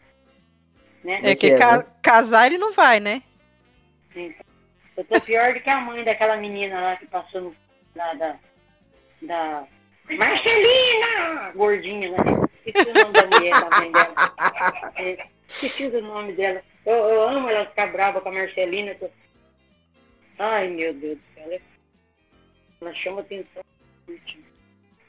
né? 1.03 1.19
É 1.23 1.35
que 1.35 1.47
que 1.47 1.51
é, 1.51 1.57
ca- 1.57 1.77
né? 1.77 1.85
casar 2.01 2.47
ele 2.47 2.57
não 2.57 2.73
vai, 2.73 2.99
né? 2.99 3.21
Eu 4.97 5.03
tô 5.05 5.19
pior 5.21 5.53
do 5.53 5.59
que 5.59 5.69
a 5.69 5.79
mãe 5.81 6.03
daquela 6.03 6.37
menina 6.37 6.79
lá 6.81 6.95
que 6.95 7.05
passou 7.07 7.41
no, 7.41 7.55
da, 7.95 8.13
da, 8.13 8.35
da 9.21 9.67
Marcelina! 10.09 11.51
Gordinha, 11.55 12.09
né? 12.11 12.17
Esqueci 12.45 12.89
o 12.89 12.93
nome 12.93 13.13
da 13.13 13.27
mulher, 13.27 13.51
da 13.51 13.79
mãe 13.79 13.91
dela. 13.91 14.15
É, 14.95 15.27
esqueci 15.49 15.85
o 15.85 16.01
nome 16.01 16.33
dela. 16.33 16.61
Eu, 16.85 16.93
eu 16.95 17.21
amo 17.27 17.49
ela 17.49 17.65
ficar 17.67 17.91
brava 17.91 18.21
com 18.21 18.29
a 18.29 18.31
Marcelina. 18.31 18.95
tô- 18.95 19.09
Ai, 20.39 20.67
meu 20.69 20.93
Deus 20.93 21.17
do 21.17 21.23
céu. 21.33 21.43
Ela, 21.51 21.61
ela 22.81 22.93
chama 22.95 23.21
atenção. 23.21 23.63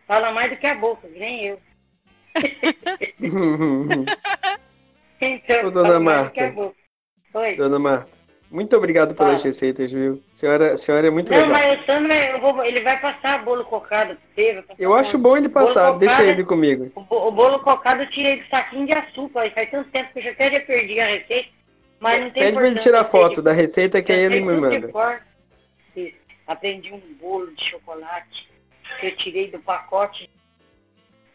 Fala 0.07 0.31
mais 0.33 0.51
do 0.51 0.57
que 0.57 0.67
a 0.67 0.75
boca, 0.75 1.09
nem 1.09 1.47
eu. 1.47 1.61
Então, 5.21 5.67
Ô, 5.67 5.71
dona 5.71 5.89
fala 5.89 6.01
mais 6.01 6.27
do 6.27 6.33
que 6.33 6.41
a 6.41 6.43
Marta. 6.45 6.57
boca. 6.61 6.77
Oi. 7.35 7.57
Dona 7.57 7.79
Marta, 7.79 8.11
muito 8.51 8.77
obrigado 8.77 9.15
pelas 9.15 9.41
Fala. 9.41 9.45
receitas, 9.45 9.93
viu? 9.93 10.23
Senhora, 10.35 10.73
a 10.73 10.77
senhora 10.77 11.07
é 11.07 11.11
muito 11.11 11.33
Não, 11.33 11.39
legal. 11.39 11.53
mas 11.53 11.81
o 11.81 11.85
Sandro, 11.87 12.13
eu 12.13 12.41
vou- 12.41 12.65
ele 12.65 12.81
vai 12.81 13.01
passar 13.01 13.45
bolo 13.45 13.65
cocado 13.65 14.17
pra 14.35 14.45
você. 14.45 14.75
Eu 14.79 14.95
acho 14.95 15.19
bom 15.19 15.37
ele 15.37 15.49
passar, 15.49 15.93
deixa 15.99 16.25
ele 16.25 16.45
comigo. 16.45 16.91
O, 16.95 17.01
o 17.29 17.31
bolo 17.33 17.61
cocado 17.61 18.03
eu 18.03 18.11
tirei 18.11 18.41
do 18.43 18.49
saquinho 18.49 18.87
de 18.87 18.93
açúcar. 18.93 19.51
Faz 19.53 19.71
tanto 19.71 19.91
tempo 19.91 20.13
que 20.13 20.19
eu 20.21 20.23
já 20.23 20.31
até 20.31 20.51
já 20.51 20.61
perdi 20.61 21.01
a 21.01 21.07
receita. 21.07 21.49
Mas 21.99 22.21
não 22.21 22.31
tem 22.31 22.43
Pede 22.43 22.59
pra 22.59 22.67
ele 22.69 22.79
tirar 22.79 23.05
foto 23.05 23.37
de- 23.37 23.43
da 23.43 23.53
receita 23.53 24.03
que 24.03 24.13
aí 24.13 24.21
ele 24.21 24.41
me 24.41 24.55
manda. 24.55 24.91
Aprendi 26.47 26.93
um 26.93 27.01
bolo 27.21 27.53
de 27.57 27.71
chocolate 27.71 28.49
que 29.01 29.07
eu 29.09 29.17
tirei 29.17 29.51
do 29.51 29.59
pacote 29.59 30.31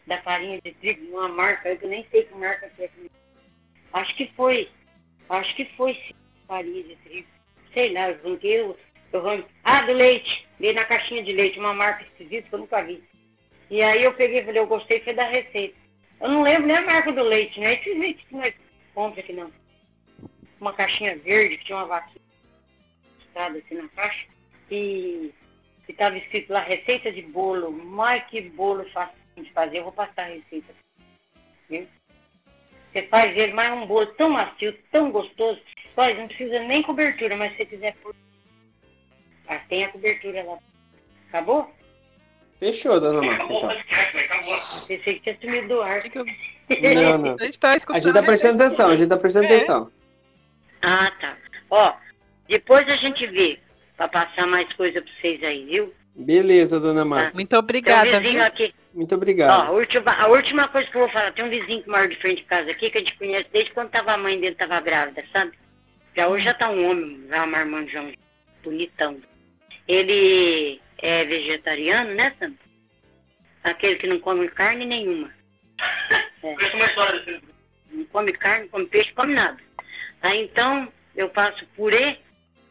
da 0.06 0.20
farinha 0.22 0.58
de 0.64 0.72
trigo, 0.72 1.04
uma 1.16 1.28
marca, 1.28 1.68
eu 1.68 1.88
nem 1.88 2.06
sei 2.10 2.24
que 2.24 2.34
marca 2.34 2.68
que 2.74 2.84
é. 2.84 2.90
Acho 3.92 4.16
que 4.16 4.32
foi. 4.34 4.68
Acho 5.28 5.54
que 5.54 5.66
foi 5.76 5.94
sim, 5.94 6.14
trigo. 6.46 7.28
Sei 7.72 7.92
lá, 7.92 8.10
eu 8.10 8.22
ranquei. 8.22 8.74
Ah, 9.64 9.82
do 9.82 9.92
leite. 9.92 10.48
Veio 10.58 10.74
na 10.74 10.84
caixinha 10.84 11.22
de 11.22 11.32
leite, 11.32 11.58
uma 11.58 11.74
marca 11.74 12.02
esquisita 12.04 12.48
que 12.48 12.54
eu 12.54 12.60
nunca 12.60 12.82
vi. 12.82 13.02
E 13.70 13.82
aí 13.82 14.04
eu 14.04 14.14
peguei 14.14 14.40
e 14.40 14.44
falei, 14.44 14.60
eu 14.60 14.66
gostei, 14.66 15.00
foi 15.00 15.14
da 15.14 15.24
receita. 15.24 15.74
Eu 16.20 16.28
não 16.28 16.42
lembro 16.42 16.66
nem 16.66 16.76
a 16.76 16.82
marca 16.82 17.10
do 17.10 17.22
leite, 17.22 17.58
não 17.58 17.66
é 17.66 17.74
esse 17.74 17.94
leite 17.94 18.24
que 18.26 18.36
nós 18.36 18.54
compra 18.94 19.20
aqui 19.20 19.32
não. 19.32 19.50
Uma 20.60 20.72
caixinha 20.72 21.16
verde 21.18 21.56
que 21.58 21.64
tinha 21.64 21.78
uma 21.78 21.86
vaquinha 21.86 22.22
listrada 23.18 23.58
assim 23.58 23.74
na 23.74 23.88
caixa. 23.88 24.26
E 24.70 25.32
estava 25.88 26.16
escrito 26.16 26.52
lá, 26.52 26.60
receita 26.60 27.10
de 27.10 27.22
bolo. 27.22 27.72
Mas 27.72 28.24
que 28.28 28.40
bolo 28.42 28.88
fácil 28.90 29.16
de 29.36 29.50
fazer, 29.52 29.78
eu 29.78 29.84
vou 29.84 29.92
passar 29.92 30.22
a 30.22 30.34
receita. 30.34 30.72
Viu? 31.68 31.88
Você 32.92 33.02
faz 33.08 33.36
ele, 33.36 33.52
mas 33.52 33.72
um 33.72 33.86
bolo 33.86 34.06
tão 34.14 34.30
macio, 34.30 34.78
tão 34.90 35.10
gostoso. 35.10 35.60
Olha, 35.96 36.14
não 36.14 36.26
precisa 36.28 36.58
nem 36.60 36.82
cobertura, 36.82 37.36
mas 37.36 37.52
se 37.52 37.58
você 37.58 37.66
quiser 37.66 37.94
pôr. 38.02 38.14
Ah, 39.48 39.60
tem 39.68 39.84
a 39.84 39.88
cobertura 39.88 40.42
lá. 40.44 40.58
Acabou? 41.28 41.70
Fechou, 42.58 43.00
dona 43.00 43.20
Marta. 43.20 43.44
Então. 43.44 43.68
Pensei 44.88 45.14
que 45.14 45.20
tinha 45.20 45.36
sumido 45.40 45.68
do 45.68 45.82
ar. 45.82 46.00
Não, 46.94 47.18
não. 47.18 47.36
A 47.40 47.44
gente 47.44 47.58
tá 47.58 47.72
A 47.72 47.76
escutando. 47.76 48.02
gente 48.02 48.14
tá 48.14 48.22
prestando 48.22 48.62
atenção, 48.62 48.90
a 48.90 48.96
gente 48.96 49.08
tá 49.08 49.16
prestando 49.16 49.46
É. 49.46 49.56
atenção. 49.56 49.90
Ah, 50.82 51.12
tá. 51.20 51.36
Ó, 51.70 51.94
depois 52.48 52.88
a 52.88 52.96
gente 52.96 53.26
vê 53.26 53.58
pra 53.96 54.08
passar 54.08 54.46
mais 54.46 54.72
coisa 54.74 55.02
pra 55.02 55.12
vocês 55.20 55.42
aí, 55.42 55.64
viu? 55.66 55.92
Beleza, 56.14 56.78
dona 56.78 57.04
Marta. 57.04 57.34
Muito 57.34 57.48
Tem 57.48 57.58
um 57.58 57.62
obrigada, 57.62 58.20
vizinho 58.20 58.34
viu? 58.34 58.44
aqui. 58.44 58.74
Muito 58.94 59.12
Ó, 59.12 59.16
obrigado. 59.16 59.66
a 59.68 59.70
última, 59.70 60.12
a 60.12 60.26
última 60.28 60.68
coisa 60.68 60.88
que 60.90 60.96
eu 60.96 61.00
vou 61.02 61.10
falar, 61.10 61.32
tem 61.32 61.44
um 61.44 61.50
vizinho 61.50 61.82
que 61.82 61.88
mora 61.90 62.06
de 62.08 62.16
frente 62.16 62.38
de 62.42 62.44
casa 62.44 62.70
aqui, 62.70 62.90
que 62.90 62.98
a 62.98 63.00
gente 63.00 63.16
conhece 63.18 63.48
desde 63.52 63.72
quando 63.72 63.90
tava 63.90 64.12
a 64.12 64.18
mãe 64.18 64.38
dele 64.38 64.54
tava 64.54 64.80
grávida, 64.80 65.24
sabe? 65.32 65.52
Já 66.14 66.28
hoje 66.28 66.44
já 66.44 66.54
tá 66.54 66.70
um 66.70 66.90
homem, 66.90 67.26
já 67.28 67.44
um 67.44 67.50
marmanjão, 67.50 68.12
bonitão. 68.62 69.20
Ele 69.88 70.80
é 70.98 71.24
vegetariano, 71.24 72.14
né, 72.14 72.34
Sandro? 72.38 72.58
Aquele 73.64 73.96
que 73.96 74.06
não 74.06 74.20
come 74.20 74.48
carne 74.48 74.86
nenhuma. 74.86 75.30
É. 76.44 76.54
Conheço 76.54 76.76
uma 76.76 76.86
história 76.86 77.20
desse. 77.20 77.42
Não 77.92 78.04
come 78.06 78.32
carne, 78.32 78.62
não 78.62 78.68
come 78.70 78.86
peixe, 78.86 79.12
come 79.12 79.32
nada. 79.32 79.56
Aí 80.22 80.42
então 80.42 80.92
eu 81.14 81.30
faço 81.30 81.64
purê 81.76 82.18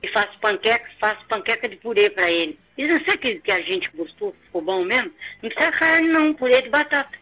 e 0.04 0.08
faço 0.10 0.38
panqueca, 0.40 0.90
faço 1.00 1.26
panqueca 1.28 1.70
de 1.70 1.78
purê 1.78 2.10
pra 2.10 2.30
ele. 2.30 2.60
E 2.78 2.86
não 2.86 3.00
sei 3.06 3.18
que, 3.18 3.40
que 3.40 3.52
a 3.52 3.62
gente 3.62 3.90
gostou, 3.96 4.36
ficou 4.44 4.62
bom 4.62 4.84
mesmo? 4.84 5.14
Não 5.42 5.50
precisa 5.50 5.72
carne 5.72 6.10
não, 6.10 6.34
purê 6.34 6.62
de 6.62 6.70
batata. 6.70 7.18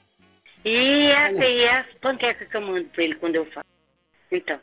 E 0.65 1.11
essa 1.11 1.45
é 1.45 1.69
as 1.69 1.93
panquecas 1.99 2.47
que 2.47 2.57
eu 2.57 2.61
mando 2.61 2.89
pra 2.89 3.03
ele 3.03 3.15
quando 3.15 3.35
eu 3.35 3.45
faço. 3.45 3.67
Então. 4.31 4.59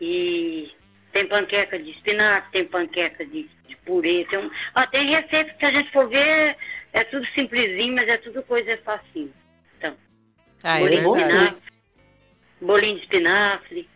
E 0.00 0.70
tem 1.12 1.26
panqueca 1.26 1.78
de 1.78 1.90
espinafre, 1.90 2.50
tem 2.52 2.64
panqueca 2.66 3.24
de, 3.26 3.48
de 3.66 3.76
purê, 3.84 4.24
tem, 4.30 4.38
um, 4.38 4.50
ah, 4.74 4.86
tem 4.86 5.10
receita 5.10 5.52
que 5.52 5.58
se 5.58 5.64
a 5.66 5.70
gente 5.70 5.90
for 5.92 6.08
ver, 6.08 6.56
é 6.92 7.04
tudo 7.04 7.26
simplesinho, 7.34 7.94
mas 7.94 8.08
é 8.08 8.16
tudo 8.18 8.42
coisa 8.44 8.76
facinho. 8.78 9.32
Ah, 10.62 10.78
é 10.78 10.80
bolinho 10.80 10.98
de 10.98 11.04
bom, 11.04 11.14
sim. 11.20 11.26
verdade. 11.26 11.44
espinafre. 11.44 11.62
Bolinho 12.60 12.96
de 12.96 13.02
espinafre. 13.02 13.88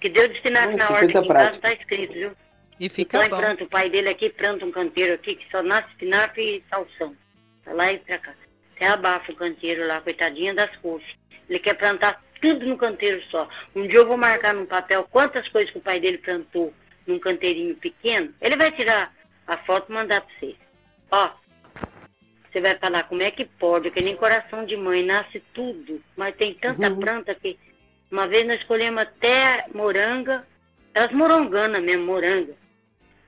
Que 0.00 0.08
deu 0.10 0.28
de 0.28 0.34
espinafre 0.34 0.76
Nossa, 0.76 0.92
na 0.92 0.98
coisa 0.98 1.18
horta 1.18 1.18
aqui 1.18 1.28
em 1.28 1.32
casa, 1.32 1.60
tá 1.60 1.72
escrito, 1.72 2.12
viu? 2.12 2.32
E 2.78 2.84
Então 2.86 2.94
fica 2.94 3.20
aí 3.20 3.28
bom. 3.30 3.38
planta, 3.38 3.64
o 3.64 3.68
pai 3.68 3.88
dele 3.88 4.10
aqui 4.10 4.28
planta 4.30 4.66
um 4.66 4.70
canteiro 4.70 5.14
aqui 5.14 5.36
que 5.36 5.50
só 5.50 5.62
nasce 5.62 5.88
espinafre 5.90 6.58
e 6.58 6.64
salsão. 6.68 7.16
Pra 7.64 7.72
lá 7.72 7.92
e 7.92 7.98
pra 8.00 8.18
cá. 8.18 8.34
Até 8.74 8.88
abafa 8.88 9.32
o 9.32 9.36
canteiro 9.36 9.86
lá, 9.86 10.00
coitadinha 10.02 10.54
das 10.54 10.74
couves. 10.76 11.06
Ele 11.48 11.58
quer 11.58 11.74
plantar 11.74 12.22
tudo 12.40 12.66
no 12.66 12.76
canteiro 12.76 13.22
só. 13.30 13.48
Um 13.74 13.86
dia 13.86 13.98
eu 13.98 14.06
vou 14.06 14.16
marcar 14.16 14.54
num 14.54 14.66
papel 14.66 15.04
quantas 15.10 15.48
coisas 15.48 15.70
que 15.72 15.78
o 15.78 15.82
pai 15.82 16.00
dele 16.00 16.18
plantou 16.18 16.72
num 17.06 17.18
canteirinho 17.18 17.74
pequeno. 17.76 18.32
Ele 18.40 18.56
vai 18.56 18.72
tirar 18.72 19.12
a 19.46 19.56
foto 19.58 19.90
e 19.90 19.94
mandar 19.94 20.20
pra 20.22 20.30
você. 20.38 20.56
Ó, 21.10 21.30
você 22.50 22.60
vai 22.60 22.76
falar 22.78 23.04
como 23.04 23.22
é 23.22 23.30
que 23.30 23.44
pode, 23.44 23.90
que 23.90 24.00
nem 24.02 24.16
coração 24.16 24.64
de 24.64 24.76
mãe, 24.76 25.04
nasce 25.04 25.40
tudo, 25.52 26.02
mas 26.16 26.34
tem 26.36 26.54
tanta 26.54 26.88
Uhum. 26.88 27.00
planta 27.00 27.34
que 27.34 27.58
uma 28.10 28.26
vez 28.26 28.46
nós 28.46 28.60
escolhemos 28.60 29.02
até 29.02 29.66
moranga, 29.74 30.46
as 30.94 31.12
moronganas 31.12 31.82
mesmo, 31.82 32.06
moranga. 32.06 32.54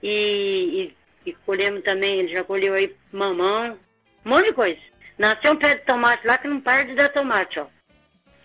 E, 0.03 0.93
e, 1.25 1.31
e 1.31 1.33
colhemos 1.45 1.83
também, 1.83 2.21
ele 2.21 2.29
já 2.33 2.45
colheu 2.45 2.75
aí 2.75 2.95
mamão, 3.13 3.79
um 4.25 4.29
monte 4.29 4.47
de 4.47 4.53
coisa. 4.55 4.81
Nasceu 5.19 5.53
um 5.53 5.57
pé 5.57 5.75
de 5.75 5.85
tomate 5.85 6.27
lá 6.27 6.39
que 6.39 6.49
não 6.49 6.61
para 6.61 6.85
de 6.85 6.95
dar 6.95 7.13
tomate, 7.13 7.59
ó. 7.59 7.67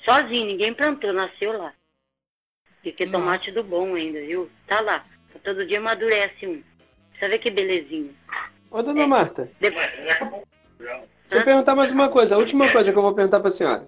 Sozinho, 0.04 0.46
ninguém 0.46 0.74
plantou, 0.74 1.14
nasceu 1.14 1.58
lá. 1.58 1.74
E 2.84 2.92
que 2.92 3.06
Nossa. 3.06 3.18
tomate 3.18 3.52
do 3.52 3.64
bom 3.64 3.96
ainda, 3.96 4.20
viu? 4.20 4.50
Tá 4.68 4.82
lá. 4.82 5.06
Todo 5.44 5.66
dia 5.66 5.80
amadurece 5.80 6.46
um. 6.46 6.62
Você 7.18 7.28
vê 7.28 7.40
que 7.40 7.50
belezinha. 7.50 8.12
Ô, 8.70 8.82
dona 8.82 9.08
Marta, 9.08 9.50
Depois... 9.60 9.90
deixa 9.92 11.06
eu 11.32 11.44
perguntar 11.44 11.76
mais 11.76 11.92
uma 11.92 12.10
coisa. 12.10 12.36
A 12.36 12.38
última 12.38 12.72
coisa 12.72 12.92
que 12.92 12.98
eu 12.98 13.04
vou 13.04 13.14
perguntar 13.14 13.40
pra 13.40 13.50
senhora. 13.52 13.88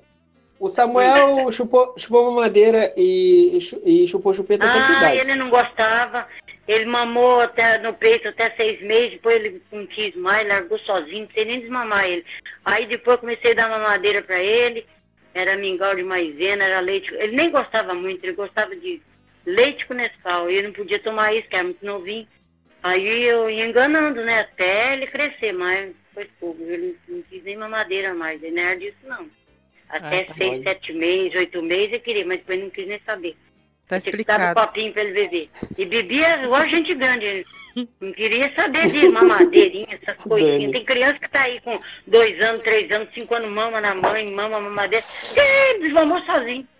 O 0.60 0.69
Samuel 0.69 1.51
chupou, 1.51 1.93
chupou 1.97 2.32
mamadeira 2.32 2.93
e, 2.95 3.58
e 3.84 4.08
chupou 4.08 4.34
chupeta 4.34 4.65
até 4.65 4.82
que 4.82 4.91
Ah, 4.93 4.97
idade? 4.97 5.17
ele 5.17 5.36
não 5.36 5.49
gostava. 5.49 6.28
Ele 6.67 6.86
mamou 6.86 7.41
até 7.41 7.78
no 7.80 7.93
peito 7.93 8.28
até 8.28 8.49
seis 8.51 8.82
meses, 8.82 9.12
depois 9.12 9.36
ele 9.36 9.62
não 9.71 9.86
quis 9.86 10.15
mais, 10.15 10.47
largou 10.47 10.80
sozinho, 10.80 11.25
não 11.25 11.32
sei 11.32 11.45
nem 11.45 11.60
desmamar 11.60 12.06
ele. 12.06 12.25
Aí 12.63 12.88
depois 12.88 13.19
comecei 13.19 13.51
a 13.51 13.56
dar 13.56 13.69
mamadeira 13.69 14.23
pra 14.23 14.41
ele, 14.41 14.86
era 15.35 15.57
mingau 15.57 15.93
de 15.95 16.01
maisena, 16.01 16.63
era 16.63 16.79
leite. 16.79 17.13
Ele 17.13 17.35
nem 17.35 17.51
gostava 17.51 17.93
muito, 17.93 18.23
ele 18.23 18.33
gostava 18.33 18.75
de 18.75 19.01
leite 19.45 19.85
com 19.85 19.93
Nescau, 19.93 20.49
e 20.49 20.55
ele 20.55 20.67
não 20.67 20.73
podia 20.73 20.99
tomar 20.99 21.35
isso, 21.35 21.47
que 21.47 21.55
era 21.55 21.65
muito 21.65 21.85
novinho. 21.85 22.27
Aí 22.81 23.23
eu 23.23 23.49
ia 23.49 23.67
enganando, 23.67 24.23
né, 24.23 24.41
até 24.41 24.93
ele 24.93 25.07
crescer, 25.07 25.51
mas 25.51 25.93
foi 26.13 26.25
pouco, 26.39 26.61
ele 26.63 26.95
não 27.07 27.21
quis 27.23 27.43
nem 27.43 27.57
mamadeira 27.57 28.13
mais, 28.13 28.41
ele 28.41 28.55
não 28.55 28.63
era 28.63 28.77
disso 28.77 28.97
não. 29.03 29.29
Até 29.89 30.21
Ah, 30.21 30.25
tá 30.25 30.33
seis, 30.35 30.57
bom. 30.57 30.63
sete 30.63 30.93
meses, 30.93 31.35
oito 31.35 31.61
meses 31.61 31.93
ele 31.93 31.99
queria, 31.99 32.25
mas 32.25 32.39
depois 32.39 32.59
não 32.59 32.69
quis 32.69 32.88
nem 32.88 32.99
saber. 33.01 33.36
Tá 33.88 33.99
Tinha 33.99 34.11
que 34.17 34.23
dar 34.23 34.39
um 34.39 34.43
explicado. 34.43 34.67
copinho 34.67 34.93
pra 34.93 35.03
ele 35.03 35.13
beber. 35.13 35.49
E 35.77 35.86
bebia 35.86 36.43
igual 36.43 36.67
gente 36.67 36.93
grande. 36.95 37.45
Não 37.99 38.13
queria 38.13 38.53
saber 38.55 38.83
de 38.89 39.09
mamadeirinha, 39.09 39.99
essas 40.01 40.17
coisinhas. 40.23 40.71
Tem 40.71 40.86
criança 40.86 41.19
que 41.19 41.29
tá 41.29 41.41
aí 41.41 41.59
com 41.61 41.79
dois 42.07 42.39
anos, 42.41 42.63
três 42.63 42.89
anos, 42.91 43.09
cinco 43.13 43.36
anos, 43.36 43.49
mama 43.51 43.81
na 43.81 43.93
mãe, 43.93 44.31
mama 44.31 44.59
mamadeira. 44.59 45.03
E 45.38 45.79
desmamou 45.79 46.19
sozinho. 46.21 46.67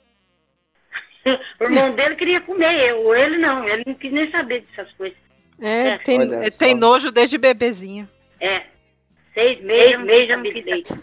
O 1.60 1.64
irmão 1.64 1.92
dele 1.96 2.16
queria 2.16 2.40
comer, 2.42 2.88
eu, 2.92 3.16
ele 3.16 3.40
não, 3.40 3.68
ele 3.68 3.84
não 3.88 3.96
quis 3.96 4.12
nem 4.14 4.30
saber 4.30 4.62
dessas 4.62 4.92
coisas. 4.94 5.18
É, 5.60 5.88
É. 5.88 5.98
tem, 5.98 6.22
é, 6.22 6.52
tem 6.52 6.76
nojo 6.76 7.12
desde 7.12 7.36
bebezinho. 7.40 8.08
É, 8.40 8.62
seis 9.34 9.60
meses, 9.64 10.00
meses 10.02 10.28
já 10.28 10.40
quis 10.44 10.66
leite. 10.66 10.94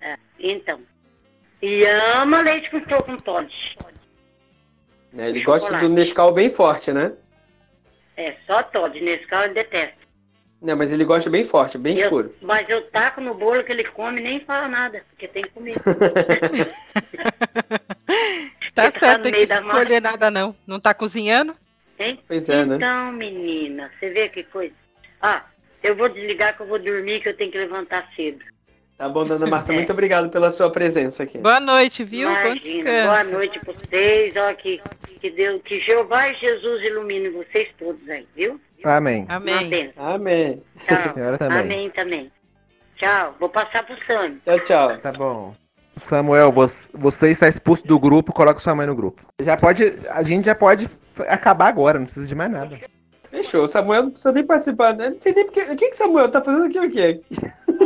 É, 0.00 0.16
então. 0.40 0.80
E 1.62 1.84
ama 1.86 2.40
leite 2.40 2.68
com, 2.70 2.80
com 2.80 3.16
Todd. 3.16 3.48
É, 5.18 5.28
ele 5.28 5.42
gosta 5.42 5.66
chocolate. 5.68 5.88
do 5.88 5.94
Nescau 5.94 6.32
bem 6.32 6.50
forte, 6.50 6.92
né? 6.92 7.12
É, 8.16 8.34
só 8.46 8.62
Todd, 8.62 8.98
nesse 9.00 9.26
caso 9.26 9.44
ele 9.46 9.54
detesta. 9.54 10.00
Não, 10.60 10.76
mas 10.76 10.92
ele 10.92 11.04
gosta 11.04 11.28
bem 11.28 11.44
forte, 11.44 11.76
bem 11.76 11.98
Eu- 11.98 12.04
escuro. 12.04 12.34
mas 12.40 12.68
eu 12.68 12.82
taco 12.90 13.20
no 13.20 13.34
bolo 13.34 13.64
que 13.64 13.72
ele 13.72 13.84
come 13.84 14.20
e 14.20 14.24
nem 14.24 14.40
fala 14.40 14.68
nada, 14.68 15.02
porque 15.10 15.26
tem 15.28 15.42
que 15.42 15.50
comer. 15.50 15.74
Tá 18.74 18.90
Você 18.90 18.98
certo, 19.00 19.18
no 19.18 19.22
tem 19.24 19.46
que 19.46 19.52
escolher 19.52 20.00
nada 20.00 20.30
não. 20.30 20.56
Não 20.66 20.80
tá 20.80 20.94
cozinhando? 20.94 21.54
hein? 21.98 22.18
Pois 22.26 22.48
é, 22.48 22.64
né? 22.64 22.76
Então, 22.76 23.12
menina, 23.12 23.90
você 23.98 24.08
vê 24.10 24.28
que 24.30 24.44
coisa. 24.44 24.74
Ah, 25.20 25.44
eu 25.82 25.94
vou 25.94 26.08
desligar 26.08 26.56
que 26.56 26.62
eu 26.62 26.66
vou 26.66 26.78
dormir, 26.78 27.20
que 27.20 27.28
eu 27.28 27.36
tenho 27.36 27.52
que 27.52 27.58
levantar 27.58 28.08
cedo. 28.16 28.42
Tá 29.02 29.08
bom, 29.08 29.24
dona 29.24 29.48
Marta, 29.48 29.72
muito 29.72 29.90
obrigado 29.90 30.30
pela 30.30 30.52
sua 30.52 30.70
presença 30.70 31.24
aqui. 31.24 31.36
Boa 31.36 31.58
noite, 31.58 32.04
viu? 32.04 32.30
Imagina, 32.30 33.02
boa 33.02 33.24
noite 33.24 33.58
pra 33.58 33.72
vocês. 33.72 34.36
Ó, 34.36 34.54
que, 34.54 34.80
que, 35.20 35.28
Deus, 35.28 35.60
que 35.64 35.80
Jeová 35.80 36.28
e 36.28 36.34
Jesus 36.36 36.84
ilumine 36.84 37.30
vocês 37.30 37.68
todos 37.76 38.08
aí, 38.08 38.24
viu? 38.36 38.60
Amém. 38.84 39.26
Amém. 39.28 39.90
Amém. 39.96 40.62
Tchau. 40.86 40.98
A 41.02 41.08
senhora 41.08 41.36
também. 41.36 41.58
Amém 41.58 41.90
também. 41.90 42.30
Tchau. 42.94 43.34
Vou 43.40 43.48
passar 43.48 43.84
pro 43.84 43.96
Sami. 44.06 44.40
Tchau, 44.44 44.60
tchau. 44.60 44.98
Tá 44.98 45.10
bom. 45.10 45.52
Samuel, 45.96 46.52
você, 46.52 46.88
você 46.94 47.30
está 47.30 47.48
expulso 47.48 47.84
do 47.84 47.98
grupo, 47.98 48.32
coloca 48.32 48.60
sua 48.60 48.76
mãe 48.76 48.86
no 48.86 48.94
grupo. 48.94 49.20
Já 49.42 49.56
pode. 49.56 49.98
A 50.10 50.22
gente 50.22 50.44
já 50.44 50.54
pode 50.54 50.88
acabar 51.26 51.66
agora, 51.66 51.98
não 51.98 52.06
precisa 52.06 52.28
de 52.28 52.36
mais 52.36 52.52
nada. 52.52 52.78
Fechou. 53.32 53.64
O 53.64 53.68
Samuel 53.68 54.04
não 54.04 54.10
precisa 54.10 54.30
nem 54.30 54.46
participar, 54.46 54.94
né? 54.94 55.10
Não 55.10 55.18
sei 55.18 55.32
nem 55.32 55.44
porque. 55.44 55.62
O 55.62 55.74
que 55.74 55.88
que 55.88 55.94
o 55.94 55.98
Samuel 55.98 56.30
tá 56.30 56.40
fazendo 56.40 56.66
aqui 56.66 56.78
o 56.78 56.90
quê? 56.90 57.20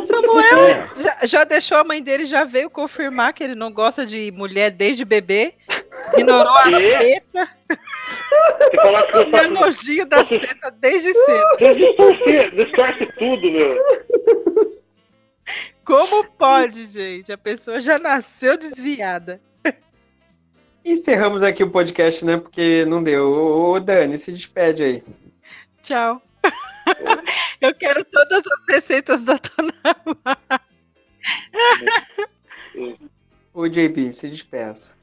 Samuel 0.05 0.86
já, 0.99 1.18
já 1.26 1.44
deixou 1.44 1.78
a 1.78 1.84
mãe 1.84 2.03
dele, 2.03 2.24
já 2.26 2.44
veio 2.44 2.68
confirmar 2.68 3.32
que 3.32 3.42
ele 3.42 3.55
não 3.55 3.72
gosta 3.72 4.05
de 4.05 4.30
mulher 4.32 4.70
desde 4.70 5.05
bebê. 5.05 5.55
Ignorou 6.16 6.53
as 6.59 6.70
tetas, 6.70 7.49
Se 8.70 8.76
falasse 8.76 9.12
que 9.12 9.16
eu 9.18 9.30
faço. 9.30 9.51
nojinho 9.51 10.07
das 10.07 10.28
tetas 10.28 10.72
desde 10.78 11.12
cedo. 11.12 12.55
Distorce 12.57 13.07
tudo, 13.18 13.51
meu. 13.51 13.76
Como 15.84 16.24
pode, 16.32 16.84
gente? 16.86 17.32
A 17.32 17.38
pessoa 17.38 17.78
já 17.80 17.99
nasceu 17.99 18.59
desviada. 18.59 19.40
Encerramos 20.84 21.42
aqui 21.42 21.62
o 21.64 21.70
podcast, 21.70 22.24
né? 22.24 22.36
Porque 22.36 22.84
não 22.86 23.03
deu. 23.03 23.26
Ô, 23.28 23.72
ô, 23.72 23.80
Dani, 23.80 24.18
se 24.18 24.30
despede 24.32 24.82
aí. 24.84 25.03
Tchau. 25.82 26.20
Eu 27.61 27.74
quero 27.74 28.04
todas 28.04 28.42
as 28.46 28.74
receitas 28.74 29.20
da 29.22 29.34
Dona 29.57 29.72
Mar. 30.24 30.62
Ô, 33.54 33.66
JB, 33.68 34.12
se 34.12 34.28
despeça. 34.28 34.94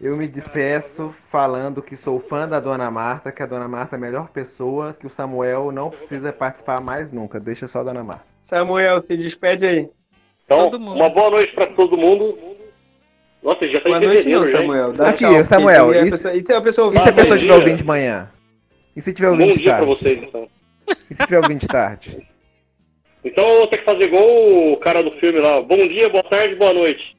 Eu 0.00 0.16
me 0.16 0.26
despeço 0.26 1.14
falando 1.30 1.82
que 1.82 1.94
sou 1.96 2.18
fã 2.18 2.48
da 2.48 2.58
Dona 2.58 2.90
Marta, 2.90 3.30
que 3.30 3.42
a 3.42 3.46
Dona 3.46 3.68
Marta 3.68 3.96
é 3.96 3.98
a 3.98 4.00
melhor 4.00 4.28
pessoa, 4.30 4.94
que 4.98 5.06
o 5.06 5.10
Samuel 5.10 5.70
não 5.70 5.90
precisa 5.90 6.32
participar 6.32 6.80
mais 6.80 7.12
nunca. 7.12 7.38
Deixa 7.38 7.68
só 7.68 7.80
a 7.80 7.84
Dona 7.84 8.02
Marta. 8.02 8.24
Samuel, 8.40 9.02
se 9.02 9.16
despede 9.16 9.66
aí. 9.66 9.88
Então, 10.44 10.70
Todo 10.70 10.80
mundo. 10.80 10.96
uma 10.96 11.10
boa 11.10 11.30
noite 11.30 11.54
pra 11.54 11.66
todo 11.68 11.96
mundo. 11.96 12.36
Nossa, 13.42 13.66
já 13.68 13.80
tá 13.80 13.88
Boa 13.90 14.02
em 14.02 14.06
noite, 14.06 14.28
não, 14.28 14.44
já? 14.46 14.58
Samuel. 14.58 14.92
Dá 14.92 15.08
Aqui, 15.10 15.18
tchau, 15.18 15.44
Samuel, 15.44 15.90
isso 15.90 15.92
aí 15.92 15.96
é 15.98 16.00
a 16.00 16.04
isso- 16.06 16.16
pessoa- 16.16 16.34
Isso 16.34 16.52
é 16.52 16.56
a 16.56 16.60
pessoa 16.60 16.88
E 16.88 16.90
se 16.92 16.98
ouvinte. 16.98 17.08
a 17.08 17.12
pessoa 17.12 17.28
bom 17.28 17.34
estiver 17.36 17.54
ouvindo 17.54 17.76
de 17.76 17.84
manhã? 17.84 18.30
E 18.96 19.00
se 19.00 19.12
tiver 19.12 19.28
Bom 19.28 19.32
ouvindo 19.34 19.52
de 19.52 19.58
dia 19.58 19.76
pra 19.76 19.76
tarde? 19.86 19.86
vocês, 19.94 20.22
então. 20.22 20.48
E 21.10 21.14
se 21.14 21.24
tiver 21.24 21.38
ouvindo 21.38 21.60
de 21.60 21.66
tarde? 21.68 22.26
Então 23.24 23.46
eu 23.48 23.58
vou 23.58 23.66
ter 23.68 23.78
que 23.78 23.84
fazer 23.84 24.04
igual 24.04 24.72
o 24.72 24.76
cara 24.78 25.02
do 25.02 25.12
filme 25.18 25.38
lá. 25.40 25.60
Bom 25.62 25.86
dia, 25.88 26.08
boa 26.08 26.22
tarde, 26.24 26.54
boa 26.54 26.72
noite. 26.72 27.16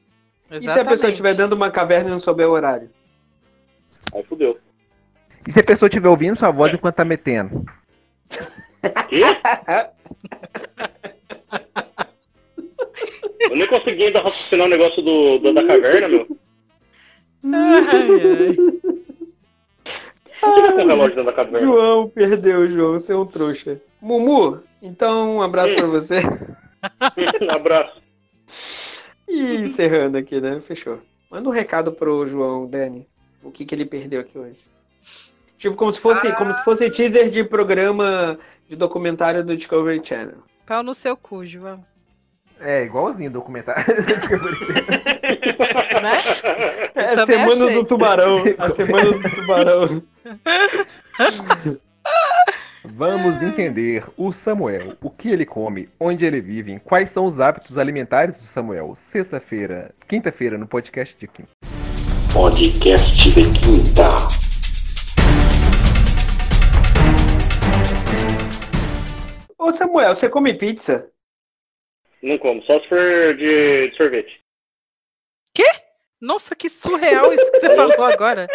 E 0.50 0.68
se 0.68 0.78
a 0.78 0.84
pessoa 0.84 1.10
estiver 1.10 1.32
dentro 1.34 1.50
de 1.50 1.54
uma 1.54 1.70
caverna 1.70 2.08
e 2.08 2.12
não 2.12 2.20
souber 2.20 2.48
o 2.48 2.52
horário? 2.52 2.90
Aí 4.14 4.22
fudeu. 4.24 4.58
E 5.48 5.52
se 5.52 5.60
a 5.60 5.64
pessoa 5.64 5.88
estiver 5.88 6.08
ouvindo 6.08 6.36
sua 6.36 6.50
voz 6.50 6.72
enquanto 6.74 6.96
tá 6.96 7.04
metendo? 7.04 7.64
Quê? 9.08 9.20
Eu 13.50 13.56
nem 13.56 13.66
consegui 13.66 14.04
ainda 14.04 14.20
raciocinar 14.22 14.66
o 14.66 14.70
negócio 14.70 15.02
do, 15.02 15.38
do- 15.38 15.54
da 15.54 15.66
caverna, 15.66 16.08
meu. 16.08 16.26
Ai, 17.44 18.06
Não 18.06 19.01
com 20.42 20.82
o 20.82 20.86
relógio 20.86 21.16
dentro 21.16 21.24
da 21.24 21.32
caverna. 21.32 21.60
João, 21.60 22.08
perdeu, 22.08 22.68
João. 22.68 22.92
Você 22.92 23.12
é 23.12 23.16
um 23.16 23.26
trouxa. 23.26 23.80
Mumu, 24.00 24.62
então 24.82 25.36
um 25.36 25.42
abraço 25.42 25.74
pra 25.74 25.86
você. 25.86 26.20
Um 27.40 27.50
abraço. 27.52 28.02
E 29.28 29.54
encerrando 29.58 30.18
aqui, 30.18 30.40
né? 30.40 30.60
Fechou. 30.60 30.98
Manda 31.30 31.48
um 31.48 31.52
recado 31.52 31.92
pro 31.92 32.26
João, 32.26 32.66
Dani. 32.66 33.06
O 33.40 33.52
que, 33.52 33.64
que 33.64 33.72
ele 33.72 33.84
perdeu 33.84 34.20
aqui 34.20 34.36
hoje. 34.36 34.58
Tipo, 35.56 35.76
como 35.76 35.92
se 35.92 36.00
fosse, 36.00 36.32
como 36.34 36.52
se 36.52 36.64
fosse 36.64 36.90
teaser 36.90 37.30
de 37.30 37.44
programa 37.44 38.36
de 38.68 38.74
documentário 38.74 39.44
do 39.44 39.56
Discovery 39.56 40.00
Channel. 40.04 40.38
Pau 40.66 40.82
no 40.82 40.92
seu 40.92 41.16
cu, 41.16 41.46
João. 41.46 41.84
É, 42.58 42.84
igualzinho 42.84 43.30
o 43.30 43.32
documentário. 43.32 43.84
Né? 46.02 46.22
É 46.94 47.20
a 47.20 47.26
semana 47.26 47.64
achei. 47.64 47.76
do 47.76 47.84
tubarão. 47.84 48.42
A 48.58 48.68
semana 48.70 49.12
do 49.12 49.30
tubarão. 49.30 50.02
Vamos 52.84 53.40
entender 53.40 54.04
o 54.16 54.32
Samuel, 54.32 54.96
o 55.00 55.08
que 55.08 55.28
ele 55.28 55.46
come, 55.46 55.88
onde 56.00 56.24
ele 56.24 56.40
vive, 56.40 56.80
quais 56.80 57.10
são 57.10 57.26
os 57.26 57.38
hábitos 57.38 57.78
alimentares 57.78 58.40
do 58.40 58.46
Samuel. 58.46 58.94
Sexta-feira, 58.96 59.94
quinta-feira, 60.08 60.58
no 60.58 60.66
podcast 60.66 61.16
de 61.16 61.28
quinta. 61.28 61.50
Podcast 62.32 63.30
de 63.30 63.42
quinta. 63.52 64.42
Ô 69.56 69.70
Samuel, 69.70 70.16
você 70.16 70.28
come 70.28 70.52
pizza? 70.52 71.08
Não 72.20 72.36
como, 72.38 72.62
só 72.64 72.80
se 72.80 72.88
for 72.88 73.36
de, 73.36 73.90
de 73.90 73.96
sorvete. 75.56 75.82
Nossa, 76.20 76.54
que 76.54 76.68
surreal 76.68 77.32
isso 77.34 77.50
que 77.50 77.60
você 77.60 77.74
falou 77.76 78.04
agora. 78.04 78.46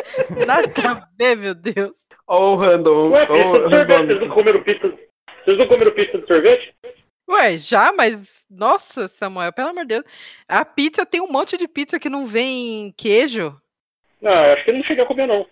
Nada 0.46 0.72
a 0.90 1.06
ver, 1.18 1.36
meu 1.36 1.54
Deus. 1.54 1.98
Ou 2.26 2.56
random. 2.56 3.10
Ué, 3.12 3.26
pizza 3.26 3.44
de 3.44 3.76
sorvete, 3.76 4.08
vocês 4.08 4.22
não 4.22 4.30
comeram 4.30 4.64
pizza? 4.64 4.98
Vocês 5.44 5.58
não 5.58 5.68
comeram 5.68 5.94
pizza 5.94 6.18
de 6.18 6.26
sorvete? 6.28 6.76
Ué, 7.30 7.58
já, 7.58 7.92
mas. 7.94 8.38
Nossa, 8.50 9.10
Samuel, 9.10 9.52
pelo 9.52 9.70
amor 9.70 9.84
de 9.86 9.96
Deus. 9.96 10.06
A 10.48 10.64
pizza 10.64 11.06
tem 11.06 11.20
um 11.20 11.28
monte 11.28 11.58
de 11.58 11.68
pizza 11.68 12.00
que 12.00 12.10
não 12.10 12.26
vem 12.26 12.94
queijo. 12.98 13.60
Não, 14.22 14.32
acho 14.32 14.64
que 14.64 14.72
eu 14.72 14.76
não 14.76 14.84
cheguei 14.86 15.04
a 15.04 15.08
comer, 15.08 15.28
não. 15.28 15.46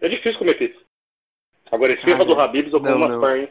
É 0.00 0.08
difícil 0.08 0.38
comer 0.38 0.54
pizza. 0.56 0.78
Agora, 1.72 1.92
esfirra 1.92 2.22
Ah, 2.22 2.24
do 2.24 2.40
Habib's 2.40 2.72
eu 2.72 2.80
como 2.80 2.94
umas 2.94 3.10
não. 3.10 3.20
pernas. 3.20 3.48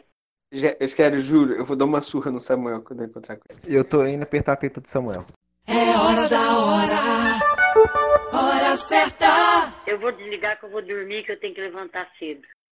Eu 0.51 0.95
quero, 0.95 1.19
juro, 1.19 1.53
eu 1.53 1.65
vou 1.65 1.75
dar 1.75 1.83
uma 1.85 2.01
surra 2.01 2.31
no 2.31 2.39
Samuel 2.39 2.81
quando 2.81 3.01
eu 3.01 3.07
encontrar 3.07 3.35
com 3.35 3.43
ele. 3.49 3.77
Eu 3.77 3.83
tô 3.83 4.05
indo 4.05 4.23
apertar 4.23 4.53
a 4.53 4.55
teta 4.55 4.79
do 4.81 4.87
Samuel. 4.89 5.25
Eu 9.87 9.99
vou 9.99 10.11
desligar 10.11 10.59
que 10.59 10.65
eu 10.65 10.69
vou 10.69 10.81
dormir, 10.81 11.23
que 11.23 11.31
eu 11.31 11.39
tenho 11.39 11.53
que 11.53 11.61
levantar 11.61 12.09
cedo. 12.17 12.41